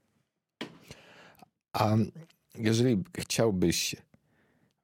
[1.72, 1.96] A
[2.58, 3.96] jeżeli chciałbyś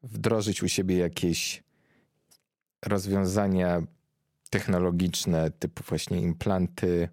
[0.03, 1.63] wdrożyć u siebie jakieś
[2.87, 3.83] rozwiązania
[4.51, 7.09] technologiczne, typu właśnie implanty,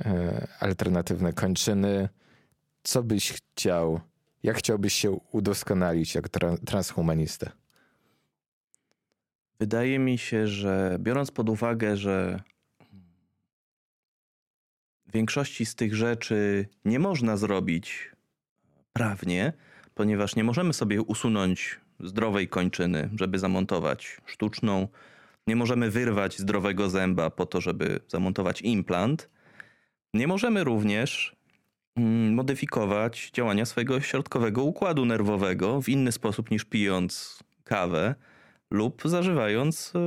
[0.00, 2.08] e, alternatywne kończyny,
[2.84, 4.00] co byś chciał,
[4.42, 7.52] jak chciałbyś się udoskonalić jako tra transhumanista?
[9.60, 12.42] Wydaje mi się, że biorąc pod uwagę, że
[15.14, 18.10] większości z tych rzeczy nie można zrobić
[18.92, 19.52] prawnie,
[19.94, 24.88] ponieważ nie możemy sobie usunąć zdrowej kończyny, żeby zamontować sztuczną.
[25.46, 29.30] Nie możemy wyrwać zdrowego zęba po to, żeby zamontować implant.
[30.14, 31.36] Nie możemy również
[32.30, 38.14] modyfikować działania swojego środkowego układu nerwowego w inny sposób niż pijąc kawę
[38.70, 40.00] lub zażywając e,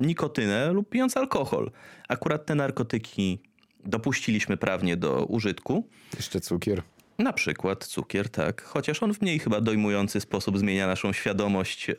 [0.00, 1.70] nikotynę lub pijąc alkohol.
[2.08, 3.42] Akurat te narkotyki
[3.84, 5.88] dopuściliśmy prawnie do użytku.
[6.16, 6.82] Jeszcze cukier.
[7.18, 8.62] Na przykład cukier, tak.
[8.62, 11.94] Chociaż on w mniej chyba dojmujący sposób zmienia naszą świadomość e,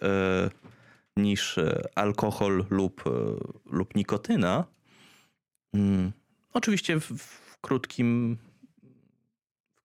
[1.18, 3.04] niż e, alkohol lub,
[3.66, 4.66] lub nikotyna.
[5.74, 6.12] Mm.
[6.54, 8.38] Oczywiście w, w krótkim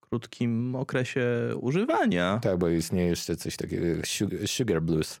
[0.09, 1.27] krótkim okresie
[1.61, 2.39] używania.
[2.43, 4.07] Tak, bo istnieje jeszcze coś takiego jak
[4.45, 5.19] sugar blues,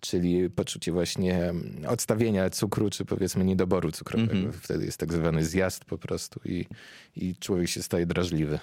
[0.00, 1.54] czyli poczucie właśnie
[1.88, 4.32] odstawienia cukru, czy powiedzmy niedoboru cukrowego.
[4.32, 4.54] Mm -hmm.
[4.54, 6.66] Wtedy jest tak zwany zjazd po prostu i,
[7.16, 8.58] i człowiek się staje drażliwy.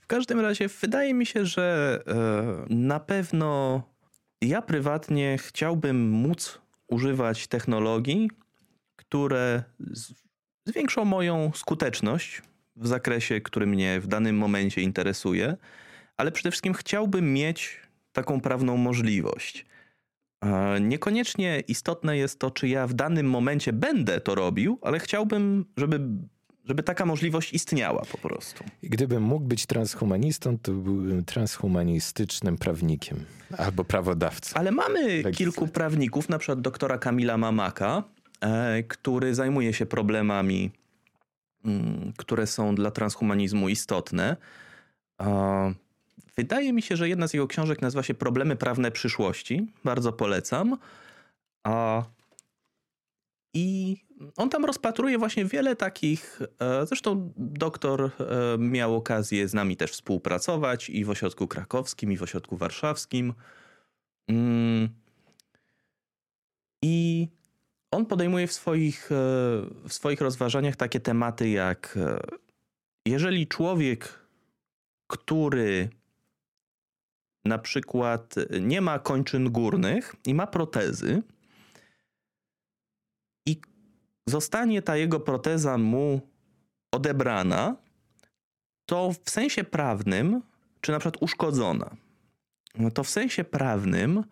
[0.00, 3.82] W każdym razie wydaje mi się, że e, na pewno
[4.42, 8.30] ja prywatnie chciałbym móc używać technologii,
[8.96, 9.62] które
[10.64, 12.42] zwiększą moją skuteczność
[12.76, 15.56] w zakresie, który mnie w danym momencie interesuje,
[16.16, 17.80] ale przede wszystkim chciałbym mieć
[18.12, 19.66] taką prawną możliwość.
[20.80, 26.00] Niekoniecznie istotne jest to, czy ja w danym momencie będę to robił, ale chciałbym, żeby,
[26.64, 28.64] żeby taka możliwość istniała po prostu.
[28.82, 33.24] Gdybym mógł być transhumanistą, to byłbym transhumanistycznym prawnikiem
[33.58, 34.56] albo prawodawcą.
[34.56, 38.02] Ale mamy kilku prawników, na przykład doktora Kamila Mamaka,
[38.40, 40.70] e, który zajmuje się problemami
[42.16, 44.36] które są dla transhumanizmu istotne.
[46.36, 49.72] Wydaje mi się, że jedna z jego książek nazywa się Problemy prawne przyszłości.
[49.84, 50.76] Bardzo polecam.
[53.54, 53.96] I
[54.36, 56.40] on tam rozpatruje właśnie wiele takich.
[56.60, 62.16] E, zresztą doktor e, miał okazję z nami też współpracować i w ośrodku krakowskim, i
[62.16, 63.34] w ośrodku warszawskim.
[64.28, 64.88] Mm.
[66.82, 67.28] I
[67.90, 69.08] on podejmuje w swoich,
[69.88, 71.98] w swoich rozważaniach takie tematy jak
[73.06, 74.26] jeżeli człowiek,
[75.06, 75.88] który
[77.44, 81.22] na przykład nie ma kończyn górnych i ma protezy,
[83.46, 83.60] i
[84.26, 86.20] zostanie ta jego proteza mu
[86.92, 87.76] odebrana,
[88.86, 90.42] to w sensie prawnym,
[90.80, 91.96] czy na przykład uszkodzona,
[92.78, 94.24] no to w sensie prawnym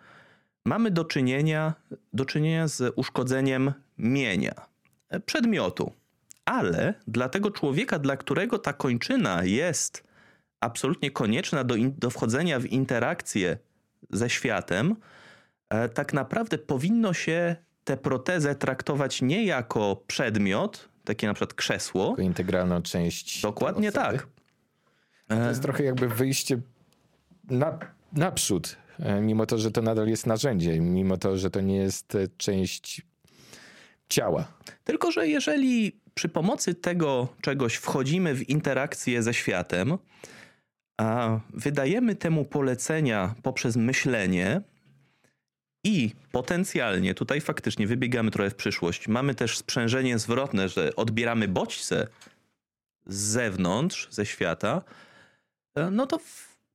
[0.64, 1.74] mamy do czynienia,
[2.12, 4.54] do czynienia z uszkodzeniem mienia,
[5.26, 5.92] przedmiotu.
[6.44, 10.04] Ale dla tego człowieka, dla którego ta kończyna jest
[10.60, 13.58] absolutnie konieczna do, in, do wchodzenia w interakcję
[14.10, 14.96] ze światem,
[15.68, 22.10] e, tak naprawdę powinno się tę protezę traktować nie jako przedmiot, takie na przykład krzesło.
[22.10, 23.42] Jako integralną część.
[23.42, 24.26] Dokładnie tak.
[25.28, 26.60] To jest trochę jakby wyjście
[27.50, 27.78] na,
[28.12, 28.83] naprzód, e,
[29.20, 33.02] mimo to, że to nadal jest narzędzie, mimo to, że to nie jest e, część
[34.08, 34.52] ciała.
[34.84, 39.98] Tylko, że jeżeli przy pomocy tego czegoś wchodzimy w interakcję ze światem,
[41.00, 44.60] a wydajemy temu polecenia poprzez myślenie
[45.84, 52.06] i potencjalnie, tutaj faktycznie wybiegamy trochę w przyszłość, mamy też sprzężenie zwrotne, że odbieramy bodźce
[53.06, 54.82] z zewnątrz, ze świata,
[55.90, 56.18] no to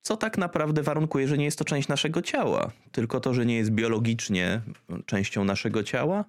[0.01, 3.57] co tak naprawdę warunkuje, że nie jest to część naszego ciała, tylko to, że nie
[3.57, 4.61] jest biologicznie
[5.05, 6.25] częścią naszego ciała?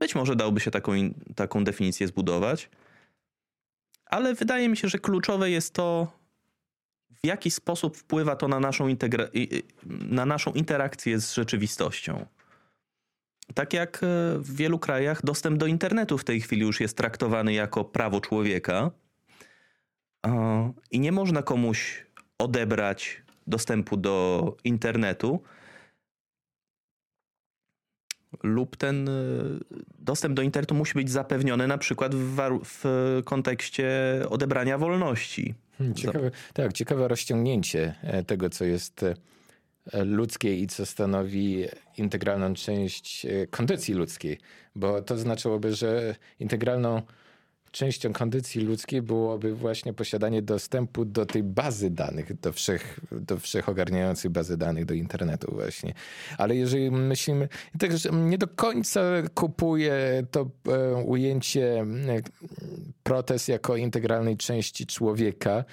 [0.00, 0.92] Być może dałoby się taką,
[1.36, 2.70] taką definicję zbudować,
[4.06, 6.12] ale wydaje mi się, że kluczowe jest to,
[7.22, 8.86] w jaki sposób wpływa to na naszą,
[9.86, 12.26] na naszą interakcję z rzeczywistością.
[13.54, 14.06] Tak jak e,
[14.38, 18.90] w wielu krajach dostęp do internetu w tej chwili już jest traktowany jako prawo człowieka
[20.90, 22.06] i nie można komuś
[22.38, 25.42] odebrać dostępu do internetu
[28.42, 29.12] lub ten e,
[29.98, 32.84] dostęp do internetu musi być zapewniony na przykład w, w
[33.24, 33.90] kontekście
[34.30, 35.54] odebrania wolności.
[35.78, 41.64] Hmm, ciekawe, tak, ciekawe rozciągnięcie e, tego, co jest e, ludzkie i co stanowi
[41.96, 44.38] integralną część kondycji ludzkiej,
[44.74, 47.02] bo to znaczyłoby, że integralną
[47.72, 54.30] częścią kondycji ludzkiej byłoby właśnie posiadanie dostępu do tej bazy danych, do, wszech, do wszechogarniającej
[54.30, 55.94] bazy danych, do internetu właśnie.
[56.38, 59.00] Ale jeżeli myślimy, też nie do końca
[59.34, 61.86] kupuję to e, ujęcie e,
[63.02, 65.64] protez jako integralnej części człowieka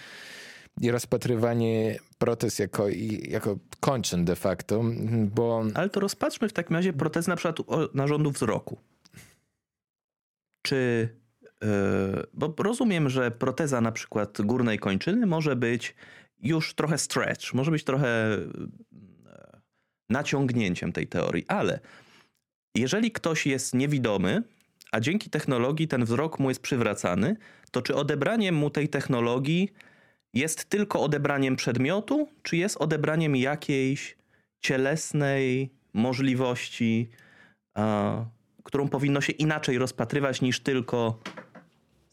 [0.82, 2.86] i rozpatrywanie protez jako,
[3.30, 4.84] jako kończyn de facto,
[5.36, 5.64] bo...
[5.74, 7.58] Ale to rozpatrzmy w takim razie protez na przykład
[7.94, 8.78] narządu wzroku.
[10.62, 11.10] Czy
[12.34, 15.95] bo rozumiem, że proteza na przykład górnej kończyny może być
[16.41, 18.49] już trochę stretch, może być trochę yy,
[20.10, 21.80] naciągnięciem tej teorii, ale
[22.76, 24.44] jeżeli ktoś jest niewidomy,
[24.91, 27.36] a dzięki technologii ten wzrok mu jest przywracany,
[27.72, 29.69] to czy odebraniem mu tej technologii
[30.34, 34.18] jest tylko odebraniem przedmiotu, czy jest odebraniem jakiejś
[34.61, 37.10] cielesnej możliwości,
[38.64, 41.19] którą powinno się inaczej rozpatrywać niż tylko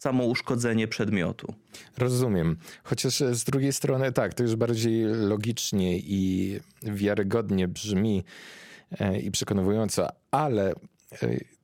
[0.07, 1.55] samo uszkodzenie przedmiotu.
[1.99, 2.57] Rozumiem.
[2.85, 8.25] Chociaż z drugiej strony tak, to już bardziej logicznie i wiarygodnie brzmi
[9.01, 10.75] e, i przekonująco, ale e,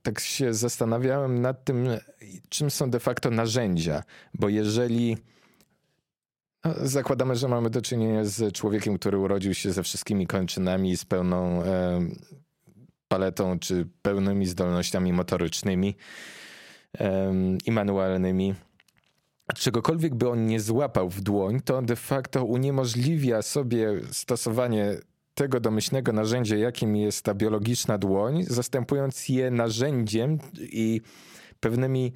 [0.03, 1.89] tak się zastanawiałem nad tym,
[2.49, 4.03] czym są de facto narzędzia,
[4.35, 5.17] bo jeżeli
[6.65, 11.05] no, zakładamy, że mamy do czynienia z człowiekiem, który urodził się ze wszystkimi kończynami, z
[11.05, 12.01] pełną e,
[13.09, 15.95] paletą czy pełnymi zdolnościami motorycznymi,
[17.67, 18.55] i manualnymi.
[19.55, 24.97] Czegokolwiek by on nie złapał w dłoń, to de facto uniemożliwia sobie stosowanie
[25.35, 31.01] tego domyślnego narzędzia, jakim jest ta biologiczna dłoń, zastępując je narzędziem i
[31.61, 32.13] pewnymi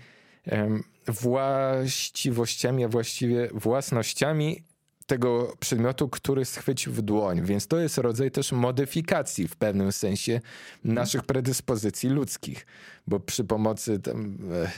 [1.08, 4.62] właściwościami, a właściwie własnościami
[5.06, 7.44] tego przedmiotu, który schwycił w dłoń.
[7.44, 10.40] Więc to jest rodzaj też modyfikacji w pewnym sensie
[10.84, 12.66] naszych predyspozycji ludzkich,
[13.06, 14.70] bo przy pomocy tam, e,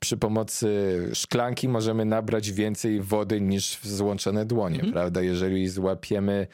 [0.00, 0.68] przy pomocy
[1.14, 4.92] szklanki możemy nabrać więcej wody niż w złączone dłonie, mhm.
[4.92, 5.22] prawda?
[5.22, 6.46] Jeżeli złapiemy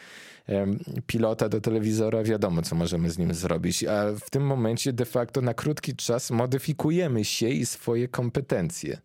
[1.07, 5.41] pilota do telewizora, wiadomo, co możemy z nim zrobić, a w tym momencie de facto
[5.41, 8.99] na krótki czas modyfikujemy się i swoje kompetencje.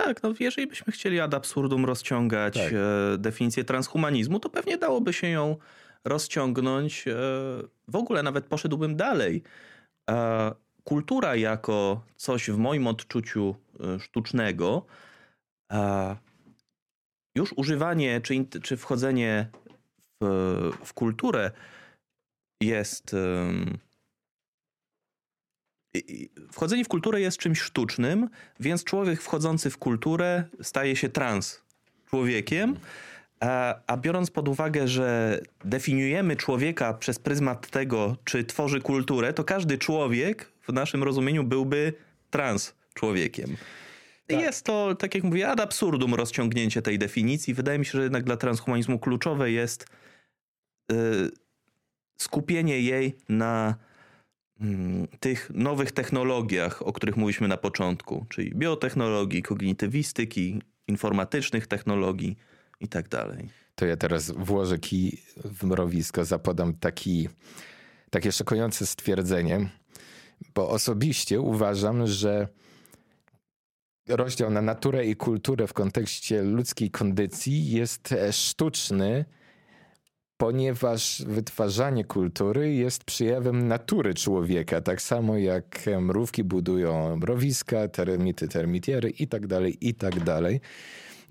[0.00, 2.72] Tak, no jeżeli byśmy chcieli ad absurdum rozciągać tak.
[2.72, 5.56] e, definicję transhumanizmu, to pewnie dałoby się ją
[6.04, 7.08] rozciągnąć.
[7.08, 7.12] E,
[7.88, 9.42] w ogóle nawet poszedłbym dalej.
[10.10, 10.54] E,
[10.84, 14.86] kultura jako coś w moim odczuciu e, sztucznego,
[15.72, 16.16] e,
[17.36, 19.50] już używanie czy, czy wchodzenie
[20.20, 21.50] w, w kulturę
[22.62, 23.16] jest
[26.52, 28.28] wchodzenie w kulturę jest czymś sztucznym,
[28.60, 31.62] więc człowiek wchodzący w kulturę staje się trans
[32.10, 32.76] człowiekiem.
[33.40, 39.44] A, a, biorąc pod uwagę, że definiujemy człowieka przez pryzmat tego, czy tworzy kulturę, to
[39.44, 41.92] każdy człowiek w naszym rozumieniu byłby
[42.30, 43.56] trans człowiekiem.
[44.26, 44.40] Tak.
[44.40, 47.54] Jest to, tak jak mówię, ad absurdum rozciągnięcie tej definicji.
[47.54, 49.86] Wydaje mi się, że jednak dla transhumanizmu kluczowe jest
[50.90, 51.30] yy,
[52.16, 53.74] skupienie jej na
[55.20, 62.36] tych nowych technologiach, o których mówiliśmy na początku, czyli biotechnologii, kognitywistyki, informatycznych technologii
[62.80, 63.48] i tak dalej.
[63.74, 67.28] To ja teraz włożę kij w mrowisko, zapodam taki,
[68.10, 69.70] takie szokujące stwierdzenie,
[70.54, 72.48] bo osobiście uważam, że
[74.08, 79.24] rozdział na naturę i kulturę w kontekście ludzkiej kondycji jest sztuczny
[80.38, 89.10] ponieważ wytwarzanie kultury jest przejawem natury człowieka, tak samo jak mrówki budują mrowiska, termity, termitiery
[89.10, 90.60] i tak dalej, i tak dalej.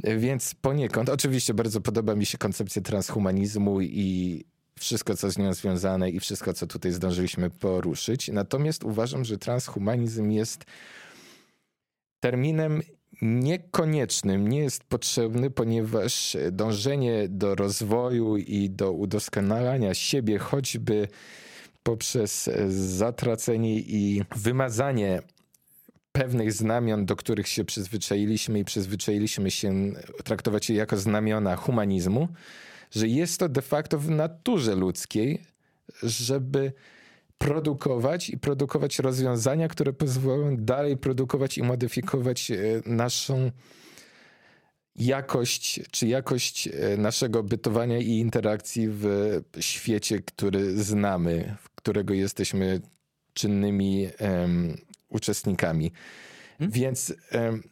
[0.03, 4.45] Więc poniekąd, oczywiście bardzo podoba mi się koncepcja transhumanizmu i
[4.79, 8.27] wszystko, co z nią związane i wszystko, co tutaj zdążyliśmy poruszyć.
[8.27, 10.65] Natomiast uważam, że transhumanizm jest
[12.19, 12.81] terminem
[13.21, 21.07] niekoniecznym, nie jest potrzebny, ponieważ dążenie do rozwoju i do udoskonalania siebie, choćby
[21.83, 25.21] poprzez zatracenie i wymazanie
[26.11, 29.91] pewnych znamion, do których się przyzwyczailiśmy i przyzwyczailiśmy się
[30.23, 32.27] traktować je jako znamiona humanizmu,
[32.91, 35.41] że jest to de facto w naturze ludzkiej,
[36.03, 36.73] żeby
[37.37, 42.55] produkować i produkować rozwiązania, które pozwolą dalej produkować i modyfikować e,
[42.85, 43.51] naszą
[44.95, 49.05] jakość, czy jakość e, naszego bytowania i interakcji w
[49.59, 52.81] świecie, który znamy, w którego jesteśmy
[53.33, 54.77] czynnymi um,
[55.09, 55.91] uczestnikami.
[56.57, 56.71] Hmm?
[56.71, 57.63] Więc um,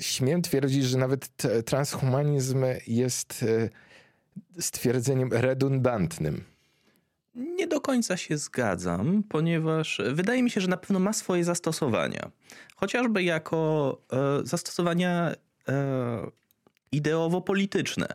[0.00, 1.28] śmiem twierdzić, że nawet
[1.66, 3.68] transhumanizm jest e,
[4.62, 6.55] stwierdzeniem redundantnym.
[7.66, 12.30] Nie do końca się zgadzam, ponieważ wydaje mi się, że na pewno ma swoje zastosowania.
[12.76, 15.34] Chociażby jako e, zastosowania
[15.68, 16.26] e,
[16.92, 18.06] ideowo-polityczne.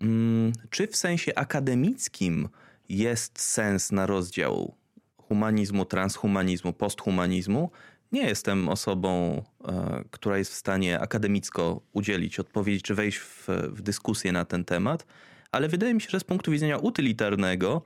[0.00, 2.48] Mm, czy w sensie akademickim
[2.88, 4.74] jest sens na rozdział
[5.16, 7.70] humanizmu, transhumanizmu, posthumanizmu?
[8.12, 13.82] Nie jestem osobą, e, która jest w stanie akademicko udzielić odpowiedzi czy wejść w, w
[13.82, 15.06] dyskusję na ten temat,
[15.52, 17.82] ale wydaje mi się, że z punktu widzenia utylitarnego,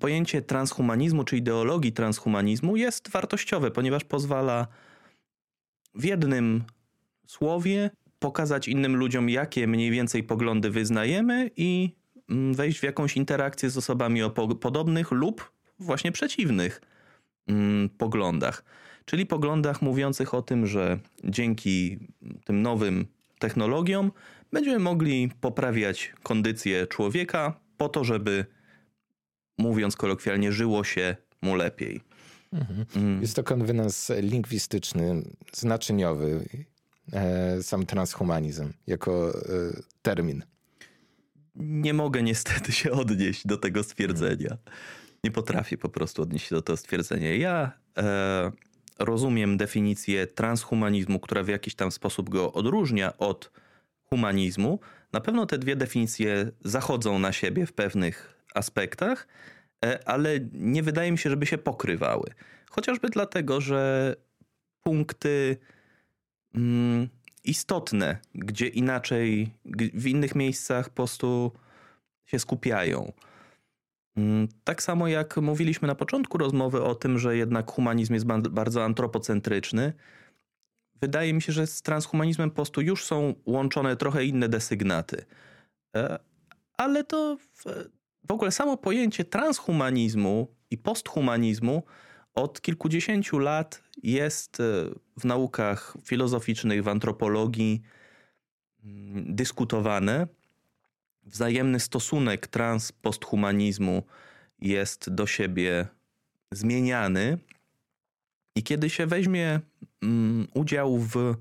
[0.00, 4.66] pojęcie transhumanizmu czy ideologii transhumanizmu jest wartościowe, ponieważ pozwala
[5.94, 6.64] w jednym
[7.26, 11.90] słowie pokazać innym ludziom, jakie mniej więcej poglądy wyznajemy i
[12.30, 16.80] mm, wejść w jakąś interakcję z osobami o podobnych lub właśnie przeciwnych
[17.46, 18.64] mm, poglądach.
[19.04, 21.98] Czyli poglądach mówiących o tym, że dzięki
[22.44, 23.06] tym nowym
[23.38, 24.12] technologiom
[24.52, 28.46] będziemy mogli poprawiać kondycję człowieka po to, żeby
[29.58, 32.00] mówiąc kolokwialnie, żyło się mu lepiej.
[32.52, 32.86] Mhm.
[32.96, 33.22] Mm.
[33.22, 35.22] Jest to konwenans lingwistyczny,
[35.52, 36.44] znaczeniowy,
[37.12, 39.42] e, sam transhumanizm jako e,
[40.02, 40.42] termin.
[41.56, 44.56] Nie mogę niestety się odnieść do tego stwierdzenia.
[45.24, 47.36] Nie potrafię po prostu odnieść się do tego stwierdzenia.
[47.36, 48.52] Ja e,
[48.98, 53.50] rozumiem definicję transhumanizmu, która w jakiś tam sposób go odróżnia od
[54.04, 54.80] humanizmu.
[55.12, 59.26] Na pewno te dwie definicje zachodzą na siebie w pewnych aspektach,
[59.84, 62.30] e, ale nie wydaje mi się, żeby się pokrywały.
[62.70, 64.14] Chociażby dlatego, że
[64.82, 65.56] punkty
[66.54, 67.08] mm,
[67.44, 69.54] istotne, gdzie inaczej,
[69.94, 71.52] w innych miejscach po prostu
[72.26, 73.12] się skupiają.
[74.16, 78.84] Mm, tak samo jak mówiliśmy na początku rozmowy o tym, że jednak humanizm jest bardzo
[78.84, 79.92] antropocentryczny,
[81.00, 85.24] wydaje mi się, że z transhumanizmem po prostu już są łączone trochę inne desygnaty.
[85.96, 86.18] E,
[86.76, 87.36] ale to
[88.28, 91.82] w ogóle samo pojęcie transhumanizmu i posthumanizmu
[92.34, 94.64] od kilkudziesięciu lat jest e,
[95.20, 97.82] w naukach filozoficznych, w antropologii
[98.84, 100.26] mm, dyskutowane.
[101.22, 104.02] Wzajemny stosunek trans-posthumanizmu
[104.60, 105.86] jest do siebie
[106.50, 107.38] zmieniany.
[108.54, 109.60] I kiedy się weźmie
[110.02, 111.36] mm, udział w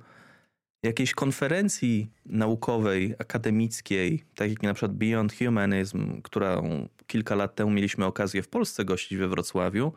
[0.84, 8.06] jakiejś konferencji naukowej, akademickiej, tak jak na przykład Beyond Humanism, którą kilka lat temu mieliśmy
[8.06, 9.94] okazję w Polsce gościć we Wrocławiu,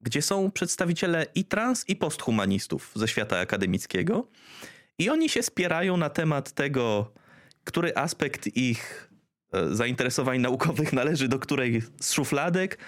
[0.00, 4.28] gdzie są przedstawiciele i trans, i posthumanistów ze świata akademickiego.
[4.98, 7.12] I oni się spierają na temat tego,
[7.64, 9.10] który aspekt ich
[9.52, 12.78] e, zainteresowań naukowych należy do której z szufladek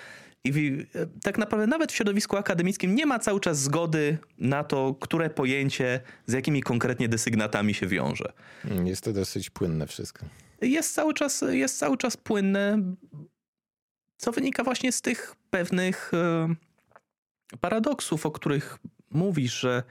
[0.47, 0.87] I
[1.23, 6.01] tak naprawdę nawet w środowisku akademickim nie ma cały czas zgody na to, które pojęcie
[6.27, 8.33] z jakimi konkretnie desygnatami się wiąże.
[8.65, 10.27] Mm, jest to dosyć płynne wszystko.
[10.61, 12.83] Jest cały czas, jest cały czas płynne,
[14.17, 16.55] co wynika właśnie z tych pewnych e,
[17.61, 18.79] paradoksów, o których
[19.11, 19.83] mówisz, że,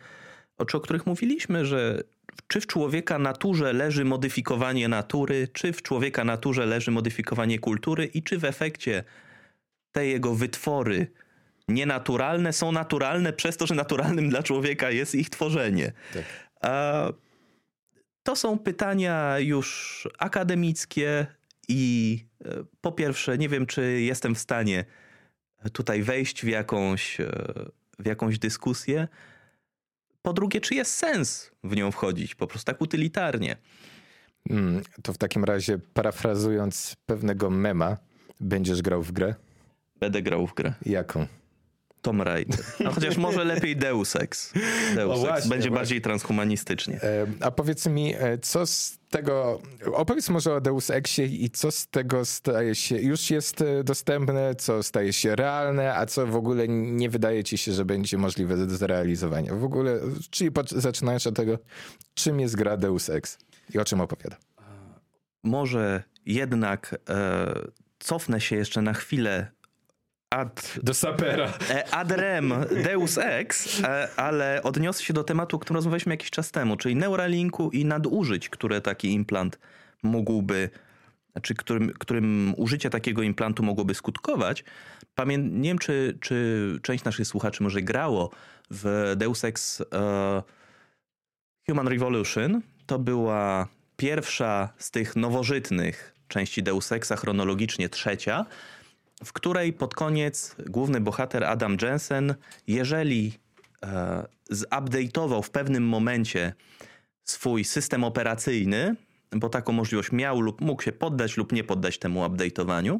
[0.67, 2.03] czy o których mówiliśmy, że
[2.47, 8.23] czy w człowieka naturze leży modyfikowanie natury, czy w człowieka naturze leży modyfikowanie kultury i
[8.23, 9.03] czy w efekcie
[9.95, 11.07] te jego wytwory
[11.67, 15.91] nienaturalne są naturalne przez to, że naturalnym dla człowieka jest ich tworzenie.
[16.13, 16.23] Tak.
[16.61, 17.07] A
[18.23, 21.25] to są pytania już akademickie
[21.67, 24.85] i e, po pierwsze, nie wiem, czy jestem w stanie
[25.73, 27.25] tutaj wejść w jakąś, e,
[27.99, 29.07] w jakąś dyskusję.
[30.21, 33.57] Po drugie, czy jest sens w nią wchodzić, po prostu tak utylitarnie.
[34.47, 37.97] Hmm, to w takim razie, parafrazując pewnego mema,
[38.39, 39.35] będziesz grał w grę?
[39.99, 40.73] Będę grał w grę.
[40.85, 41.27] Jaką?
[42.05, 42.59] Tom Raider.
[42.79, 44.53] No chociaż może lepiej Deus Ex.
[44.95, 45.19] Deus Ex.
[45.19, 45.71] Właśnie, Będzie właśnie.
[45.71, 47.01] bardziej transhumanistycznie.
[47.01, 49.61] E, a powiedz mi, e, co z tego...
[49.93, 52.95] Opowiedz może o Deus Exie i co z tego staje się...
[52.95, 57.57] Już jest e, dostępne, co staje się realne, a co w ogóle nie wydaje ci
[57.57, 59.55] się, że będzie możliwe do zrealizowania.
[59.55, 59.99] W ogóle,
[60.29, 61.57] czyli zaczynając od tego,
[62.13, 63.37] czym jest gra Deus Ex
[63.73, 64.37] i o czym opowiada?
[65.43, 67.53] Może jednak e,
[67.99, 69.51] cofnę się jeszcze na chwilę
[70.29, 70.79] ad...
[70.83, 71.53] Do sapera.
[71.69, 72.53] E, ad rem
[72.83, 76.95] Deus Ex, e, ale odniosę się do tematu, o którym rozmawialiśmy jakiś czas temu, czyli
[76.95, 79.59] Neuralinku i nadużyć, które taki implant
[80.03, 80.69] mógłby,
[81.41, 84.63] czy którym, którym użycie takiego implantu mogłoby skutkować.
[85.15, 88.31] Pamię nie wiem, czy, czy część naszych słuchaczy może grało
[88.71, 89.87] w Deus Ex uh,
[91.69, 92.61] Human Revolution.
[92.85, 98.45] To była pierwsza z tych nowożytnych części Deus Exa, chronologicznie trzecia
[99.23, 102.35] w której pod koniec główny bohater Adam Jensen,
[102.67, 103.33] jeżeli
[103.83, 106.53] e, zupdate'ował w pewnym momencie
[107.23, 108.95] swój system operacyjny,
[109.31, 112.99] bo taką możliwość miał lub mógł się poddać lub nie poddać temu update'owaniu,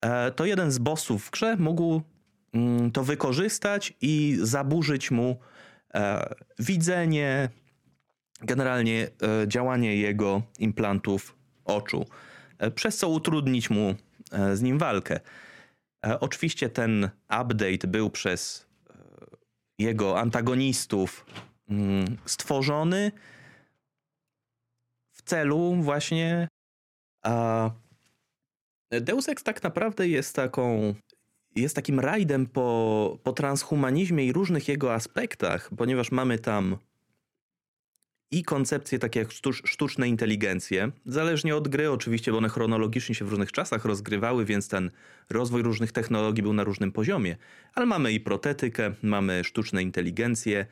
[0.00, 2.02] e, to jeden z bossów w grze mógł
[2.54, 5.36] mm, to wykorzystać i zaburzyć mu
[5.94, 7.48] e, widzenie,
[8.40, 9.08] generalnie
[9.42, 12.06] e, działanie jego implantów oczu,
[12.58, 13.94] e, przez co utrudnić mu
[14.54, 15.20] z nim walkę.
[16.06, 17.10] E, oczywiście ten
[17.42, 18.94] update był przez e,
[19.78, 21.26] jego antagonistów
[21.68, 23.12] mm, stworzony
[25.12, 26.48] w celu właśnie.
[27.22, 27.70] A
[28.90, 30.94] Deus Ex tak naprawdę jest taką.
[31.56, 36.78] Jest takim rajdem po, po transhumanizmie i różnych jego aspektach, ponieważ mamy tam
[38.30, 39.28] i koncepcje takie jak
[39.64, 44.68] sztuczne inteligencje, zależnie od gry oczywiście, bo one chronologicznie się w różnych czasach rozgrywały, więc
[44.68, 44.90] ten
[45.30, 47.36] rozwój różnych technologii był na różnym poziomie.
[47.74, 50.66] Ale mamy i protetykę, mamy sztuczne inteligencje,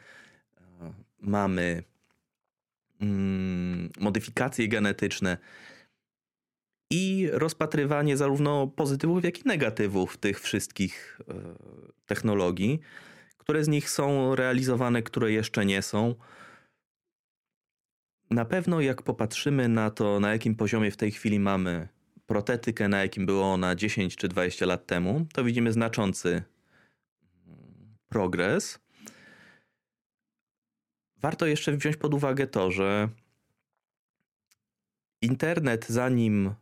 [0.56, 1.82] e, mamy
[3.00, 5.38] mm, modyfikacje genetyczne
[6.90, 11.34] i rozpatrywanie zarówno pozytywów, jak i negatywów tych wszystkich e,
[12.06, 12.80] technologii,
[13.38, 16.14] które z nich są realizowane, które jeszcze nie są.
[18.30, 21.88] Na pewno jak popatrzymy na to, na jakim poziomie w tej chwili mamy
[22.26, 26.42] protetykę, na jakim było ona 10 czy 20 lat temu, to widzimy znaczący
[28.08, 28.78] progres.
[31.16, 33.08] Warto jeszcze wziąć pod uwagę to, że
[35.22, 36.54] internet, zanim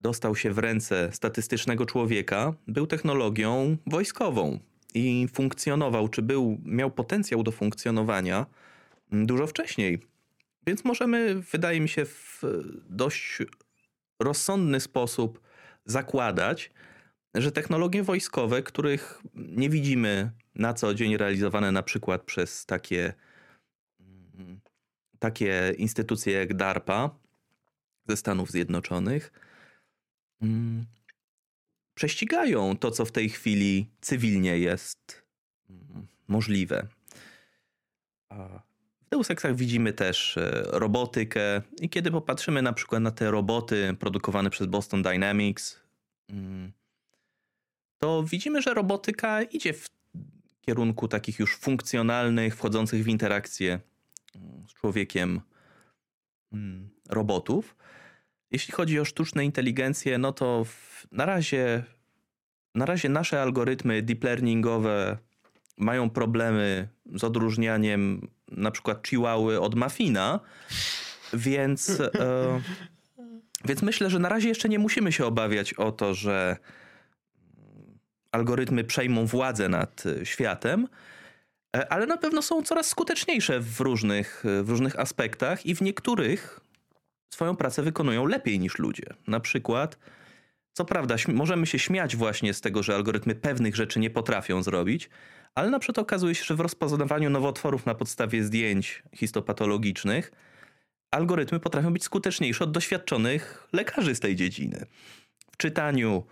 [0.00, 4.58] dostał się w ręce statystycznego człowieka, był technologią wojskową
[4.94, 8.46] i funkcjonował, czy był, miał potencjał do funkcjonowania
[9.12, 9.98] dużo wcześniej.
[10.68, 12.42] Więc możemy, wydaje mi się, w
[12.88, 13.38] dość
[14.20, 15.40] rozsądny sposób
[15.84, 16.70] zakładać,
[17.34, 23.14] że technologie wojskowe, których nie widzimy na co dzień realizowane na przykład przez takie,
[25.18, 27.10] takie instytucje jak DARPA
[28.08, 29.32] ze Stanów Zjednoczonych,
[30.42, 30.86] mm,
[31.94, 35.22] prześcigają to, co w tej chwili cywilnie jest
[35.70, 36.88] mm, możliwe.
[39.08, 44.50] W Deus widzimy też e, robotykę i kiedy popatrzymy na przykład na te roboty produkowane
[44.50, 45.80] przez Boston Dynamics,
[46.30, 46.72] mm,
[47.98, 49.86] to widzimy, że robotyka idzie w
[50.60, 53.80] kierunku takich już funkcjonalnych, wchodzących w interakcję
[54.34, 55.40] mm, z człowiekiem
[56.52, 57.76] mm, robotów.
[58.50, 60.66] Jeśli chodzi o sztuczne inteligencje, no to
[61.12, 61.84] na razie,
[62.74, 65.18] na razie nasze algorytmy deep learningowe
[65.78, 70.40] mają problemy z odróżnianiem na przykład chihuahy od mafina,
[71.32, 72.60] więc, e,
[73.64, 76.56] więc myślę, że na razie jeszcze nie musimy się obawiać o to, że
[78.32, 80.88] algorytmy przejmą władzę nad światem,
[81.88, 86.60] ale na pewno są coraz skuteczniejsze w różnych, w różnych aspektach i w niektórych
[87.30, 89.06] swoją pracę wykonują lepiej niż ludzie.
[89.26, 89.98] Na przykład,
[90.72, 95.10] co prawda, możemy się śmiać właśnie z tego, że algorytmy pewnych rzeczy nie potrafią zrobić,
[95.54, 100.32] ale na przykład okazuje się, że w rozpoznawaniu nowotworów na podstawie zdjęć histopatologicznych
[101.10, 104.86] algorytmy potrafią być skuteczniejsze od doświadczonych lekarzy z tej dziedziny.
[105.52, 106.24] W czytaniu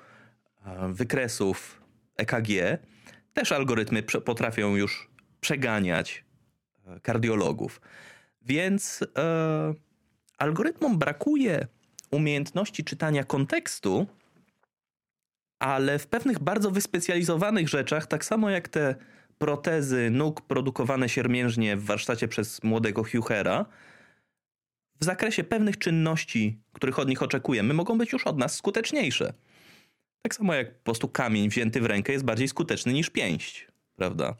[0.89, 1.83] wykresów
[2.17, 2.79] EKG
[3.35, 5.09] też algorytmy potrafią już
[5.41, 6.25] przeganiać
[6.87, 7.81] e, kardiologów.
[8.43, 9.75] Więc e,
[10.39, 11.67] algorytmom brakuje
[12.11, 14.07] umiejętności czytania kontekstu,
[15.59, 18.95] ale w pewnych bardzo wyspecjalizowanych rzeczach, tak samo jak te
[19.39, 23.67] protezy nóg produkowane siermiężnie w warsztacie przez młodego Huchera,
[25.01, 29.33] w zakresie pewnych czynności, których od nich oczekujemy, mogą być już od nas skuteczniejsze.
[30.23, 34.35] Tak samo jak po prostu kamień wzięty w rękę jest bardziej skuteczny niż pięść, prawda?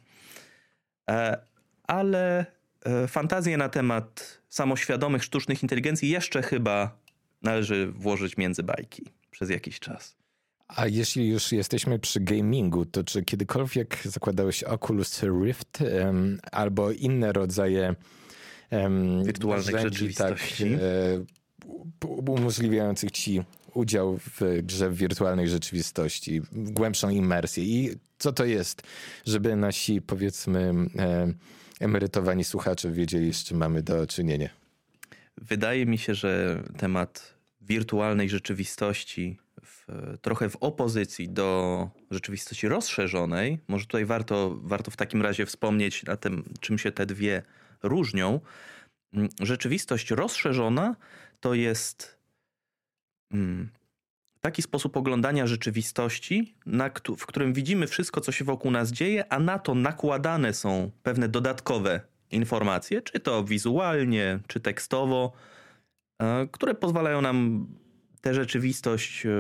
[1.11, 1.39] E,
[1.83, 2.47] ale
[2.85, 6.99] e, fantazję na temat samoświadomych sztucznych inteligencji jeszcze chyba
[7.43, 10.17] należy włożyć między bajki przez jakiś czas.
[10.69, 17.33] A jeśli już jesteśmy przy gamingu, to czy kiedykolwiek zakładałeś Oculus Rift um, albo inne
[17.33, 17.95] rodzaje
[18.71, 20.65] um, wirtualnych narzędzi, rzeczywistości?
[20.71, 20.81] Tak,
[22.05, 23.43] e, umożliwiających ci
[23.75, 27.65] udział w grze w wirtualnej rzeczywistości, głębszą imersję.
[27.65, 28.83] I co to jest,
[29.27, 30.75] żeby nasi, powiedzmy,
[31.81, 34.49] emerytowani słuchacze wiedzieli, z czym mamy do czynienia?
[35.37, 39.39] Wydaje mi się, że temat wirtualnej rzeczywistości
[39.89, 46.05] w, trochę w opozycji do rzeczywistości rozszerzonej, może tutaj warto, warto w takim razie wspomnieć
[46.05, 47.43] na tym, czym się te dwie
[47.83, 48.41] różnią.
[49.13, 50.97] Mm, rzeczywistość rozszerzona
[51.41, 52.19] to jest
[53.33, 53.71] mm,
[54.41, 56.55] taki sposób oglądania rzeczywistości,
[57.19, 61.29] w którym widzimy wszystko, co się wokół nas dzieje, a na to nakładane są pewne
[61.29, 62.01] dodatkowe
[62.31, 65.33] informacje, czy to wizualnie, czy tekstowo,
[66.23, 67.67] e, które pozwalają nam
[68.27, 69.31] tę rzeczywistość e,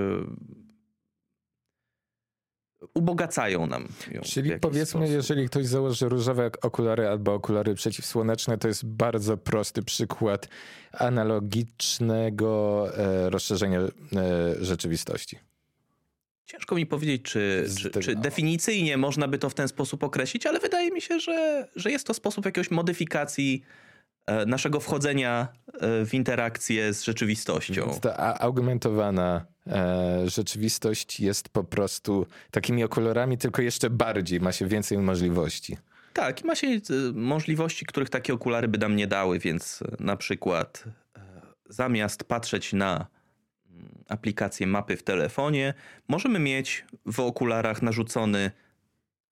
[2.94, 3.88] ubogacają nam.
[4.22, 5.08] Czyli powiedzmy, sposób.
[5.14, 10.48] jeżeli ktoś założy różowe okulary albo okulary przeciwsłoneczne, to jest bardzo prosty przykład
[10.92, 13.90] analogicznego e, rozszerzenia e,
[14.60, 15.38] rzeczywistości.
[16.44, 20.60] Ciężko mi powiedzieć, czy, czy, czy, definicyjnie można by to w ten sposób określić, ale
[20.60, 23.64] wydaje mi się, że, że jest to sposób jakiegoś modyfikacji
[24.46, 25.48] naszego wchodzenia
[25.80, 27.86] e, w interakcję z rzeczywistością.
[27.86, 34.66] Więc ta augmentowana e, rzeczywistość jest po prostu takimi okulorami, tylko jeszcze bardziej, ma się
[34.66, 35.76] więcej możliwości.
[36.12, 36.66] Tak, ma się
[37.14, 40.84] możliwości, których takie okulary by nam nie dały, więc na przykład
[41.68, 43.06] zamiast patrzeć na
[44.08, 45.74] aplikację mapy w telefonie,
[46.08, 48.50] możemy mieć w okularach narzucony,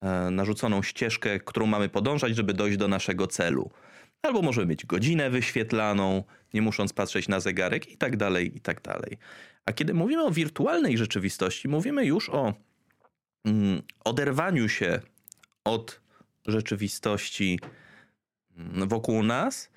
[0.03, 3.71] e, narzuconą ścieżkę, którą mamy podążać, żeby dojść do naszego celu.
[4.25, 6.25] Albo możemy mieć godzinę wyświetlaną,
[6.55, 9.19] nie musząc patrzeć na zegarek i tak dalej, i tak dalej.
[9.67, 12.55] A kiedy mówimy o wirtualnej rzeczywistości, mówimy już o
[13.45, 15.01] mm, oderwaniu się
[15.65, 16.01] od
[16.47, 17.61] rzeczywistości
[18.57, 19.71] mm, wokół nas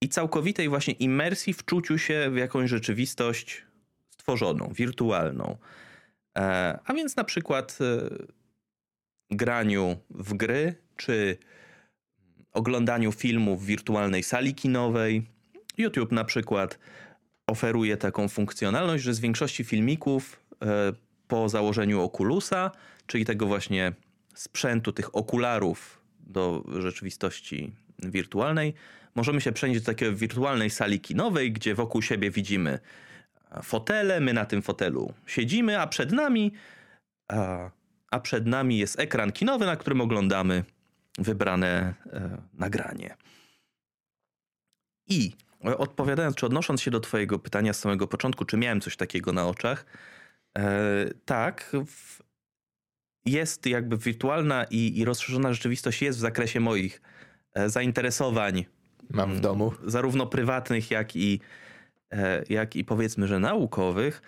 [0.00, 3.64] i całkowitej właśnie imersji w czuciu się w jakąś rzeczywistość
[4.10, 5.56] stworzoną, wirtualną.
[6.38, 8.08] E, a więc na przykład e,
[9.30, 11.38] graniu w gry, czy
[12.52, 15.26] oglądaniu filmów w wirtualnej sali kinowej.
[15.78, 16.78] YouTube na przykład
[17.46, 20.92] oferuje taką funkcjonalność, że z większości filmików e,
[21.28, 22.70] po założeniu Oculusa,
[23.06, 23.92] czyli tego właśnie
[24.34, 28.74] sprzętu, tych okularów do rzeczywistości wirtualnej,
[29.14, 32.78] możemy się przenieść do takiej wirtualnej sali kinowej, gdzie wokół siebie widzimy
[33.62, 36.52] fotele, my na tym fotelu siedzimy, a przed nami
[38.10, 40.64] a przed nami jest ekran kinowy, na którym oglądamy
[41.18, 43.16] wybrane e, nagranie.
[45.08, 49.32] I odpowiadając, czy odnosząc się do Twojego pytania z samego początku, czy miałem coś takiego
[49.32, 49.86] na oczach,
[50.58, 50.64] e,
[51.24, 52.22] tak, w,
[53.24, 57.02] jest jakby wirtualna i, i rozszerzona rzeczywistość jest w zakresie moich
[57.54, 58.64] e, zainteresowań.
[59.10, 59.72] Mam w domu.
[59.84, 61.40] Zarówno prywatnych, jak i,
[62.48, 64.22] jak i powiedzmy, że naukowych,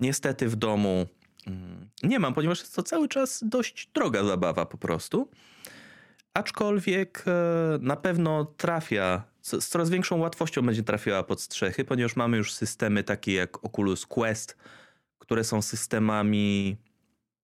[0.00, 1.06] niestety w domu
[1.46, 5.28] mm, nie mam, ponieważ jest to cały czas dość droga zabawa po prostu.
[6.34, 12.36] Aczkolwiek e, na pewno trafia, z coraz większą łatwością będzie trafiała pod strzechy, ponieważ mamy
[12.36, 14.56] już systemy takie jak Oculus Quest,
[15.18, 16.76] które są systemami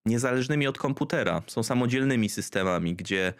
[0.06, 3.32] niezależnymi od komputera, są samodzielnymi systemami, gdzie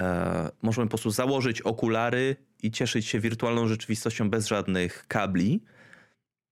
[0.00, 5.64] e, możemy po prostu założyć okulary i cieszyć się wirtualną rzeczywistością bez żadnych kabli.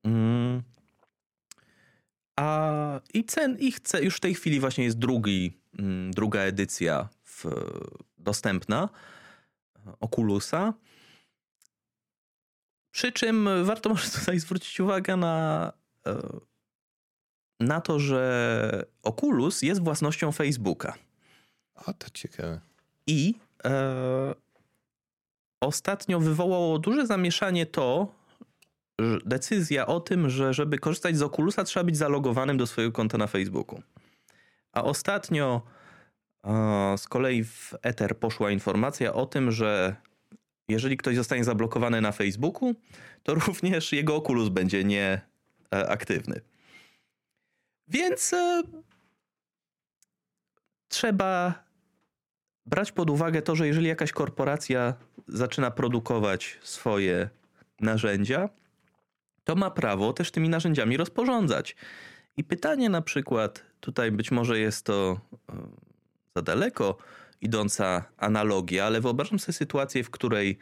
[0.05, 0.63] Mm.
[2.37, 7.09] A i cen ich ce, już w tej chwili właśnie jest drugi, mm, druga edycja
[7.37, 7.45] w,
[8.19, 8.89] dostępna
[10.01, 10.75] Oculusa.
[12.91, 15.73] Przy czym warto może tutaj zwrócić uwagę na,
[16.07, 16.23] e,
[17.61, 20.95] na to, że Oculus jest własnością Facebooka.
[21.75, 22.61] O, to ciekawe.
[23.07, 23.35] I
[23.65, 24.35] e,
[25.61, 28.15] ostatnio wywołało duże zamieszanie to,
[28.99, 33.19] że decyzja o tym, że żeby korzystać z Oculusa trzeba być zalogowanym do swojego konta
[33.19, 33.83] na Facebooku.
[34.73, 35.63] A ostatnio
[36.97, 39.97] z kolei w Ether poszła informacja o tym, że
[40.69, 42.75] jeżeli ktoś zostanie zablokowany na Facebooku,
[43.23, 46.41] to również jego Oculus będzie nieaktywny.
[47.89, 48.63] Więc e,
[50.89, 51.65] trzeba
[52.67, 54.95] brać pod uwagę to, że jeżeli jakaś korporacja
[55.29, 57.29] zaczyna produkować swoje
[57.81, 58.49] narzędzia,
[59.45, 61.77] to ma prawo też tymi narzędziami rozporządzać.
[62.37, 65.86] I pytanie na przykład, tutaj być może jest to e,
[66.37, 66.99] za daleko
[67.41, 70.59] idąca analogia, ale wyobrażam sobie sytuację, w której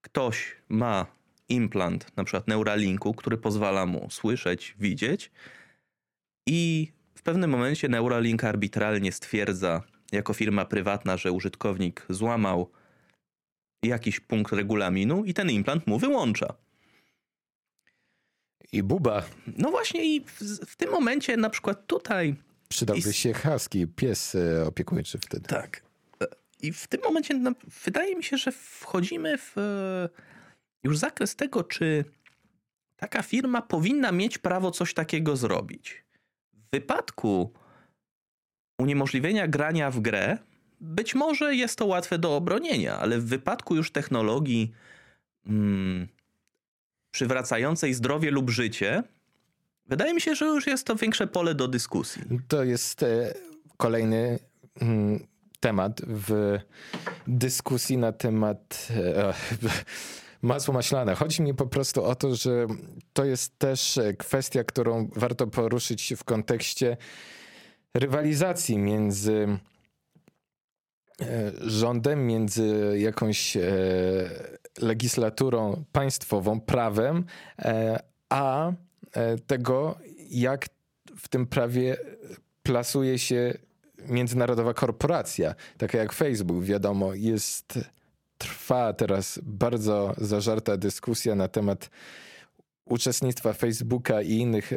[0.00, 1.06] ktoś ma
[1.48, 5.30] implant, na przykład Neuralinku, który pozwala mu słyszeć, widzieć
[6.46, 12.70] i w pewnym momencie Neuralink arbitralnie stwierdza, jako firma prywatna, że użytkownik złamał
[13.82, 16.54] jakiś punkt regulaminu i ten implant mu wyłącza.
[18.72, 19.22] I buba.
[19.46, 22.36] No właśnie i w, w tym momencie na przykład tutaj...
[22.68, 25.48] Przydałby się husky, pies e, opiekuńczy wtedy.
[25.48, 25.82] Tak.
[26.62, 27.52] I w tym momencie no,
[27.84, 30.08] wydaje mi się, że wchodzimy w e,
[30.84, 32.04] już zakres tego, czy
[32.96, 36.04] taka firma powinna mieć prawo coś takiego zrobić.
[36.52, 37.52] W wypadku
[38.78, 40.38] uniemożliwienia grania w grę,
[40.80, 44.72] być może jest to łatwe do obronienia, ale w wypadku już technologii
[45.46, 46.08] mm,
[47.10, 49.02] przywracającej zdrowie lub życie,
[49.88, 52.22] wydaje mi się, że już jest to większe pole do dyskusji.
[52.48, 53.34] To jest e,
[53.76, 54.38] kolejny
[54.80, 55.26] mm,
[55.60, 56.58] temat w
[57.26, 58.88] dyskusji na temat.
[58.90, 59.34] E,
[60.42, 61.14] masło maślane.
[61.14, 62.66] Chodzi mi po prostu o to, że
[63.12, 66.96] to jest też kwestia, którą warto poruszyć w kontekście
[67.94, 69.58] rywalizacji między
[71.20, 73.62] e, rządem, między jakąś e,
[74.78, 77.24] legislaturą państwową, prawem,
[77.58, 78.72] e, a
[79.46, 79.98] tego,
[80.30, 80.66] jak
[81.16, 81.96] w tym prawie
[82.62, 83.54] plasuje się
[84.08, 87.78] międzynarodowa korporacja, taka jak Facebook, wiadomo, jest,
[88.38, 91.90] trwa teraz bardzo zażarta dyskusja na temat
[92.84, 94.76] uczestnictwa Facebooka i innych e,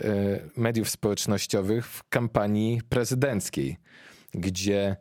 [0.55, 3.77] mediów społecznościowych w kampanii prezydenckiej,
[4.33, 4.95] gdzie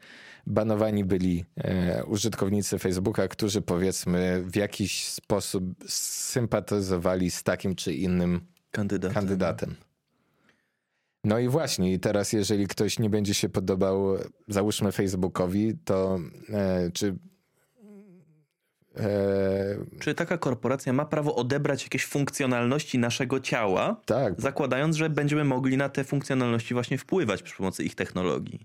[0.46, 8.46] banowani byli e, użytkownicy Facebooka, którzy powiedzmy w jakiś sposób sympatyzowali z takim czy innym
[8.70, 9.14] kandydatem.
[9.14, 9.74] kandydatem.
[11.24, 14.16] No i właśnie, i teraz jeżeli ktoś nie będzie się podobał,
[14.48, 16.18] załóżmy Facebookowi, to
[16.52, 17.18] e, czy
[18.96, 24.40] E, Czy taka korporacja ma prawo odebrać jakieś funkcjonalności naszego ciała, tak.
[24.40, 28.60] zakładając, że będziemy mogli na te funkcjonalności właśnie wpływać przy pomocy ich technologii?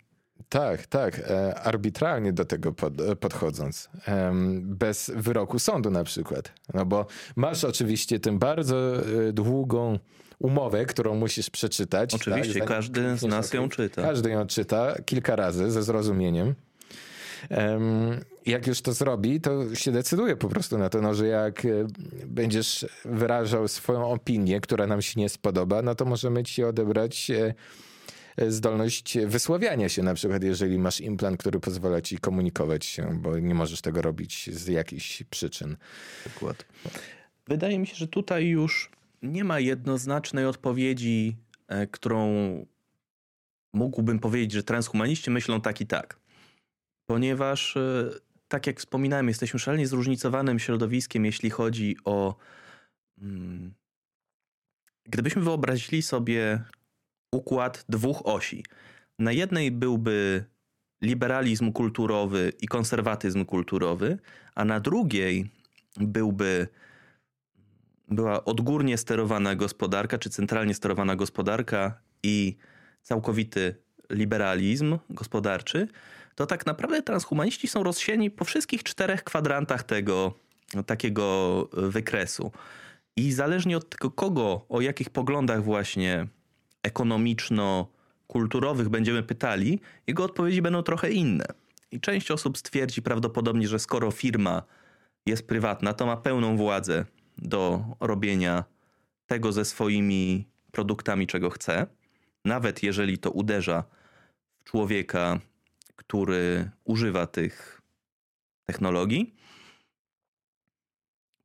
[0.54, 1.20] Tak, tak.
[1.20, 3.90] E, arbitralnie do tego pod, podchodząc.
[4.62, 6.54] Bez wyroku sądu na przykład.
[6.74, 7.06] No bo
[7.36, 10.00] masz oczywiście tę bardzo e, długą
[10.40, 12.12] umowę, którą musisz przeczytać.
[12.12, 12.22] Tak?
[12.22, 12.70] Oczywiście, tak?
[12.70, 14.02] każdy z nas ją czyta.
[14.02, 16.56] Każdy ją czyta kilka razy ze zrozumieniem
[18.46, 21.70] jak już to zrobi, to się decyduje po prostu na to, no, że jak e,
[22.26, 27.32] będziesz wyrażał swoją opinię, która nam się nie spodoba, no to możemy ci odebrać
[28.48, 33.56] zdolność wysławiania się, na przykład jeżeli masz implant, który pozwala ci komunikować się, bo nie
[33.56, 35.78] możesz tego robić z jakichś przyczyn.
[37.48, 38.92] Wydaje mi się, że tutaj już
[39.22, 41.38] nie ma jednoznacznej odpowiedzi,
[41.92, 42.26] którą
[43.74, 46.24] mógłbym powiedzieć, że transhumaniści myślą tak i tak
[47.06, 48.10] ponieważ e,
[48.48, 52.36] tak jak wspominałem, jesteśmy szalenie zróżnicowanym środowiskiem, jeśli chodzi o.
[53.22, 53.74] Mm,
[55.06, 56.64] gdybyśmy wyobrazili sobie
[57.34, 58.66] układ dwóch osi.
[59.20, 60.46] Na jednej byłby
[61.02, 64.18] liberalizm kulturowy i konserwatyzm kulturowy,
[64.56, 65.50] a na drugiej
[65.98, 66.68] byłby
[68.08, 72.58] była odgórnie sterowana gospodarka, czy centralnie sterowana gospodarka i
[73.02, 73.76] całkowity
[74.10, 75.88] liberalizm gospodarczy,
[76.36, 80.34] to tak naprawdę transhumaniści są rozsieni po wszystkich czterech kwadrantach tego
[80.86, 82.52] takiego wykresu.
[83.16, 86.28] I zależnie od tego, kogo, o jakich poglądach właśnie
[86.84, 91.46] ekonomiczno-kulturowych będziemy pytali, jego odpowiedzi będą trochę inne.
[91.92, 94.64] I część osób stwierdzi prawdopodobnie, że skoro firma
[95.26, 97.06] jest prywatna, to ma pełną władzę
[97.38, 98.64] do robienia
[99.28, 101.88] tego ze swoimi produktami, czego chce.
[102.46, 103.84] nawet jeżeli to uderza
[104.60, 105.40] w człowieka,
[105.96, 107.82] który używa tych
[108.66, 109.36] technologii.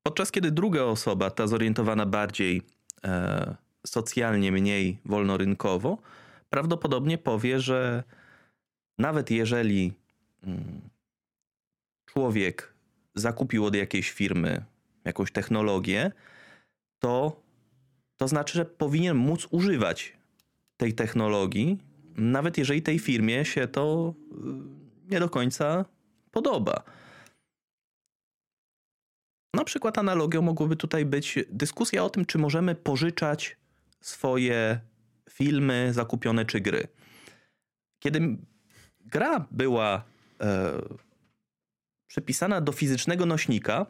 [0.03, 2.63] Podczas kiedy druga osoba, ta zorientowana bardziej
[3.05, 3.57] e,
[3.87, 5.99] socjalnie, mniej wolnorynkowo,
[6.51, 8.05] prawdopodobnie powie, że
[8.99, 9.93] nawet jeżeli
[10.43, 10.81] mm,
[12.07, 12.75] człowiek
[13.15, 14.65] zakupił od jakiejś firmy
[15.05, 16.13] jakąś technologię,
[16.99, 17.43] to,
[18.17, 20.13] to znaczy, że powinien móc używać
[20.77, 21.79] tej technologii,
[22.17, 24.15] nawet jeżeli tej firmie się to
[25.09, 25.85] y, nie do końca
[26.31, 26.83] podoba.
[29.55, 33.57] Na przykład analogią mogłoby tutaj być dyskusja o tym, czy możemy pożyczać
[34.01, 34.81] swoje
[35.31, 36.89] filmy zakupione czy gry.
[37.99, 38.21] Kiedy
[39.01, 40.05] gra była
[40.41, 40.73] e,
[42.07, 43.87] przypisana do fizycznego nośnika,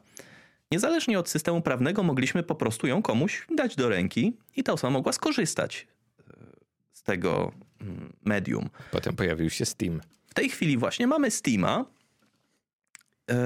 [0.73, 4.91] niezależnie od systemu prawnego mogliśmy po prostu ją komuś dać do ręki i ta osoba
[4.91, 5.87] mogła skorzystać
[6.21, 6.23] e,
[6.93, 8.71] z tego mm, medium.
[8.91, 10.01] Potem pojawił się Steam.
[10.27, 11.85] W tej chwili właśnie mamy Steama,
[13.31, 13.37] e,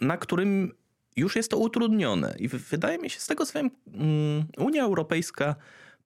[0.00, 0.72] na którym
[1.16, 2.34] już jest to utrudnione.
[2.38, 5.54] I wydaje mi się, z tego co wiem, mm, Unia Europejska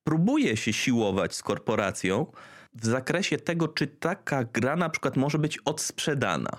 [0.05, 2.27] próbuje się siłować z korporacją
[2.75, 6.59] w zakresie tego, czy taka gra na przykład może być odsprzedana.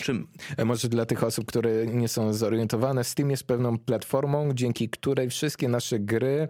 [0.00, 0.28] Czym?
[0.56, 5.30] E, może dla tych osób, które nie są zorientowane, Steam jest pewną platformą, dzięki której
[5.30, 6.48] wszystkie nasze gry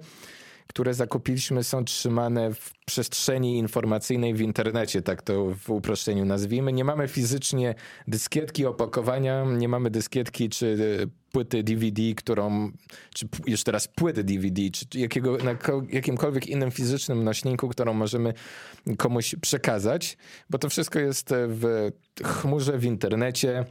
[0.73, 6.73] które zakupiliśmy, są trzymane w przestrzeni informacyjnej w internecie, tak to w uproszczeniu nazwijmy.
[6.73, 7.75] Nie mamy fizycznie
[8.09, 10.77] dyskietki, opakowania, nie mamy dyskietki czy
[11.33, 12.73] płyty DVD, którą,
[13.15, 15.57] czy jeszcze raz płyty DVD, czy jakiego, na
[15.89, 18.35] jakimkolwiek innym fizycznym nośniku, którą możemy
[18.99, 20.17] komuś przekazać,
[20.51, 21.91] bo to wszystko jest w
[22.25, 23.65] chmurze, w internecie.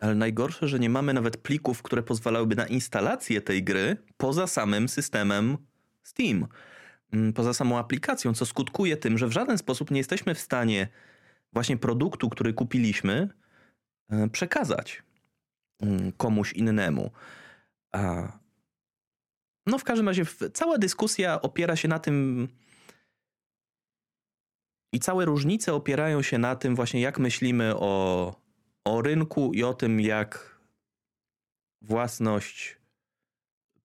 [0.00, 4.88] Ale najgorsze, że nie mamy nawet plików, które pozwalałyby na instalację tej gry poza samym
[4.88, 5.56] systemem
[6.02, 6.46] Steam,
[7.12, 10.88] mm, poza samą aplikacją, co skutkuje tym, że w żaden sposób nie jesteśmy w stanie
[11.52, 13.28] właśnie produktu, który kupiliśmy,
[14.10, 15.02] e, przekazać
[16.16, 17.10] komuś innemu.
[19.66, 22.48] No, w każdym razie, cała dyskusja opiera się na tym,
[24.92, 28.34] i całe różnice opierają się na tym, właśnie jak myślimy o,
[28.84, 30.58] o rynku i o tym, jak
[31.82, 32.76] własność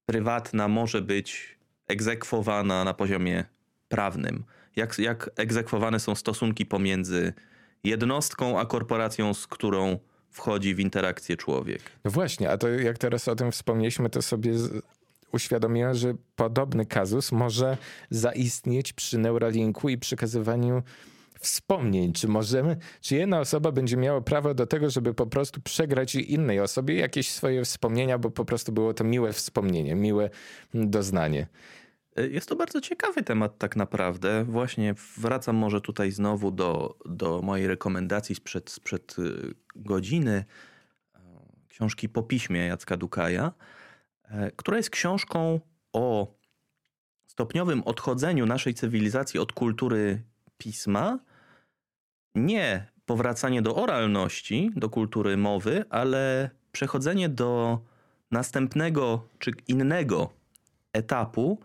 [0.05, 1.57] prywatna może być
[1.87, 3.45] egzekwowana na poziomie
[3.87, 4.43] prawnym?
[4.75, 7.33] Jak, jak egzekwowane są stosunki pomiędzy
[7.83, 9.99] jednostką a korporacją, z którą
[10.37, 11.81] wchodzi w interakcję człowiek?
[12.05, 14.51] No właśnie, a to jak teraz o tym wspomnieliśmy, to sobie
[15.33, 17.77] uświadomiłem, że podobny kazus może
[18.09, 20.83] zaistnieć przy Neuralinku i przekazywaniu
[21.39, 22.13] wspomnień.
[22.13, 26.59] Czy możemy, czy jedna osoba będzie miała prawo do tego, żeby po prostu przegrać innej
[26.59, 30.29] osobie jakieś swoje wspomnienia, bo po prostu było to miłe wspomnienie, miłe
[30.73, 31.47] doznanie.
[32.17, 34.43] E, jest to bardzo ciekawy temat, tak naprawdę.
[34.43, 40.45] Właśnie wracam może tutaj znowu do, do mojej rekomendacji sprzed, sprzed y, godziny
[41.15, 41.19] e,
[41.69, 43.51] książki po piśmie Jacka Dukaja,
[44.23, 45.59] e, która jest książką
[45.93, 46.35] o
[47.27, 50.23] stopniowym odchodzeniu naszej cywilizacji od kultury
[50.57, 51.19] pisma.
[52.35, 57.79] Nie powracanie do oralności, do kultury mowy, ale przechodzenie do
[58.31, 60.29] następnego czy innego
[60.93, 61.59] etapu,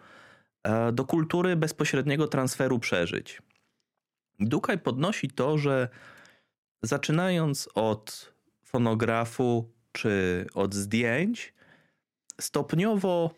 [0.92, 3.42] do kultury bezpośredniego transferu przeżyć.
[4.40, 5.88] Dukaj podnosi to, że
[6.82, 8.34] zaczynając od
[8.64, 11.54] fonografu czy od zdjęć,
[12.40, 13.30] stopniowo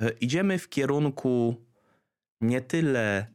[0.00, 1.56] e, idziemy w kierunku
[2.40, 3.26] nie tyle,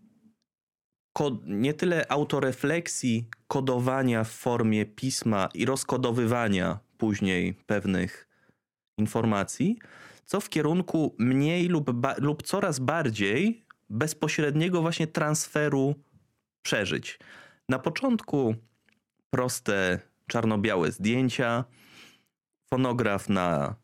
[1.46, 8.28] nie tyle autorefleksji, kodowania w formie pisma i rozkodowywania później pewnych
[8.98, 9.80] informacji,
[10.26, 15.96] co w kierunku mniej lub, lub coraz bardziej bezpośredniego właśnie transferu
[16.62, 17.20] przeżyć.
[17.70, 18.56] Na początku
[19.30, 21.66] proste czarno-białe zdjęcia,
[22.66, 23.76] fonograf na,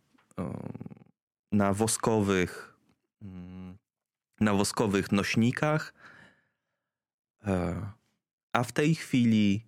[1.51, 2.77] na woskowych
[3.21, 3.77] mm,
[4.39, 5.93] na woskowych nośnikach,
[7.47, 7.81] e,
[8.53, 9.65] a w tej chwili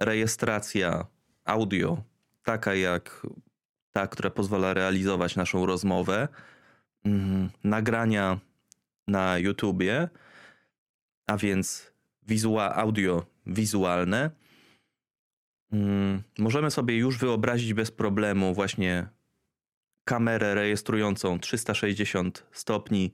[0.00, 1.06] rejestracja
[1.44, 2.02] audio,
[2.42, 3.26] taka jak
[3.92, 6.28] ta, która pozwala realizować naszą rozmowę,
[7.04, 8.38] mm, nagrania
[9.08, 10.08] na YouTubie,
[11.26, 11.92] a więc
[12.28, 14.30] wizua, audio wizualne.
[15.72, 19.08] Mm, możemy sobie już wyobrazić bez problemu właśnie
[20.04, 23.12] kamerę rejestrującą 360 stopni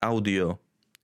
[0.00, 0.58] audio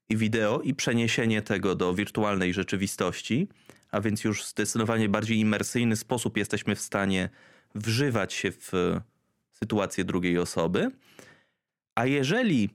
[0.09, 3.49] i wideo i przeniesienie tego do wirtualnej rzeczywistości,
[3.91, 7.29] a więc już zdecydowanie bardziej imersyjny sposób jesteśmy w stanie
[7.75, 8.73] wżywać się w
[9.51, 10.91] sytuację drugiej osoby.
[11.95, 12.71] A jeżeli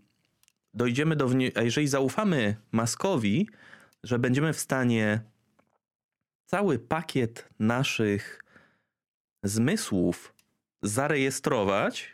[0.74, 3.50] dojdziemy do, a jeżeli zaufamy maskowi,
[4.04, 5.22] że będziemy w stanie
[6.46, 8.44] cały pakiet naszych
[9.44, 10.34] zmysłów
[10.82, 12.14] zarejestrować,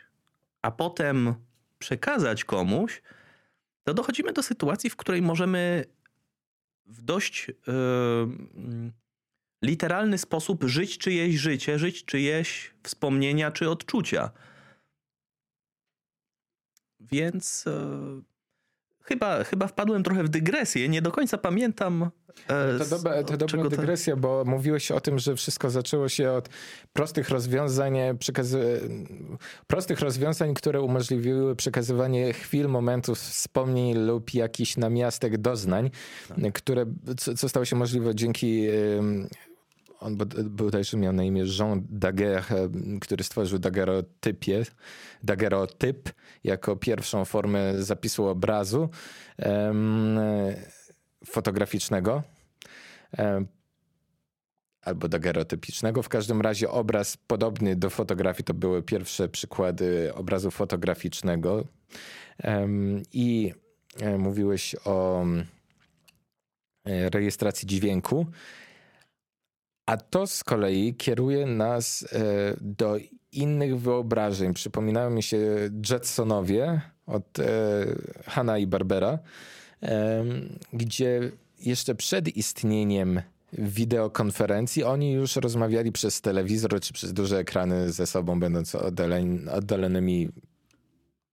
[0.62, 1.34] a potem
[1.78, 3.02] przekazać komuś,
[3.84, 5.84] to dochodzimy do sytuacji, w której możemy
[6.86, 8.92] w dość yy,
[9.62, 14.30] literalny sposób żyć czyjeś życie, żyć czyjeś wspomnienia czy odczucia.
[17.00, 18.22] Więc yy,
[19.08, 20.88] chyba, chyba wpadłem trochę w dygresję.
[20.88, 22.10] Nie do końca pamiętam.
[22.48, 26.48] E, to, dobra, to dobra dygresja, bo mówiłeś o tym, że wszystko zaczęło się od
[26.92, 28.80] prostych rozwiązań, przekazy...
[29.66, 35.90] prostych rozwiązań, które umożliwiły przekazywanie chwil, momentów, wspomnień lub jakichś namiastek doznań,
[36.28, 36.52] tak.
[36.52, 38.66] które, co, co stało się możliwe dzięki
[40.00, 42.68] on bodajże miał na imię Jean Daguerre,
[43.00, 44.62] który stworzył daguerreotypię,
[45.22, 46.12] daguerreotyp
[46.44, 48.88] jako pierwszą formę zapisu obrazu
[51.26, 52.22] fotograficznego
[54.86, 56.02] albo daguerreotypicznego.
[56.02, 61.64] W każdym razie obraz podobny do fotografii to były pierwsze przykłady obrazu fotograficznego
[63.12, 63.54] i
[64.00, 65.24] e, mówiłeś o
[66.84, 68.26] e, rejestracji dźwięku.
[69.86, 72.96] A to z kolei kieruje nas e, do
[73.32, 74.54] innych wyobrażeń.
[74.54, 75.38] Przypominają mi się
[75.90, 77.44] Jetsonowie od e,
[78.26, 79.18] Hanna i Barbera,
[80.72, 81.30] gdzie
[81.60, 83.20] jeszcze przed istnieniem
[83.52, 88.74] wideokonferencji oni już rozmawiali przez telewizor czy przez duże ekrany ze sobą, będąc
[89.52, 90.28] oddalonymi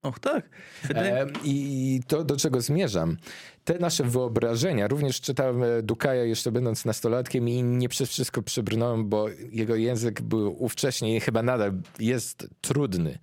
[0.04, 0.48] Och, tak.
[0.94, 3.16] E, I to, do czego zmierzam.
[3.64, 9.08] Te nasze wyobrażenia, również czytałem e, Dukaja jeszcze będąc nastolatkiem i nie przez wszystko przebrnąłem,
[9.08, 13.18] bo jego język był ówcześnie i chyba nadal jest trudny.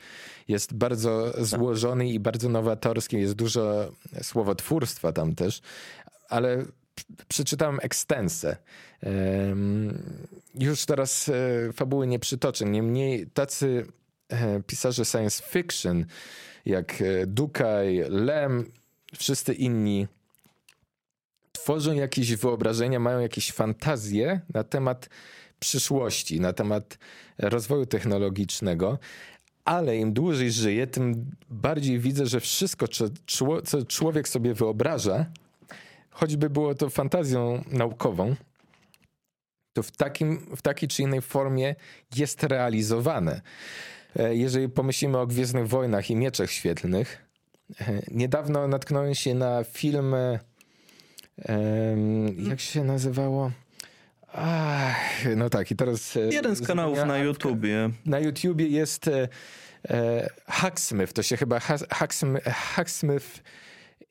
[0.47, 3.17] Jest bardzo złożony i bardzo nowatorski.
[3.17, 3.91] Jest dużo
[4.21, 5.61] słowotwórstwa tam też,
[6.29, 6.65] ale
[7.27, 8.57] przeczytałem ekstensę.
[10.55, 12.65] Już teraz e, fabuły nie przytoczę.
[12.65, 13.85] Niemniej tacy
[14.29, 16.05] e, pisarze science fiction
[16.65, 18.71] jak e, Dukaj, Lem,
[19.17, 20.07] wszyscy inni
[21.51, 25.09] tworzą jakieś wyobrażenia, mają jakieś fantazje na temat
[25.59, 26.97] przyszłości, na temat
[27.37, 28.99] rozwoju technologicznego,
[29.65, 32.87] ale im dłużej żyję, tym bardziej widzę, że wszystko,
[33.65, 35.25] co człowiek sobie wyobraża,
[36.09, 38.35] choćby było to fantazją naukową,
[39.73, 41.75] to w, takim, w takiej czy innej formie
[42.15, 43.41] jest realizowane.
[44.19, 47.25] E, jeżeli pomyślimy o Gwiezdnych Wojnach i Mieczach Świetlnych,
[47.81, 50.15] e, niedawno natknąłem się na film,
[52.37, 53.51] jak się nazywało?
[54.33, 56.17] Ach, no tak, i teraz.
[56.17, 57.89] E, Jeden z kanałów na YouTubie.
[58.05, 61.59] Na YouTubie jest e, Hacksmith, to się chyba
[61.89, 63.43] Hacksmith, Hacksmith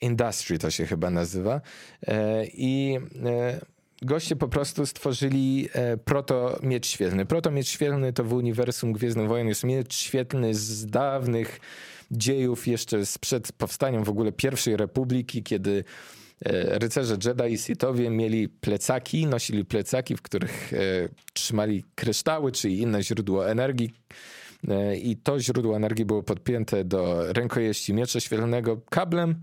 [0.01, 1.61] Industry to się chyba nazywa.
[2.07, 3.61] E, I e,
[4.03, 7.27] goście po prostu stworzyli e, proto-miecz świetlny.
[7.27, 11.61] Proto-miecz świetlny to w uniwersum Gwiezdnych Wojen jest miecz świetlny z dawnych
[12.11, 15.85] dziejów, jeszcze sprzed powstania w ogóle pierwszej republiki, kiedy
[16.45, 20.79] e, rycerze Jedi i Sithowie mieli plecaki, nosili plecaki, w których e,
[21.33, 23.91] trzymali kryształy, czyli inne źródło energii.
[25.03, 29.41] I to źródło energii było podpięte do rękojeści miecza świetlnego kablem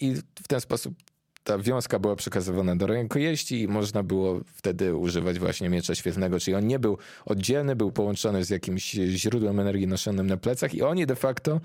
[0.00, 0.94] i w ten sposób
[1.44, 6.54] ta wiązka była przekazywana do rękojeści i można było wtedy używać właśnie miecza świetlnego, czyli
[6.54, 11.06] on nie był oddzielny, był połączony z jakimś źródłem energii noszonym na plecach i oni
[11.06, 11.60] de facto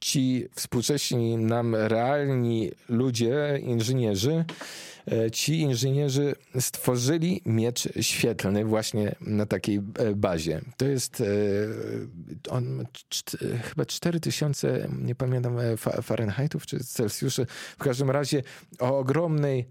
[0.00, 4.44] ci współcześni nam realni ludzie, inżynierzy,
[5.12, 10.60] e, ci inżynierzy stworzyli miecz świetlny właśnie na takiej e, bazie.
[10.76, 11.22] To jest
[12.50, 12.86] on
[13.62, 15.56] chyba 4000, nie pamiętam
[16.02, 17.46] Fahrenheitów czy Celsjuszy,
[17.78, 18.42] w każdym razie
[18.78, 19.68] o ogromnej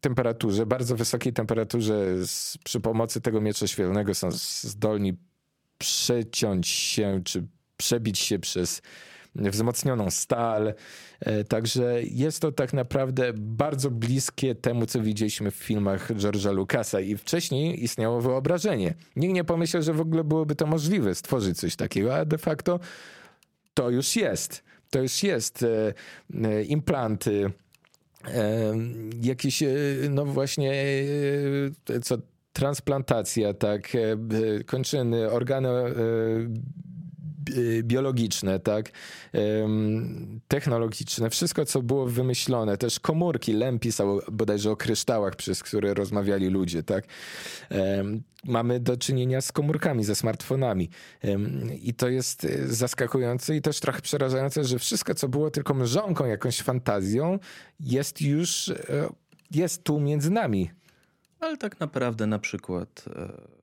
[0.00, 5.16] temperaturze, bardzo wysokiej temperaturze z, przy pomocy tego miecza świetlnego są zdolni
[5.78, 7.46] przeciąć się czy
[7.76, 8.82] przebić się przez
[9.34, 10.74] wzmocnioną stal.
[11.20, 17.00] E, także jest to tak naprawdę bardzo bliskie temu, co widzieliśmy w filmach George'a Lucasa
[17.00, 18.94] i wcześniej istniało wyobrażenie.
[19.16, 22.80] Nikt nie pomyślał, że w ogóle byłoby to możliwe stworzyć coś takiego, a de facto
[23.74, 24.64] to już jest.
[24.90, 25.62] To już jest.
[25.62, 25.94] E,
[26.44, 27.50] e, implanty,
[29.22, 29.62] jakieś,
[30.10, 30.74] no właśnie,
[32.02, 32.18] co
[32.52, 33.92] transplantacja, tak,
[34.66, 35.68] kończyny, organy
[37.82, 38.90] biologiczne, tak,
[40.48, 46.48] technologiczne, wszystko, co było wymyślone, też komórki, Lem pisał bodajże o kryształach, przez które rozmawiali
[46.48, 47.04] ludzie, tak,
[48.46, 50.90] mamy do czynienia z komórkami, ze smartfonami.
[51.82, 56.26] I to jest e, zaskakujące i też trochę przerażające, że wszystko, co było tylko mrzonką,
[56.26, 57.38] jakąś fantazją,
[57.80, 59.08] jest już, e,
[59.50, 60.70] jest tu między nami.
[61.40, 63.55] Ale tak naprawdę na przykład e,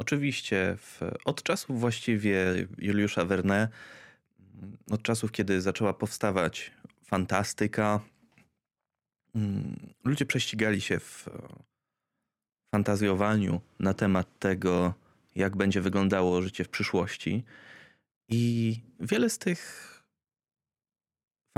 [0.00, 3.68] Oczywiście w, od czasów właściwie Juliusza Verne,
[4.90, 6.70] od czasów, kiedy zaczęła powstawać
[7.04, 8.00] fantastyka,
[9.34, 11.28] mm, ludzie prześcigali się w
[12.74, 14.94] fantazjowaniu na temat tego,
[15.34, 17.44] jak będzie wyglądało życie w przyszłości.
[18.28, 19.86] I wiele z tych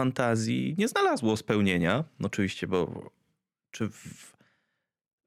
[0.01, 3.11] fantazji nie znalazło spełnienia, oczywiście, bo
[3.71, 4.32] czy w,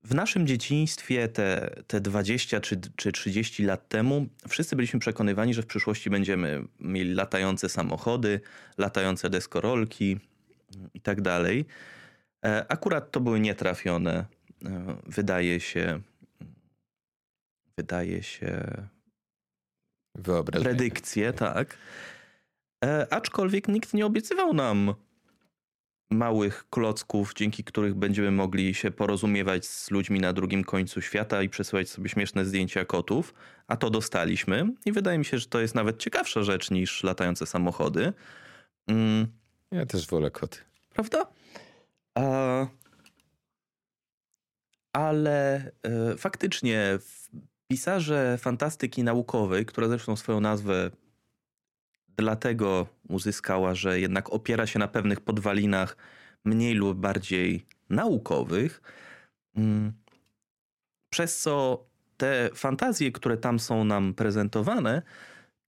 [0.05, 5.61] w naszym dzieciństwie, te, te 20 czy, czy 30 lat temu, wszyscy byliśmy przekonywani, że
[5.61, 8.39] w przyszłości będziemy mieli latające samochody,
[8.77, 10.19] latające deskorolki
[10.93, 11.65] i tak dalej.
[12.45, 14.25] E, akurat to były nietrafione,
[14.65, 16.01] e, wydaje się,
[17.77, 18.63] wydaje się,
[20.45, 21.77] predykcje, tak.
[22.85, 24.93] E, aczkolwiek nikt nie obiecywał nam
[26.09, 31.49] małych klocków, dzięki których będziemy mogli się porozumiewać z ludźmi na drugim końcu świata i
[31.49, 33.33] przesyłać sobie śmieszne zdjęcia kotów,
[33.67, 37.45] a to dostaliśmy i wydaje mi się, że to jest nawet ciekawsza rzecz niż latające
[37.45, 38.13] samochody.
[38.87, 39.27] Mm.
[39.71, 40.57] Ja też wolę koty.
[40.89, 41.27] Prawda?
[42.15, 42.67] A...
[44.93, 46.99] Ale e, faktycznie
[47.67, 50.91] pisarze fantastyki naukowej, która zresztą swoją nazwę
[52.17, 55.97] dlatego uzyskała, że jednak opiera się na pewnych podwalinach
[56.45, 58.81] mniej lub bardziej naukowych,
[59.55, 59.93] mm,
[61.09, 61.85] przez co
[62.17, 65.01] te fantazje, które tam są nam prezentowane,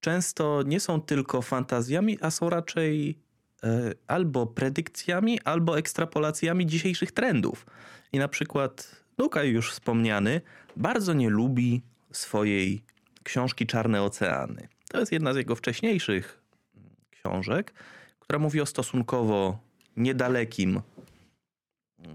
[0.00, 3.18] często nie są tylko fantazjami, a są raczej
[3.62, 7.66] e, albo predykcjami, albo ekstrapolacjami dzisiejszych trendów.
[8.12, 10.40] I na przykład Luka już wspomniany
[10.76, 12.84] bardzo nie lubi swojej
[13.22, 14.68] książki Czarne Oceany.
[14.88, 16.42] To jest jedna z jego wcześniejszych
[17.10, 17.72] książek,
[18.20, 19.58] która mówi o stosunkowo
[19.96, 20.80] niedalekim,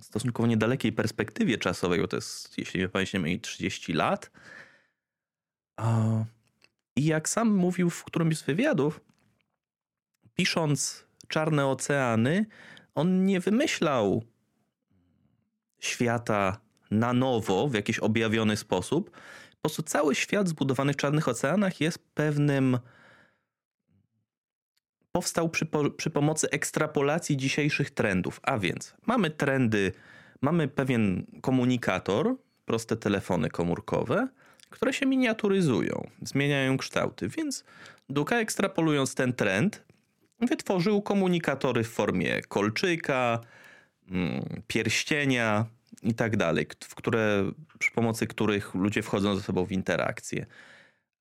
[0.02, 4.32] stosunkowo niedalekiej perspektywie czasowej, bo to jest, jeśli nie pamiętam, mniej 30 lat.
[6.96, 9.00] I jak sam mówił w którymś z wywiadów,
[10.34, 12.46] pisząc Czarne Oceany,
[12.96, 14.24] on nie wymyślał
[15.80, 16.60] świata
[16.92, 19.12] na nowo, w jakiś objawiony sposób.
[19.64, 22.80] Po prostu cały świat zbudowany w Czarnych Oceanach jest pewnym
[25.12, 25.68] powstał przy,
[25.98, 28.40] przy pomocy ekstrapolacji dzisiejszych trendów.
[28.44, 29.92] A więc mamy trendy,
[30.42, 32.36] mamy pewien komunikator,
[32.66, 34.28] proste telefony komórkowe,
[34.70, 37.28] które się miniaturyzują, zmieniają kształty.
[37.28, 37.64] Więc
[38.10, 39.84] Duka ekstrapolując ten trend,
[40.40, 43.40] wytworzył komunikatory w formie kolczyka,
[44.12, 45.66] mm, pierścienia
[46.04, 50.46] i tak dalej, w które, przy pomocy których ludzie wchodzą ze sobą w interakcję.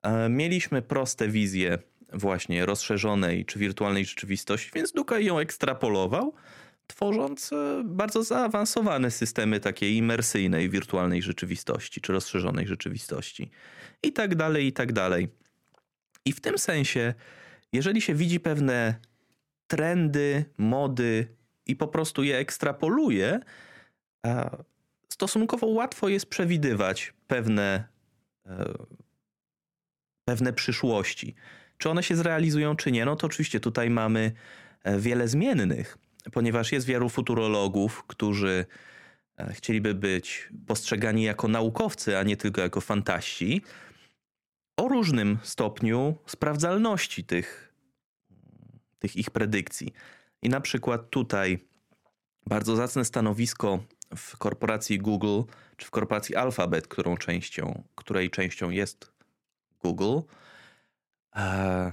[0.02, 1.78] E, mieliśmy proste wizje
[2.12, 6.34] właśnie rozszerzonej czy wirtualnej rzeczywistości, więc Dukaj ją ekstrapolował,
[6.86, 13.50] tworząc e, bardzo zaawansowane systemy takiej imersyjnej wirtualnej rzeczywistości czy rozszerzonej rzeczywistości.
[14.02, 15.28] I tak dalej, i tak dalej.
[16.24, 17.14] I w tym sensie,
[17.72, 18.94] jeżeli się widzi pewne
[19.66, 21.36] trendy, mody
[21.66, 23.40] i po prostu je ekstrapoluje,
[25.12, 27.84] stosunkowo łatwo jest przewidywać pewne,
[28.46, 28.74] e,
[30.24, 31.34] pewne przyszłości.
[31.78, 33.04] Czy one się zrealizują, czy nie?
[33.04, 34.32] No to oczywiście tutaj mamy
[34.84, 35.98] e, wiele zmiennych,
[36.32, 38.66] ponieważ jest wielu futurologów, którzy
[39.36, 43.62] e, chcieliby być postrzegani jako naukowcy, a nie tylko jako fantaści,
[44.76, 47.74] o różnym stopniu sprawdzalności tych,
[48.98, 49.92] tych ich predykcji.
[50.42, 51.58] I na przykład tutaj
[52.46, 53.84] bardzo zacne stanowisko
[54.16, 55.42] w korporacji Google,
[55.76, 59.12] czy w korporacji Alphabet, którą częścią, której częścią jest
[59.82, 60.18] Google,
[61.36, 61.92] e,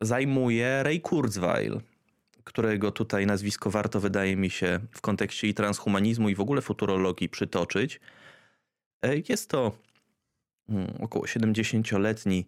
[0.00, 1.80] zajmuje Ray Kurzweil,
[2.44, 7.28] którego tutaj nazwisko warto, wydaje mi się, w kontekście i transhumanizmu, i w ogóle futurologii
[7.28, 8.00] przytoczyć.
[9.02, 9.72] E, jest to
[10.68, 12.46] mm, około 70-letni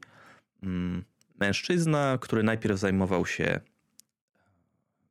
[0.62, 1.04] mm,
[1.40, 3.60] mężczyzna, który najpierw zajmował się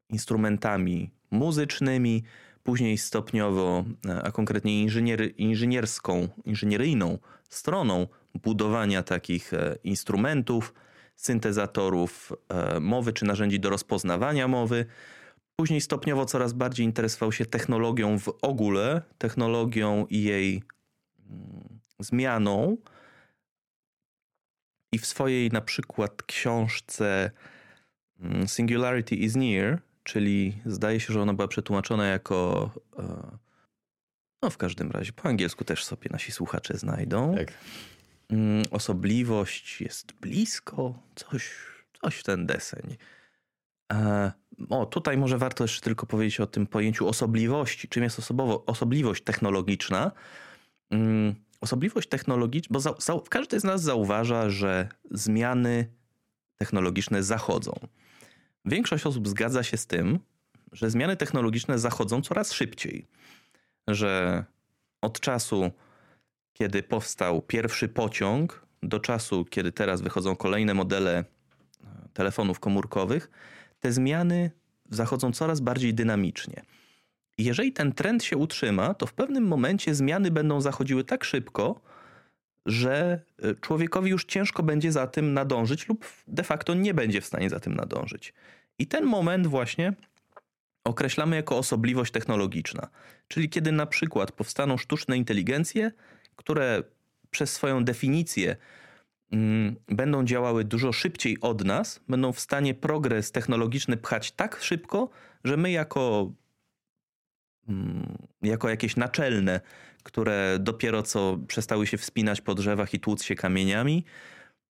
[0.10, 2.24] instrumentami muzycznymi,
[2.70, 7.18] później stopniowo, e, a konkretnie inżynier, inżynierską, inżynieryjną
[7.50, 10.74] stroną budowania takich e, instrumentów,
[11.16, 14.86] syntezatorów e, mowy czy narzędzi do rozpoznawania mowy.
[15.56, 20.64] Później stopniowo coraz bardziej interesował się technologią w ogóle, technologią i jej
[21.30, 22.78] mm, zmianą.
[24.92, 27.32] i w swojej na przykład książce
[28.20, 32.70] mm, Singularity is Near, czyli zdaje się, że ona była przetłumaczona jako.
[33.00, 33.38] E,
[34.42, 37.36] no, w każdym razie, po angielsku też sobie nasi słuchacze znajdą.
[37.36, 37.54] Tak.
[38.30, 41.52] Mm, osobliwość jest blisko, coś,
[42.02, 42.98] coś w ten deseń.
[43.94, 44.32] E,
[44.70, 47.88] o, tutaj może warto jeszcze tylko powiedzieć o tym pojęciu osobliwości.
[47.88, 50.12] Czym jest osobowo, osobliwość technologiczna?
[50.90, 55.94] Mm, osobliwość technologiczna, bo za, za, każdy z nas zauważa, że zmiany
[56.58, 57.74] technologiczne zachodzą.
[58.70, 60.20] Większość osób zgadza się z tym,
[60.72, 63.08] że zmiany technologiczne zachodzą coraz szybciej.
[63.88, 64.44] Że
[65.02, 65.72] od czasu,
[66.54, 71.26] kiedy powstał pierwszy pociąg, do czasu, kiedy teraz wychodzą kolejne modele e,
[72.14, 73.30] telefonów komórkowych,
[73.80, 74.52] te zmiany
[74.90, 76.62] zachodzą coraz bardziej dynamicznie.
[77.38, 81.82] Jeżeli ten trend się utrzyma, to w pewnym momencie zmiany będą zachodziły tak szybko,
[82.66, 87.26] że e, człowiekowi już ciężko będzie za tym nadążyć, lub de facto nie będzie w
[87.26, 88.34] stanie za tym nadążyć.
[88.80, 89.94] I ten moment właśnie
[90.84, 92.90] określamy jako osobliwość technologiczna.
[93.28, 95.92] Czyli kiedy na przykład powstaną sztuczne inteligencje,
[96.36, 96.84] które
[97.32, 98.56] przez swoją definicję
[99.32, 105.10] mm, będą działały dużo szybciej od nas, będą w stanie progres technologiczny pchać tak szybko,
[105.44, 106.32] że my jako,
[107.68, 109.62] mm, jako jakieś naczelne,
[110.04, 114.06] które dopiero co przestały się wspinać po drzewach i tłuc się kamieniami,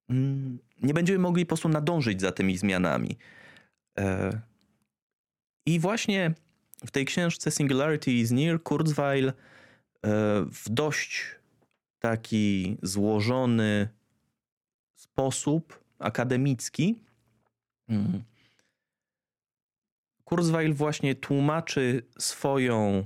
[0.10, 3.18] mm, nie będziemy mogli po prostu nadążyć za tymi zmianami.
[4.00, 4.40] E,
[5.66, 6.34] I właśnie
[6.86, 9.34] w tej książce Singularity is Near Kurzweil e,
[10.52, 11.26] w dość
[12.00, 13.90] taki złożony
[14.96, 17.00] sposób akademicki
[17.90, 18.24] mm,
[20.24, 23.06] Kurzweil właśnie tłumaczy swoją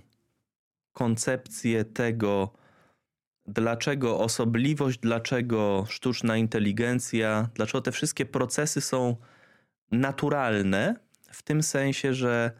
[0.93, 2.53] koncepcję tego,
[3.45, 9.15] dlaczego osobliwość, dlaczego sztuczna inteligencja, dlaczego te wszystkie procesy są
[9.91, 10.95] naturalne,
[11.31, 12.51] w tym sensie, że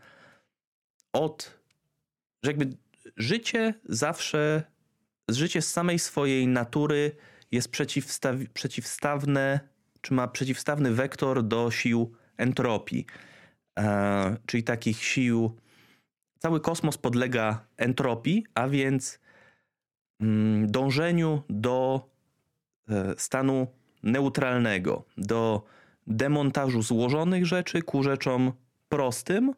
[1.13, 1.59] od,
[2.43, 2.77] że jakby
[3.17, 4.63] życie zawsze,
[5.29, 7.15] życie z samej swojej natury
[7.51, 9.59] jest przeciwstaw, przeciwstawne,
[10.01, 13.05] czy ma przeciwstawny wektor do sił entropii,
[13.79, 15.57] e, czyli takich sił.
[16.39, 19.19] Cały kosmos podlega entropii, a więc
[20.19, 22.09] mm, dążeniu do
[22.89, 23.67] e, stanu
[24.03, 25.63] neutralnego, do
[26.07, 28.51] demontażu złożonych rzeczy ku rzeczom
[28.89, 29.53] prostym,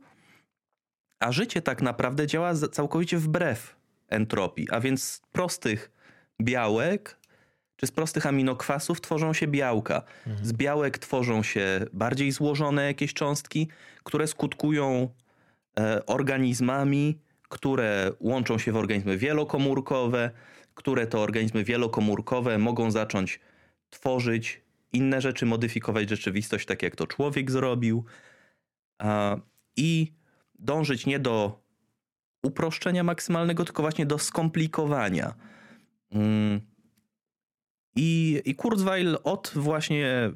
[1.20, 3.76] a życie tak naprawdę działa całkowicie wbrew
[4.10, 5.92] entropii, a więc z prostych
[6.42, 7.18] białek
[7.76, 10.02] czy z prostych aminokwasów tworzą się białka.
[10.28, 10.46] Mhm.
[10.46, 13.68] Z białek tworzą się bardziej złożone jakieś cząstki,
[14.04, 15.10] które skutkują
[15.80, 17.20] e, organizmami,
[17.50, 20.32] które łączą się w organizmy wielokomórkowe,
[20.74, 23.40] które to organizmy wielokomórkowe mogą zacząć
[23.90, 24.62] tworzyć
[24.96, 28.06] inne rzeczy, modyfikować rzeczywistość tak, jak to człowiek zrobił
[29.78, 30.14] i
[30.60, 31.64] dążyć nie do
[32.44, 35.36] uproszczenia maksymalnego, tylko właśnie do skomplikowania.
[36.12, 36.62] Mm.
[37.96, 40.32] I, i Kurzweil od właśnie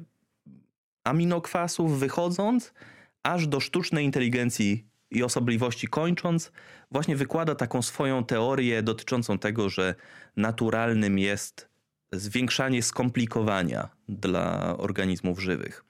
[1.04, 2.74] aminokwasów wychodząc,
[3.22, 6.52] aż do sztucznej inteligencji i osobliwości kończąc,
[6.90, 9.94] właśnie wykłada taką swoją teorię dotyczącą tego, że
[10.36, 11.69] naturalnym jest
[12.12, 15.84] zwiększanie skomplikowania dla organizmów żywych.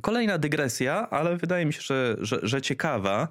[0.00, 3.28] Kolejna dygresja, ale wydaje mi się, że, że, że ciekawa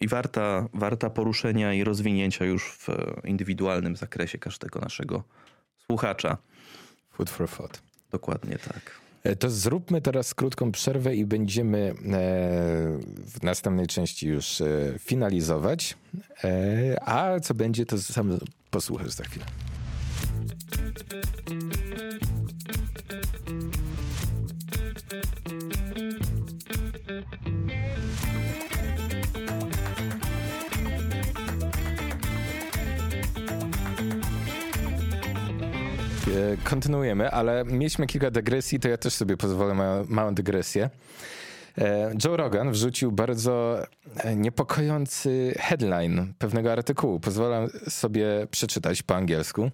[0.00, 2.88] i warta, warta poruszenia i rozwinięcia już w
[3.24, 5.24] indywidualnym zakresie każdego naszego
[5.86, 6.36] słuchacza.
[7.10, 7.82] Food for thought.
[8.10, 9.07] Dokładnie tak.
[9.22, 11.94] E, to zróbmy teraz krótką przerwę i będziemy e,
[13.26, 14.66] w następnej części już e,
[14.98, 15.96] finalizować.
[17.00, 18.38] A co będzie, to sam
[18.70, 19.46] posłuchasz za chwilę.
[36.64, 40.90] Kontynuujemy, ale mieliśmy kilka dygresji, to ja też sobie pozwolę małą, małą dygresję.
[41.78, 43.78] E, Joe Rogan wrzucił bardzo
[44.16, 47.20] e, niepokojący headline pewnego artykułu.
[47.20, 49.70] Pozwolę sobie przeczytać po angielsku.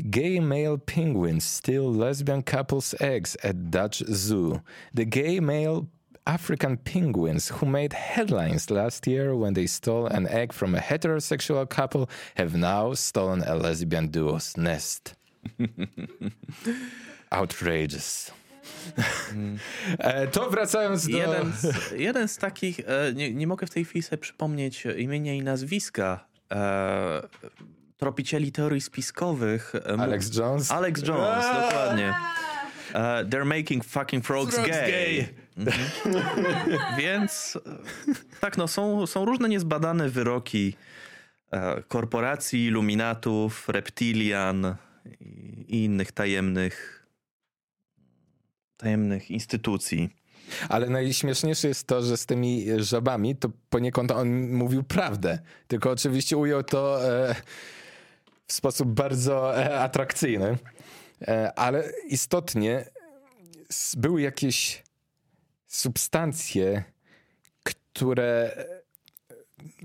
[0.00, 4.60] Gay male penguins steal lesbian couples' eggs at Dutch Zoo.
[4.96, 5.86] The gay male
[6.26, 11.66] African penguins who made headlines last year when they stole an egg from a heterosexual
[11.66, 15.17] couple have now stolen a lesbian duo's nest.
[17.30, 18.32] Outrageous.
[19.32, 19.58] Mm.
[20.32, 21.18] To wracając do...
[21.18, 25.34] Jeden z, jeden z takich, e, nie, nie, mogę w tej chwili sobie przypomnieć imienia
[25.34, 26.24] i nazwiska.
[26.52, 27.22] E,
[27.96, 29.72] tropicieli teorii spiskowych.
[29.98, 30.70] Alex Jones?
[30.70, 31.66] Alex Jones, Aaa!
[31.66, 32.14] dokładnie.
[33.30, 34.90] They're making fucking frogs, Frogs gay.
[34.90, 35.28] gay.
[35.58, 35.74] Mhm.
[36.98, 40.76] Więc e, tak, no są, są różne niezbadane wyroki
[41.50, 44.76] e, korporacji, iluminatów, reptilian
[45.20, 46.98] i, innych tajemnych
[48.78, 50.10] tajemnych instytucji.
[50.68, 55.38] Ale najśmieszniejsze jest to, że z tymi żabami to poniekąd on mówił prawdę.
[55.68, 57.34] Tylko oczywiście ujął to e,
[58.46, 60.58] w sposób bardzo e, atrakcyjny.
[61.22, 62.84] E, ale istotnie
[63.96, 64.82] były jakieś
[65.66, 66.84] substancje,
[67.62, 68.64] które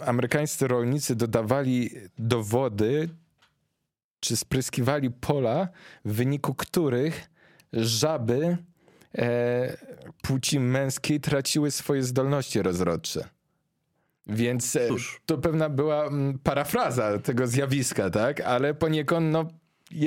[0.05, 3.09] amerykańscy rolnicy dodawali do wody
[4.23, 5.67] czy spryskiwali pola,
[6.05, 7.29] w wyniku których
[7.73, 8.57] żaby
[9.17, 9.77] e,
[10.21, 13.29] płci męskiej traciły swoje zdolności rozrodcze.
[14.27, 15.21] Więc e, Cóż.
[15.25, 16.09] to pewna była
[16.43, 18.41] parafraza tego zjawiska, tak?
[18.41, 19.45] Ale poniekąd, no,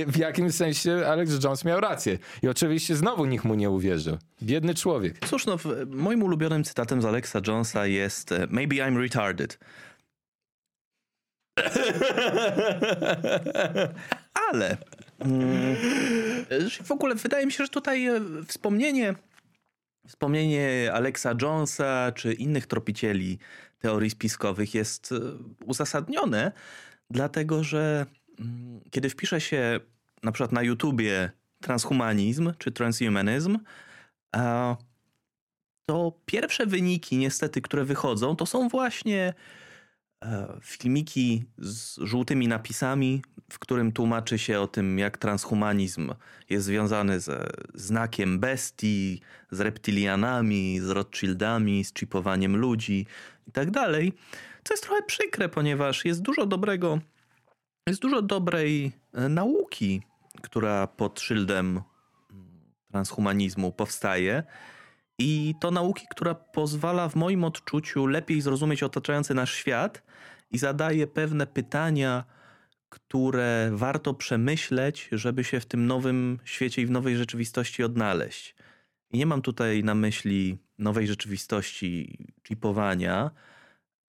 [0.06, 2.18] w jakimś sensie Alex Jones miał rację.
[2.42, 4.18] I oczywiście znowu nikt mu nie uwierzył.
[4.42, 5.28] Biedny człowiek.
[5.28, 5.56] Cóż, no,
[5.86, 9.58] moim ulubionym cytatem z Alexa Jonesa jest e, Maybe I'm retarded.
[14.50, 14.76] Ale
[15.18, 15.76] mm,
[16.84, 19.14] w ogóle wydaje mi się, że tutaj e, wspomnienie,
[20.08, 23.38] wspomnienie Alexa Jonesa czy innych tropicieli
[23.78, 25.16] teorii spiskowych jest e,
[25.64, 26.52] uzasadnione,
[27.10, 28.06] dlatego że
[28.38, 29.80] mm, kiedy wpisze się
[30.22, 31.30] na przykład na YouTubie
[31.60, 33.58] transhumanizm czy transhumanizm,
[35.86, 39.34] to pierwsze wyniki, niestety, które wychodzą, to są właśnie
[40.62, 43.22] filmiki z żółtymi napisami,
[43.52, 46.14] w którym tłumaczy się o tym, jak transhumanizm
[46.50, 49.20] jest związany ze znakiem bestii,
[49.50, 53.06] z reptilianami, z Rothschildami, z chipowaniem ludzi
[53.46, 53.68] i tak.
[54.64, 56.98] Co jest trochę przykre, ponieważ jest dużo dobrego,
[57.86, 60.02] jest dużo dobrej e, nauki,
[60.42, 61.80] która pod szyldem
[62.90, 64.42] transhumanizmu powstaje.
[65.18, 70.02] I to nauki, która pozwala w moim odczuciu lepiej zrozumieć otaczający nasz świat
[70.50, 72.24] i zadaje pewne pytania,
[72.88, 78.54] które warto przemyśleć, żeby się w tym nowym świecie i w nowej rzeczywistości odnaleźć.
[79.10, 82.18] I nie mam tutaj na myśli nowej rzeczywistości
[82.48, 83.30] chipowania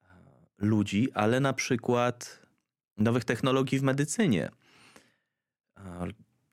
[0.02, 0.14] e,
[0.58, 2.46] ludzi, ale na przykład
[2.98, 4.50] nowych technologii w medycynie.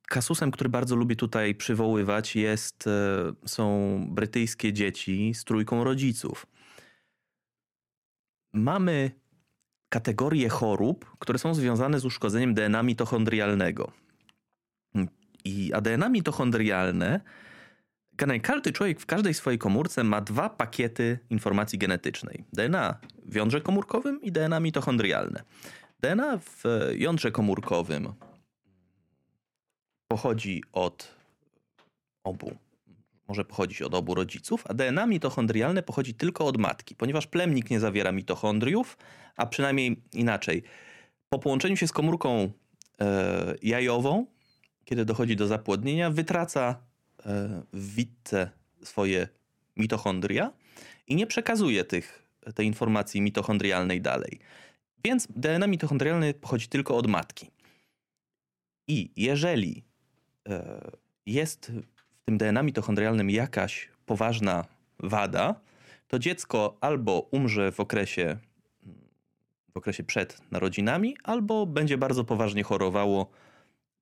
[0.04, 6.46] E, Kasusem, który bardzo lubię tutaj przywoływać, jest, e, są brytyjskie dzieci z trójką rodziców.
[8.52, 9.10] Mamy
[9.88, 13.92] kategorie chorób, które są związane z uszkodzeniem DNA mitochondrialnego.
[15.44, 17.20] I a DNA mitochondrialne,
[18.42, 22.44] każdy człowiek w każdej swojej komórce ma dwa pakiety informacji genetycznej.
[22.52, 25.42] DNA w jądrze komórkowym i DNA mitochondrialne.
[26.00, 28.12] DNA w jądrze komórkowym
[30.08, 31.14] pochodzi od
[32.24, 32.56] obu,
[33.28, 37.80] może pochodzić od obu rodziców, a DNA mitochondrialne pochodzi tylko od matki, ponieważ plemnik nie
[37.80, 38.98] zawiera mitochondriów,
[39.36, 40.62] a przynajmniej inaczej.
[41.28, 42.50] Po połączeniu się z komórką
[43.00, 44.26] e, jajową,
[44.84, 46.76] kiedy dochodzi do zapłodnienia, wytraca
[47.26, 48.50] e, w witce
[48.82, 49.28] swoje
[49.76, 50.52] mitochondria
[51.06, 52.22] i nie przekazuje tych,
[52.54, 54.38] tej informacji mitochondrialnej dalej.
[55.04, 57.50] Więc DNA mitochondrialne pochodzi tylko od matki.
[58.88, 59.84] I jeżeli
[61.26, 61.72] jest
[62.16, 64.64] w tym DNA mitochondrialnym jakaś poważna
[64.98, 65.60] wada,
[66.08, 68.36] to dziecko albo umrze w okresie,
[69.72, 73.30] w okresie przed narodzinami, albo będzie bardzo poważnie chorowało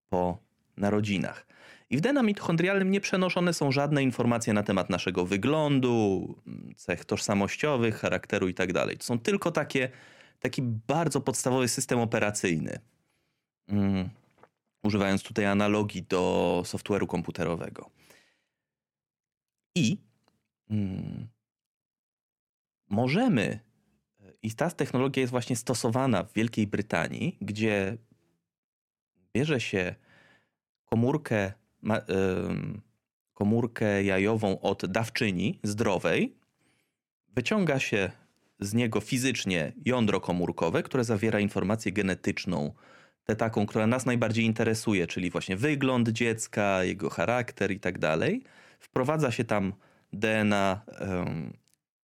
[0.08, 0.38] po
[0.76, 1.46] narodzinach.
[1.90, 6.34] I w DNA mitochondrialnym nie przenoszone są żadne informacje na temat naszego wyglądu,
[6.76, 8.86] cech tożsamościowych, charakteru itd.
[8.96, 9.88] To są tylko takie,
[10.40, 12.78] taki bardzo podstawowy system operacyjny.
[13.68, 14.21] Mm
[14.82, 17.90] używając tutaj analogii do software'u komputerowego.
[19.74, 19.98] I
[20.70, 21.28] mm,
[22.90, 23.60] możemy,
[24.42, 27.98] i ta technologia jest właśnie stosowana w Wielkiej Brytanii, gdzie
[29.34, 29.94] bierze się
[30.84, 31.52] komórkę,
[31.82, 32.00] ma,
[32.48, 32.82] ym,
[33.34, 36.36] komórkę jajową od dawczyni zdrowej,
[37.28, 38.12] wyciąga się
[38.60, 42.74] z niego fizycznie jądro komórkowe, które zawiera informację genetyczną,
[43.36, 48.42] taką, która nas najbardziej interesuje, czyli właśnie wygląd dziecka, jego charakter i tak dalej.
[48.80, 49.72] Wprowadza się tam
[50.12, 51.52] DNA um,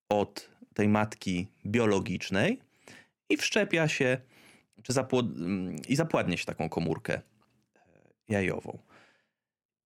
[0.08, 2.60] od tej matki biologicznej
[3.28, 4.18] i wszczepia się
[4.82, 5.34] czy zapłod-
[5.88, 7.20] i zapładnia się taką komórkę
[8.28, 8.78] jajową.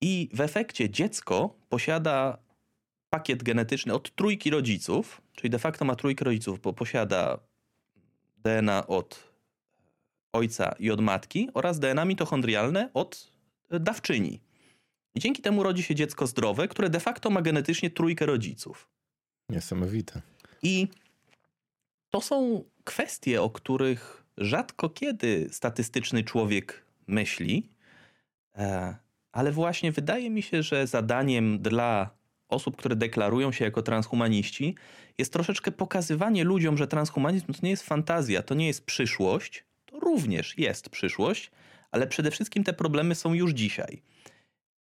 [0.01, 2.39] I w efekcie dziecko posiada
[3.11, 7.39] pakiet genetyczny od trójki rodziców, czyli de facto ma trójkę rodziców, bo posiada
[8.37, 9.32] DNA od
[10.33, 13.33] ojca i od matki oraz DNA mitochondrialne od
[13.71, 14.41] dawczyni.
[15.15, 18.89] I dzięki temu rodzi się dziecko zdrowe, które de facto ma genetycznie trójkę rodziców.
[19.49, 20.23] Niesamowite.
[20.63, 20.89] I
[22.11, 27.69] to są kwestie, o których rzadko kiedy statystyczny człowiek myśli,
[28.57, 28.97] e,
[29.33, 32.11] ale właśnie wydaje mi się, że zadaniem dla
[32.49, 34.75] osób, które deklarują się jako transhumaniści,
[35.19, 40.59] jest troszeczkę pokazywanie ludziom, że transhumanizm to nie jest fantazja, to nie jest przyszłość, również
[40.59, 41.51] jest przyszłość,
[41.91, 44.03] ale przede wszystkim te problemy są już dzisiaj.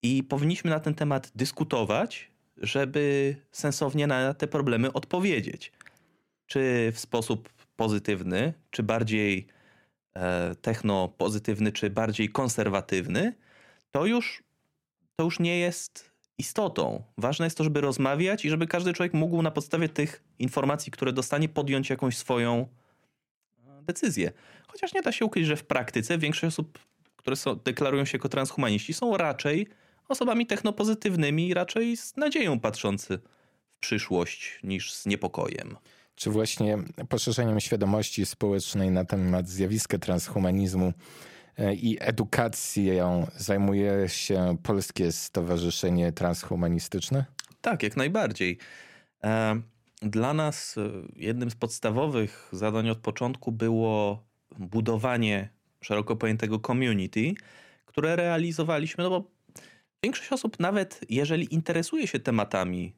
[0.03, 5.71] I powinniśmy na ten temat dyskutować, żeby sensownie na te problemy odpowiedzieć.
[6.45, 9.47] Czy w sposób pozytywny, czy bardziej
[10.15, 13.33] e, technopozytywny, czy bardziej konserwatywny,
[13.91, 14.43] to już,
[15.15, 17.03] to już nie jest istotą.
[17.17, 21.13] Ważne jest to, żeby rozmawiać i żeby każdy człowiek mógł na podstawie tych informacji, które
[21.13, 22.67] dostanie, podjąć jakąś swoją
[23.81, 24.31] e, decyzję.
[24.67, 26.79] Chociaż nie da się ukryć, że w praktyce większość osób,
[27.15, 29.67] które są, deklarują się jako transhumaniści, są raczej
[30.07, 33.19] osobami technopozytywnymi i raczej z nadzieją patrzący
[33.75, 35.77] w przyszłość niż z niepokojem.
[36.15, 36.77] Czy właśnie
[37.09, 40.93] poszerzeniem świadomości społecznej na temat zjawiska transhumanizmu
[41.57, 47.25] e, i edukacją zajmuje się Polskie Stowarzyszenie Transhumanistyczne?
[47.61, 48.57] Tak, jak najbardziej.
[49.23, 49.61] E,
[50.01, 54.23] dla nas e, jednym z podstawowych zadań od początku było
[54.59, 55.49] budowanie
[55.81, 57.33] szeroko pojętego community,
[57.85, 59.31] które realizowaliśmy, no bo
[60.03, 62.93] Większość osób, nawet jeżeli interesuje się tematami,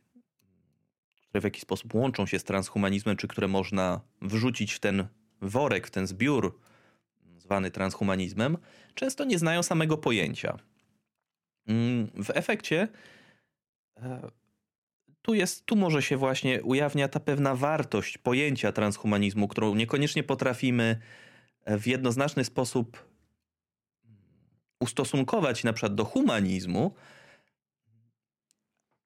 [1.21, 5.07] które w jakiś sposób łączą się z transhumanizmem, czy które można wrzucić w ten
[5.41, 6.59] worek, w ten zbiór
[7.37, 8.57] zwany transhumanizmem,
[8.95, 10.57] często nie znają samego pojęcia.
[11.67, 12.87] Mm, w efekcie
[13.97, 14.31] e,
[15.23, 20.99] tu, jest, tu może się właśnie ujawnia ta pewna wartość pojęcia transhumanizmu, którą niekoniecznie potrafimy
[21.67, 23.05] w jednoznaczny sposób
[24.79, 26.95] ustosunkować na przykład do humanizmu,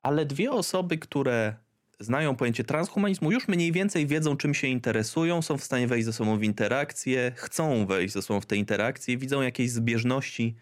[0.03, 1.55] ale dwie osoby, które
[1.99, 6.13] znają pojęcie transhumanizmu, już mniej więcej wiedzą, czym się interesują, są w stanie wejść ze
[6.13, 10.55] sobą w interakcję, chcą wejść ze sobą w te interakcje, widzą jakieś zbieżności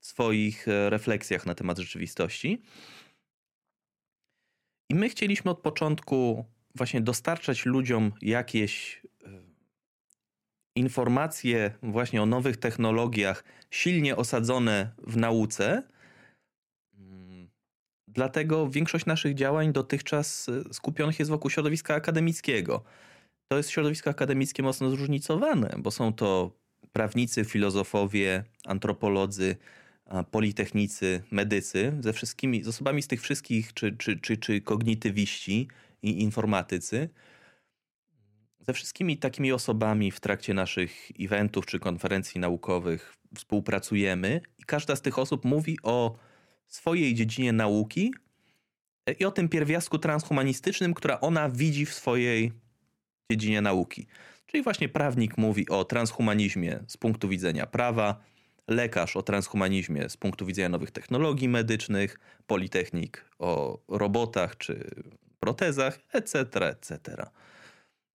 [0.00, 2.62] w swoich e, refleksjach na temat rzeczywistości.
[4.90, 6.44] I my chcieliśmy od początku
[6.74, 9.02] właśnie dostarczać ludziom jakieś
[10.78, 15.82] informacje właśnie o nowych technologiach silnie osadzone w nauce.
[16.98, 17.48] Mm,
[18.08, 22.84] dlatego większość naszych działań dotychczas e, skupionych jest wokół środowiska akademickiego.
[23.48, 26.50] To jest środowisko akademickie mocno zróżnicowane, bo są to
[26.92, 29.56] prawnicy, filozofowie, antropolodzy,
[30.30, 35.68] politechnicy, medycy, ze wszystkimi, z osobami z tych wszystkich, czy, czy, czy, czy kognitywiści
[36.02, 37.08] i informatycy
[38.68, 45.02] ze wszystkimi takimi osobami w trakcie naszych eventów czy konferencji naukowych współpracujemy i każda z
[45.02, 46.18] tych osób mówi o
[46.66, 48.14] swojej dziedzinie nauki
[49.18, 52.52] i o tym pierwiastku transhumanistycznym, która ona widzi w swojej
[53.30, 54.06] dziedzinie nauki.
[54.46, 58.24] Czyli właśnie prawnik mówi o transhumanizmie z punktu widzenia prawa,
[58.68, 64.90] lekarz o transhumanizmie z punktu widzenia nowych technologii medycznych, politechnik o robotach czy
[65.40, 67.26] protezach, etc., etc.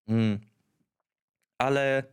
[0.07, 0.39] Mm.
[1.57, 2.03] Ale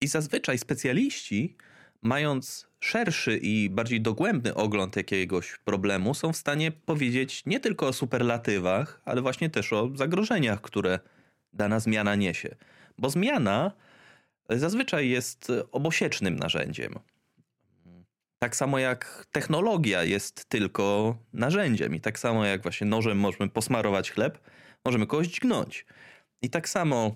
[0.00, 1.56] i zazwyczaj specjaliści,
[2.02, 7.92] mając szerszy i bardziej dogłębny ogląd jakiegoś problemu, są w stanie powiedzieć nie tylko o
[7.92, 10.98] superlatywach, ale właśnie też o zagrożeniach, które
[11.52, 12.56] dana zmiana niesie.
[12.98, 13.72] Bo zmiana
[14.50, 16.94] zazwyczaj jest obosiecznym narzędziem.
[18.38, 24.10] Tak samo jak technologia jest tylko narzędziem, i tak samo jak właśnie nożem możemy posmarować
[24.12, 24.38] chleb,
[24.84, 25.86] możemy kogoś dźgnąć.
[26.42, 27.14] I tak samo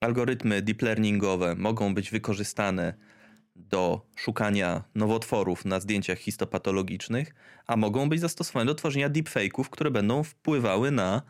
[0.00, 2.94] algorytmy deep learningowe mogą być wykorzystane
[3.56, 7.34] do szukania nowotworów na zdjęciach histopatologicznych,
[7.66, 11.22] a mogą być zastosowane do tworzenia deepfake'ów, które będą wpływały na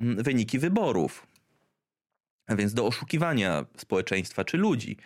[0.00, 1.26] mm, wyniki wyborów.
[2.46, 4.96] A więc do oszukiwania społeczeństwa czy ludzi.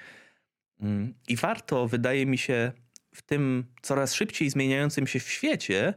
[0.81, 2.73] Mm, I warto, wydaje mi się,
[3.19, 5.95] w tym coraz szybciej zmieniającym się w świecie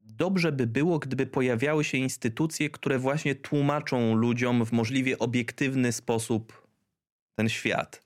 [0.00, 6.66] dobrze by było, gdyby pojawiały się instytucje, które właśnie tłumaczą ludziom w możliwie obiektywny sposób
[7.34, 8.02] ten świat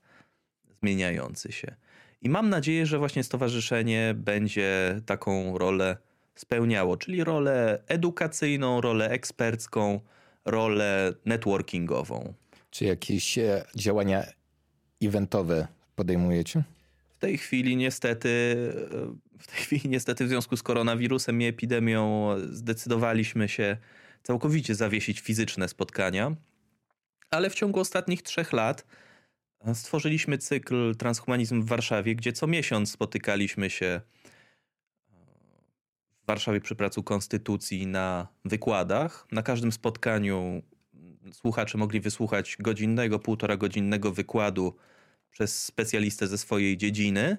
[0.81, 1.75] zmieniający się.
[2.21, 5.97] I mam nadzieję, że właśnie stowarzyszenie będzie taką rolę
[6.35, 9.99] spełniało, czyli rolę edukacyjną, rolę ekspercką,
[10.45, 12.33] rolę networkingową.
[12.69, 14.23] Czy jakieś e, działania
[15.01, 16.63] eventowe podejmujecie?
[17.19, 18.29] Tej chwili niestety,
[19.39, 23.77] w tej chwili niestety w związku z koronawirusem i epidemią zdecydowaliśmy się
[24.23, 26.35] całkowicie zawiesić fizyczne spotkania,
[27.31, 28.85] ale w ciągu ostatnich trzech lat
[29.73, 34.01] stworzyliśmy cykl Transhumanizm w Warszawie, gdzie co miesiąc spotykaliśmy się
[36.23, 39.27] w Warszawie przy pracu Konstytucji na wykładach.
[39.31, 40.61] Na każdym spotkaniu
[41.31, 44.75] słuchacze mogli wysłuchać godzinnego, półtora godzinnego wykładu
[45.31, 47.37] przez specjalistę ze swojej dziedziny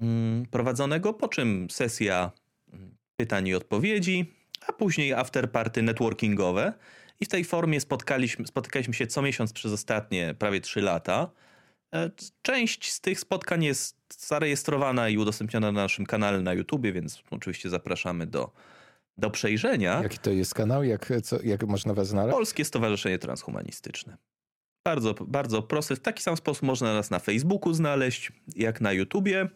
[0.00, 2.32] mm, prowadzonego, po czym sesja
[2.72, 4.34] mm, pytań i odpowiedzi,
[4.66, 6.72] a później afterparty networkingowe.
[7.20, 11.30] I w tej formie spotkaliśmy, spotykaliśmy się co miesiąc przez ostatnie prawie trzy lata.
[11.94, 12.10] E,
[12.42, 17.70] część z tych spotkań jest zarejestrowana i udostępniona na naszym kanale na YouTube, więc oczywiście
[17.70, 18.52] zapraszamy do,
[19.18, 20.02] do przejrzenia.
[20.02, 20.84] Jaki to jest kanał?
[20.84, 22.36] Jak, co, jak można was znaleźć?
[22.36, 24.16] Polskie Stowarzyszenie Transhumanistyczne.
[24.86, 25.96] Bardzo, bardzo proste.
[25.96, 29.48] W taki sam sposób można nas na Facebooku znaleźć, jak na YouTubie.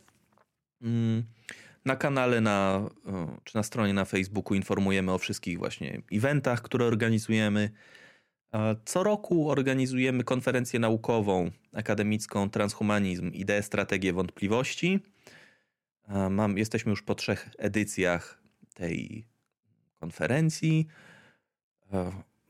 [0.82, 1.24] Mm,
[1.84, 2.88] na kanale na,
[3.44, 7.70] czy na stronie na Facebooku informujemy o wszystkich właśnie eventach, które organizujemy.
[8.84, 15.00] Co roku organizujemy konferencję naukową, akademicką Transhumanizm, idee, strategie, wątpliwości.
[16.30, 18.42] Mam, jesteśmy już po trzech edycjach
[18.74, 19.26] tej
[20.00, 20.86] konferencji.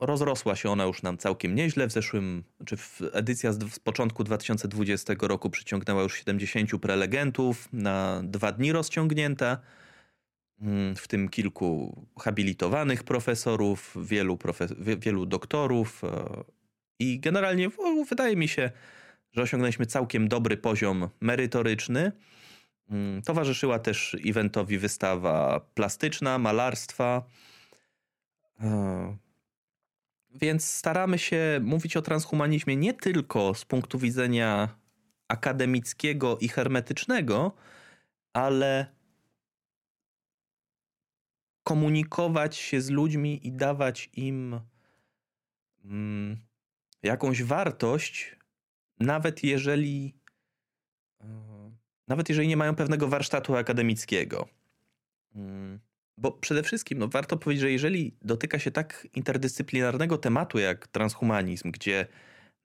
[0.00, 1.86] Rozrosła się ona już nam całkiem nieźle.
[1.86, 8.22] W zeszłym, czy w edycja z, z początku 2020 roku przyciągnęła już 70 prelegentów, na
[8.24, 9.58] dwa dni rozciągnięta,
[10.60, 16.04] mm, w tym kilku habilitowanych profesorów, wielu, profes wielu doktorów.
[16.04, 16.44] E,
[16.98, 17.70] I generalnie
[18.08, 18.70] wydaje mi się,
[19.32, 22.12] że osiągnęliśmy całkiem dobry poziom merytoryczny.
[22.90, 27.22] Mm, towarzyszyła też eventowi wystawa plastyczna, malarstwa.
[30.34, 34.68] Więc staramy się mówić o transhumanizmie nie tylko z punktu widzenia
[35.28, 37.52] akademickiego i hermetycznego,
[38.32, 38.86] ale
[41.62, 44.60] komunikować się z ludźmi i dawać im
[45.84, 46.36] mm,
[47.02, 48.36] jakąś wartość,
[49.00, 50.14] nawet jeżeli
[51.20, 51.26] e,
[52.08, 54.48] nawet jeżeli nie mają pewnego warsztatu akademickiego.
[55.34, 55.89] Mm.
[56.20, 61.70] Bo przede wszystkim no, warto powiedzieć, że jeżeli dotyka się tak interdyscyplinarnego tematu jak transhumanizm,
[61.70, 62.06] gdzie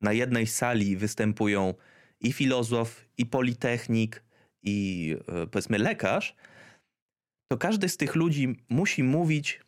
[0.02, 1.74] na jednej sali występują
[2.20, 4.24] i filozof, i politechnik,
[4.64, 6.36] i e, powiedzmy lekarz,
[7.48, 9.62] to każdy z tych ludzi musi mówić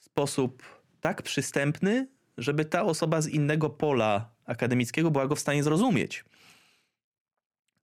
[0.00, 0.62] w sposób
[1.00, 6.24] tak przystępny, żeby ta osoba z innego pola akademickiego była go w stanie zrozumieć.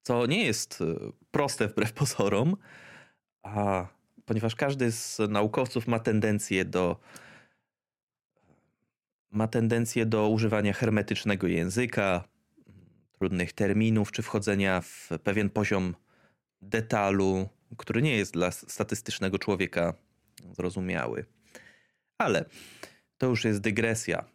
[0.03, 0.85] Co nie jest e,
[1.31, 2.57] proste wbrew pozorom,
[3.43, 3.94] a
[4.25, 6.99] ponieważ każdy z naukowców ma tendencję do
[9.31, 12.23] ma tendencję do używania hermetycznego języka,
[13.11, 15.95] trudnych terminów, czy wchodzenia w pewien poziom
[16.61, 19.93] detalu, który nie jest dla statystycznego człowieka
[20.51, 21.25] zrozumiały.
[22.17, 22.45] Ale
[23.17, 24.25] to już jest dygresja.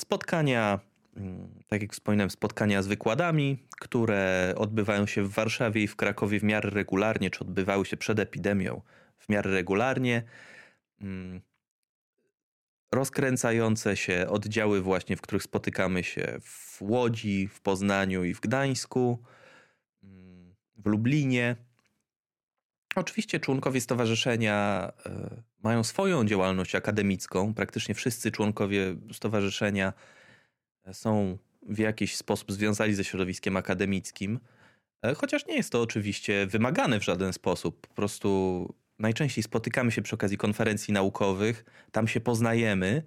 [0.00, 0.80] Spotkania,
[1.66, 6.42] tak jak wspominałem, spotkania z wykładami, które odbywają się w Warszawie i w Krakowie w
[6.42, 8.80] miarę regularnie, czy odbywały się przed epidemią
[9.18, 10.22] w miarę regularnie.
[11.00, 11.40] Mm,
[12.92, 19.22] rozkręcające się oddziały, właśnie w których spotykamy się w Łodzi, w Poznaniu i w Gdańsku,
[20.02, 21.56] mm, w Lublinie.
[22.94, 27.54] Oczywiście członkowie stowarzyszenia e, mają swoją działalność akademicką.
[27.54, 29.92] Praktycznie wszyscy członkowie stowarzyszenia
[30.92, 34.40] są w jakiś sposób związani ze środowiskiem akademickim.
[35.02, 37.86] E, chociaż nie jest to oczywiście wymagane w żaden sposób.
[37.86, 43.02] Po prostu najczęściej spotykamy się przy okazji konferencji naukowych, tam się poznajemy,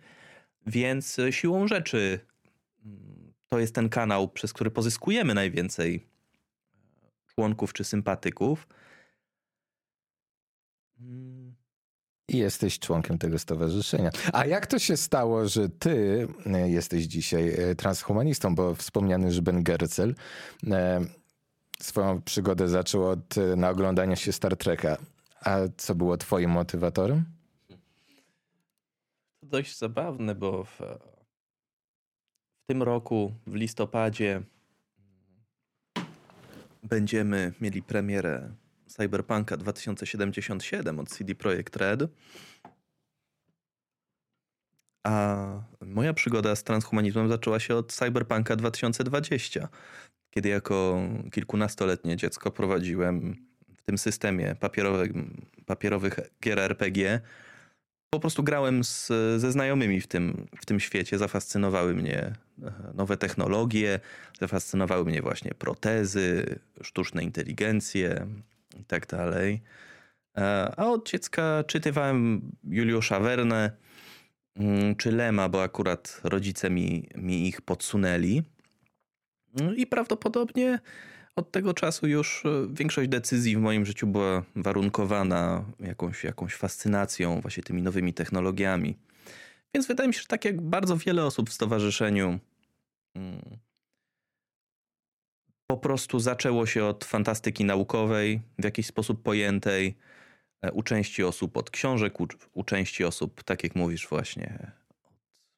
[0.67, 2.19] więc siłą rzeczy
[2.85, 6.07] mm, to jest ten kanał, przez który pozyskujemy najwięcej
[7.27, 8.67] członków czy sympatyków.
[12.29, 14.09] I jesteś członkiem tego stowarzyszenia.
[14.33, 19.63] A jak to się stało, że ty e, jesteś dzisiaj e, transhumanistą, bo wspomniany Ben
[19.63, 20.15] Gercel
[20.67, 21.01] e,
[21.79, 24.97] swoją przygodę zaczął od naoglądania się Star Treka.
[25.41, 27.25] A co było twoim motywatorem?
[29.39, 30.77] To dość zabawne, bo w,
[32.63, 34.41] w tym roku, w listopadzie,
[36.83, 38.51] będziemy mieli premierę
[38.87, 42.03] Cyberpunka 2077 od CD Projekt Red.
[45.07, 45.45] A
[45.81, 49.67] moja przygoda z transhumanizmem zaczęła się od Cyberpunka 2020,
[50.29, 51.01] kiedy jako
[51.31, 53.35] kilkunastoletnie dziecko prowadziłem
[53.77, 55.11] w tym systemie papierowych,
[55.65, 57.21] papierowych gier RPG.
[58.09, 59.07] Po prostu grałem z,
[59.37, 61.17] ze znajomymi w tym, w tym świecie.
[61.17, 62.33] Zafascynowały mnie e,
[62.93, 63.99] nowe technologie,
[64.39, 68.27] zafascynowały mnie właśnie protezy, sztuczne inteligencje
[68.79, 69.61] i tak dalej.
[70.37, 73.71] E, a od dziecka czytywałem Juliusza Verne
[74.55, 78.43] mm, czy Lema, bo akurat rodzice mi, mi ich podsunęli.
[79.53, 80.79] No I prawdopodobnie
[81.35, 87.41] od tego czasu już e, większość decyzji w moim życiu była warunkowana jakąś, jakąś fascynacją
[87.41, 88.97] właśnie tymi nowymi technologiami.
[89.73, 92.39] Więc wydaje mi się, że tak jak bardzo wiele osób w stowarzyszeniu,
[93.15, 93.41] mm,
[95.67, 99.97] po prostu zaczęło się od fantastyki naukowej, w jakiś sposób pojętej,
[100.61, 104.71] e, u części osób od książek, u, u części osób, tak jak mówisz, właśnie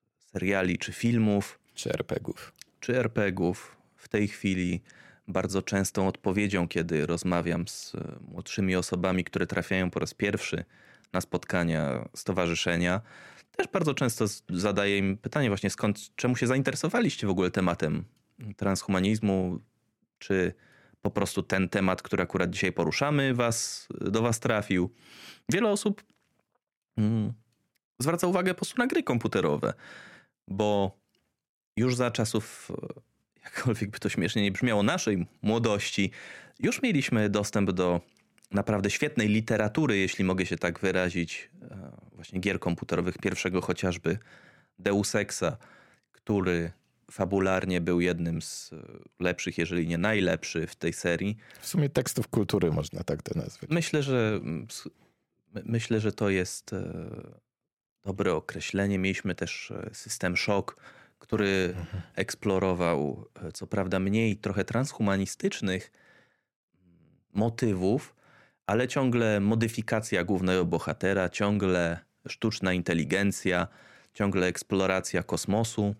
[0.07, 1.59] od seriali czy filmów.
[1.73, 2.53] Czy RPGów.
[2.79, 3.77] Czy RPGów.
[3.95, 4.81] W tej chwili
[5.27, 10.65] bardzo częstą odpowiedzią, kiedy rozmawiam z e, młodszymi osobami, które trafiają po raz pierwszy
[11.13, 13.01] na spotkania stowarzyszenia,
[13.51, 18.05] też bardzo często zadaję im pytanie właśnie skąd, czemu się zainteresowaliście w ogóle tematem
[18.57, 19.59] transhumanizmu,
[20.19, 20.53] czy
[21.01, 24.89] po prostu ten temat, który akurat dzisiaj poruszamy, was, do was trafił.
[25.49, 26.03] Wiele osób
[26.97, 27.33] mm,
[27.99, 29.73] zwraca uwagę po prostu na gry komputerowe,
[30.47, 30.99] bo
[31.77, 32.71] już za czasów,
[33.43, 36.11] jakkolwiek by to śmiesznie nie brzmiało, naszej młodości,
[36.59, 38.01] już mieliśmy dostęp do
[38.51, 44.17] naprawdę świetnej literatury, jeśli mogę się tak wyrazić, e, właśnie gier komputerowych, pierwszego chociażby
[44.79, 45.57] Deus Exa,
[46.11, 46.71] który
[47.11, 48.77] fabularnie był jednym z e,
[49.19, 51.37] lepszych, jeżeli nie najlepszy w tej serii.
[51.61, 53.69] W sumie tekstów kultury można tak to nazwać.
[53.69, 54.39] Myślę, że
[55.65, 56.93] myślę, że to jest e,
[58.03, 58.99] dobre określenie.
[58.99, 60.75] Mieliśmy też system Shock,
[61.19, 62.01] który mhm.
[62.15, 65.91] eksplorował co prawda mniej trochę transhumanistycznych
[67.33, 68.15] motywów,
[68.65, 73.67] ale ciągle modyfikacja głównego bohatera, ciągle sztuczna inteligencja,
[74.13, 75.95] ciągle eksploracja kosmosu.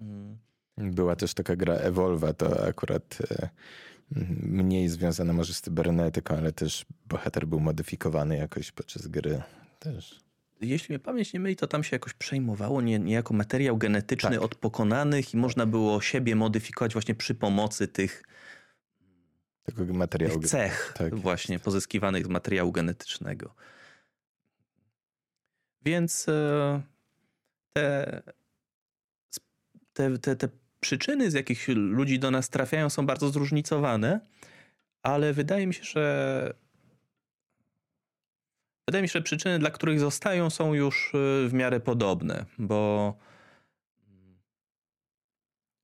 [0.00, 0.38] Mm.
[0.78, 3.48] Była też taka gra Evolva, to akurat e,
[4.42, 9.42] mniej związana może z cybernetyką, ale też bohater był modyfikowany jakoś podczas gry
[9.78, 10.20] też.
[10.60, 14.42] Jeśli mnie pamięć nie myli, to tam się jakoś przejmowało nie, niejako materiał genetyczny tak.
[14.42, 18.22] od pokonanych i można było siebie modyfikować właśnie przy pomocy tych
[19.64, 20.40] tego materiału.
[20.40, 21.14] Tych cech tak.
[21.14, 23.54] właśnie pozyskiwanych z materiału genetycznego.
[25.84, 26.82] Więc e,
[27.72, 28.22] te,
[29.96, 30.48] te, te, te
[30.80, 34.20] przyczyny, z jakich ludzi do nas trafiają, są bardzo zróżnicowane,
[35.02, 36.54] ale wydaje mi się, że
[38.88, 43.14] wydaje mi się, że przyczyny, dla których zostają, są już e, w miarę podobne, bo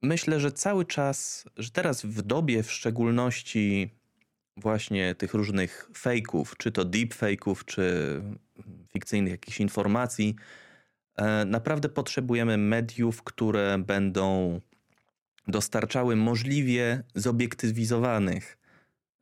[0.03, 3.91] myślę, że cały czas, że teraz w dobie w szczególności
[4.57, 8.23] właśnie tych różnych fejków, czy to deepfake'ów, czy
[8.93, 10.37] fikcyjnych jakichś informacji,
[11.47, 14.61] naprawdę potrzebujemy mediów, które będą
[15.49, 18.59] dostarczały możliwie zobiektywizowanych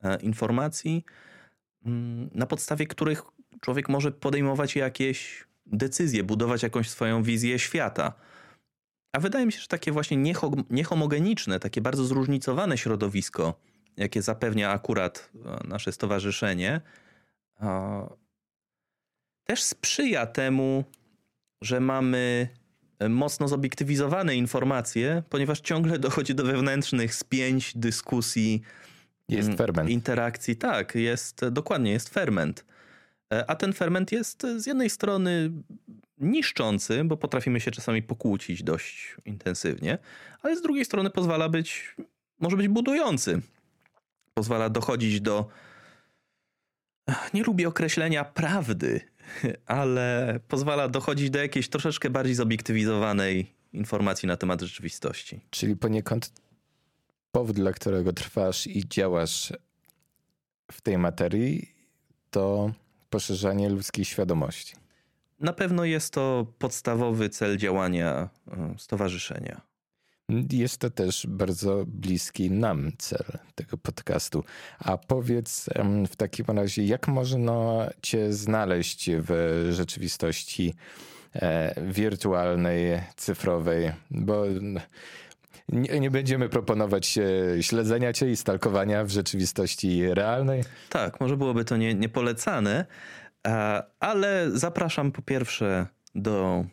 [0.02, 1.04] e, informacji,
[1.84, 3.22] mm, na podstawie których
[3.60, 8.12] człowiek może podejmować jakieś decyzje, budować jakąś swoją wizję świata.
[9.12, 10.34] A wydaje mi się, że takie właśnie
[10.70, 13.60] niehomogeniczne, takie bardzo zróżnicowane środowisko,
[13.96, 16.80] jakie zapewnia akurat e, nasze stowarzyszenie,
[19.44, 20.84] też sprzyja temu,
[21.62, 22.48] że mamy
[22.98, 28.62] e, mocno zobiektywizowane informacje, ponieważ ciągle dochodzi do wewnętrznych spięć, dyskusji,
[29.28, 29.90] jest mm, ferment.
[29.90, 30.56] interakcji.
[30.56, 32.64] Tak, jest dokładnie, jest ferment.
[33.32, 35.50] E, a ten ferment jest z jednej strony
[36.18, 39.98] niszczący, bo potrafimy się czasami pokłócić dość intensywnie,
[40.42, 41.96] ale z drugiej strony pozwala być,
[42.40, 43.40] może być budujący.
[44.34, 45.48] Pozwala dochodzić do.
[47.34, 49.00] Nie lubię określenia prawdy,
[49.66, 55.40] ale pozwala dochodzić do jakiejś troszeczkę bardziej zobiektywizowanej informacji na temat rzeczywistości.
[55.50, 56.32] Czyli poniekąd
[57.32, 59.52] powód, dla którego trwasz i działasz
[60.72, 61.74] w tej materii,
[62.30, 62.72] to
[63.10, 64.74] poszerzanie ludzkiej świadomości.
[65.40, 69.69] Na pewno jest to podstawowy cel działania e, stowarzyszenia.
[70.52, 74.44] Jest to też bardzo bliski nam cel tego podcastu.
[74.78, 75.70] A powiedz
[76.10, 80.74] w takim razie, jak można Cię znaleźć w rzeczywistości
[81.34, 83.92] e, wirtualnej, cyfrowej?
[84.10, 84.44] Bo
[85.68, 90.64] nie, nie, będziemy proponować e, śledzenia cię i stalkowania w rzeczywistości realnej.
[90.88, 92.86] Tak, może byłoby to nie, niepolecane,
[93.46, 96.64] E, ale zapraszam po pierwsze do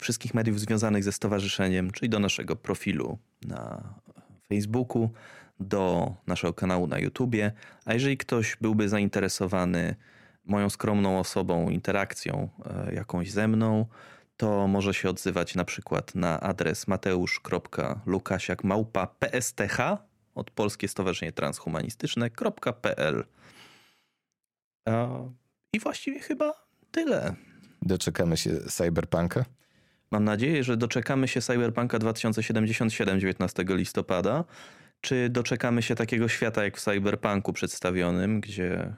[0.00, 3.94] wszystkich mediów związanych ze stowarzyszeniem, czyli do naszego profilu na
[4.48, 5.10] Facebooku,
[5.60, 7.52] do naszego kanału na YouTubie.
[7.84, 9.96] A jeżeli ktoś byłby zainteresowany
[10.44, 13.86] moją skromną osobą, interakcją e, jakąś ze mną,
[14.36, 19.78] to może się odzywać na przykład na adres mateusz.lukasiak.psth
[20.34, 23.24] od Polskie Stowarzyszenie Transhumanistyczne.pl.
[25.72, 26.52] I właściwie chyba
[26.90, 27.34] tyle.
[27.82, 29.44] Doczekamy się cyberpunka?
[30.12, 34.44] Mam nadzieję, że doczekamy się Cyberpunka 2077 19 listopada,
[35.00, 38.94] czy doczekamy się takiego świata jak w Cyberpunku przedstawionym, gdzie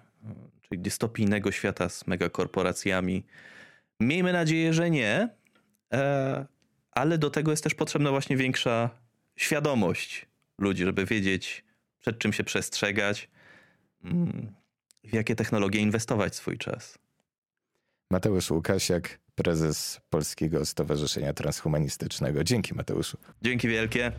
[0.63, 3.25] czyli dystopijnego świata z megakorporacjami.
[4.01, 5.29] Miejmy nadzieję, że nie,
[5.93, 6.47] e,
[6.91, 8.91] ale do tego jest też potrzebna właśnie większa
[9.37, 10.27] świadomość
[10.59, 11.65] ludzi, żeby wiedzieć,
[12.01, 13.31] przed czym się przestrzegać,
[14.05, 14.55] mm,
[15.05, 16.99] w jakie technologie inwestować swój czas.
[18.11, 22.45] Mateusz Łukasiak, prezes Polskiego Stowarzyszenia Transhumanistycznego.
[22.45, 23.19] Dzięki Mateuszu.
[23.43, 24.13] Dzięki wielkie.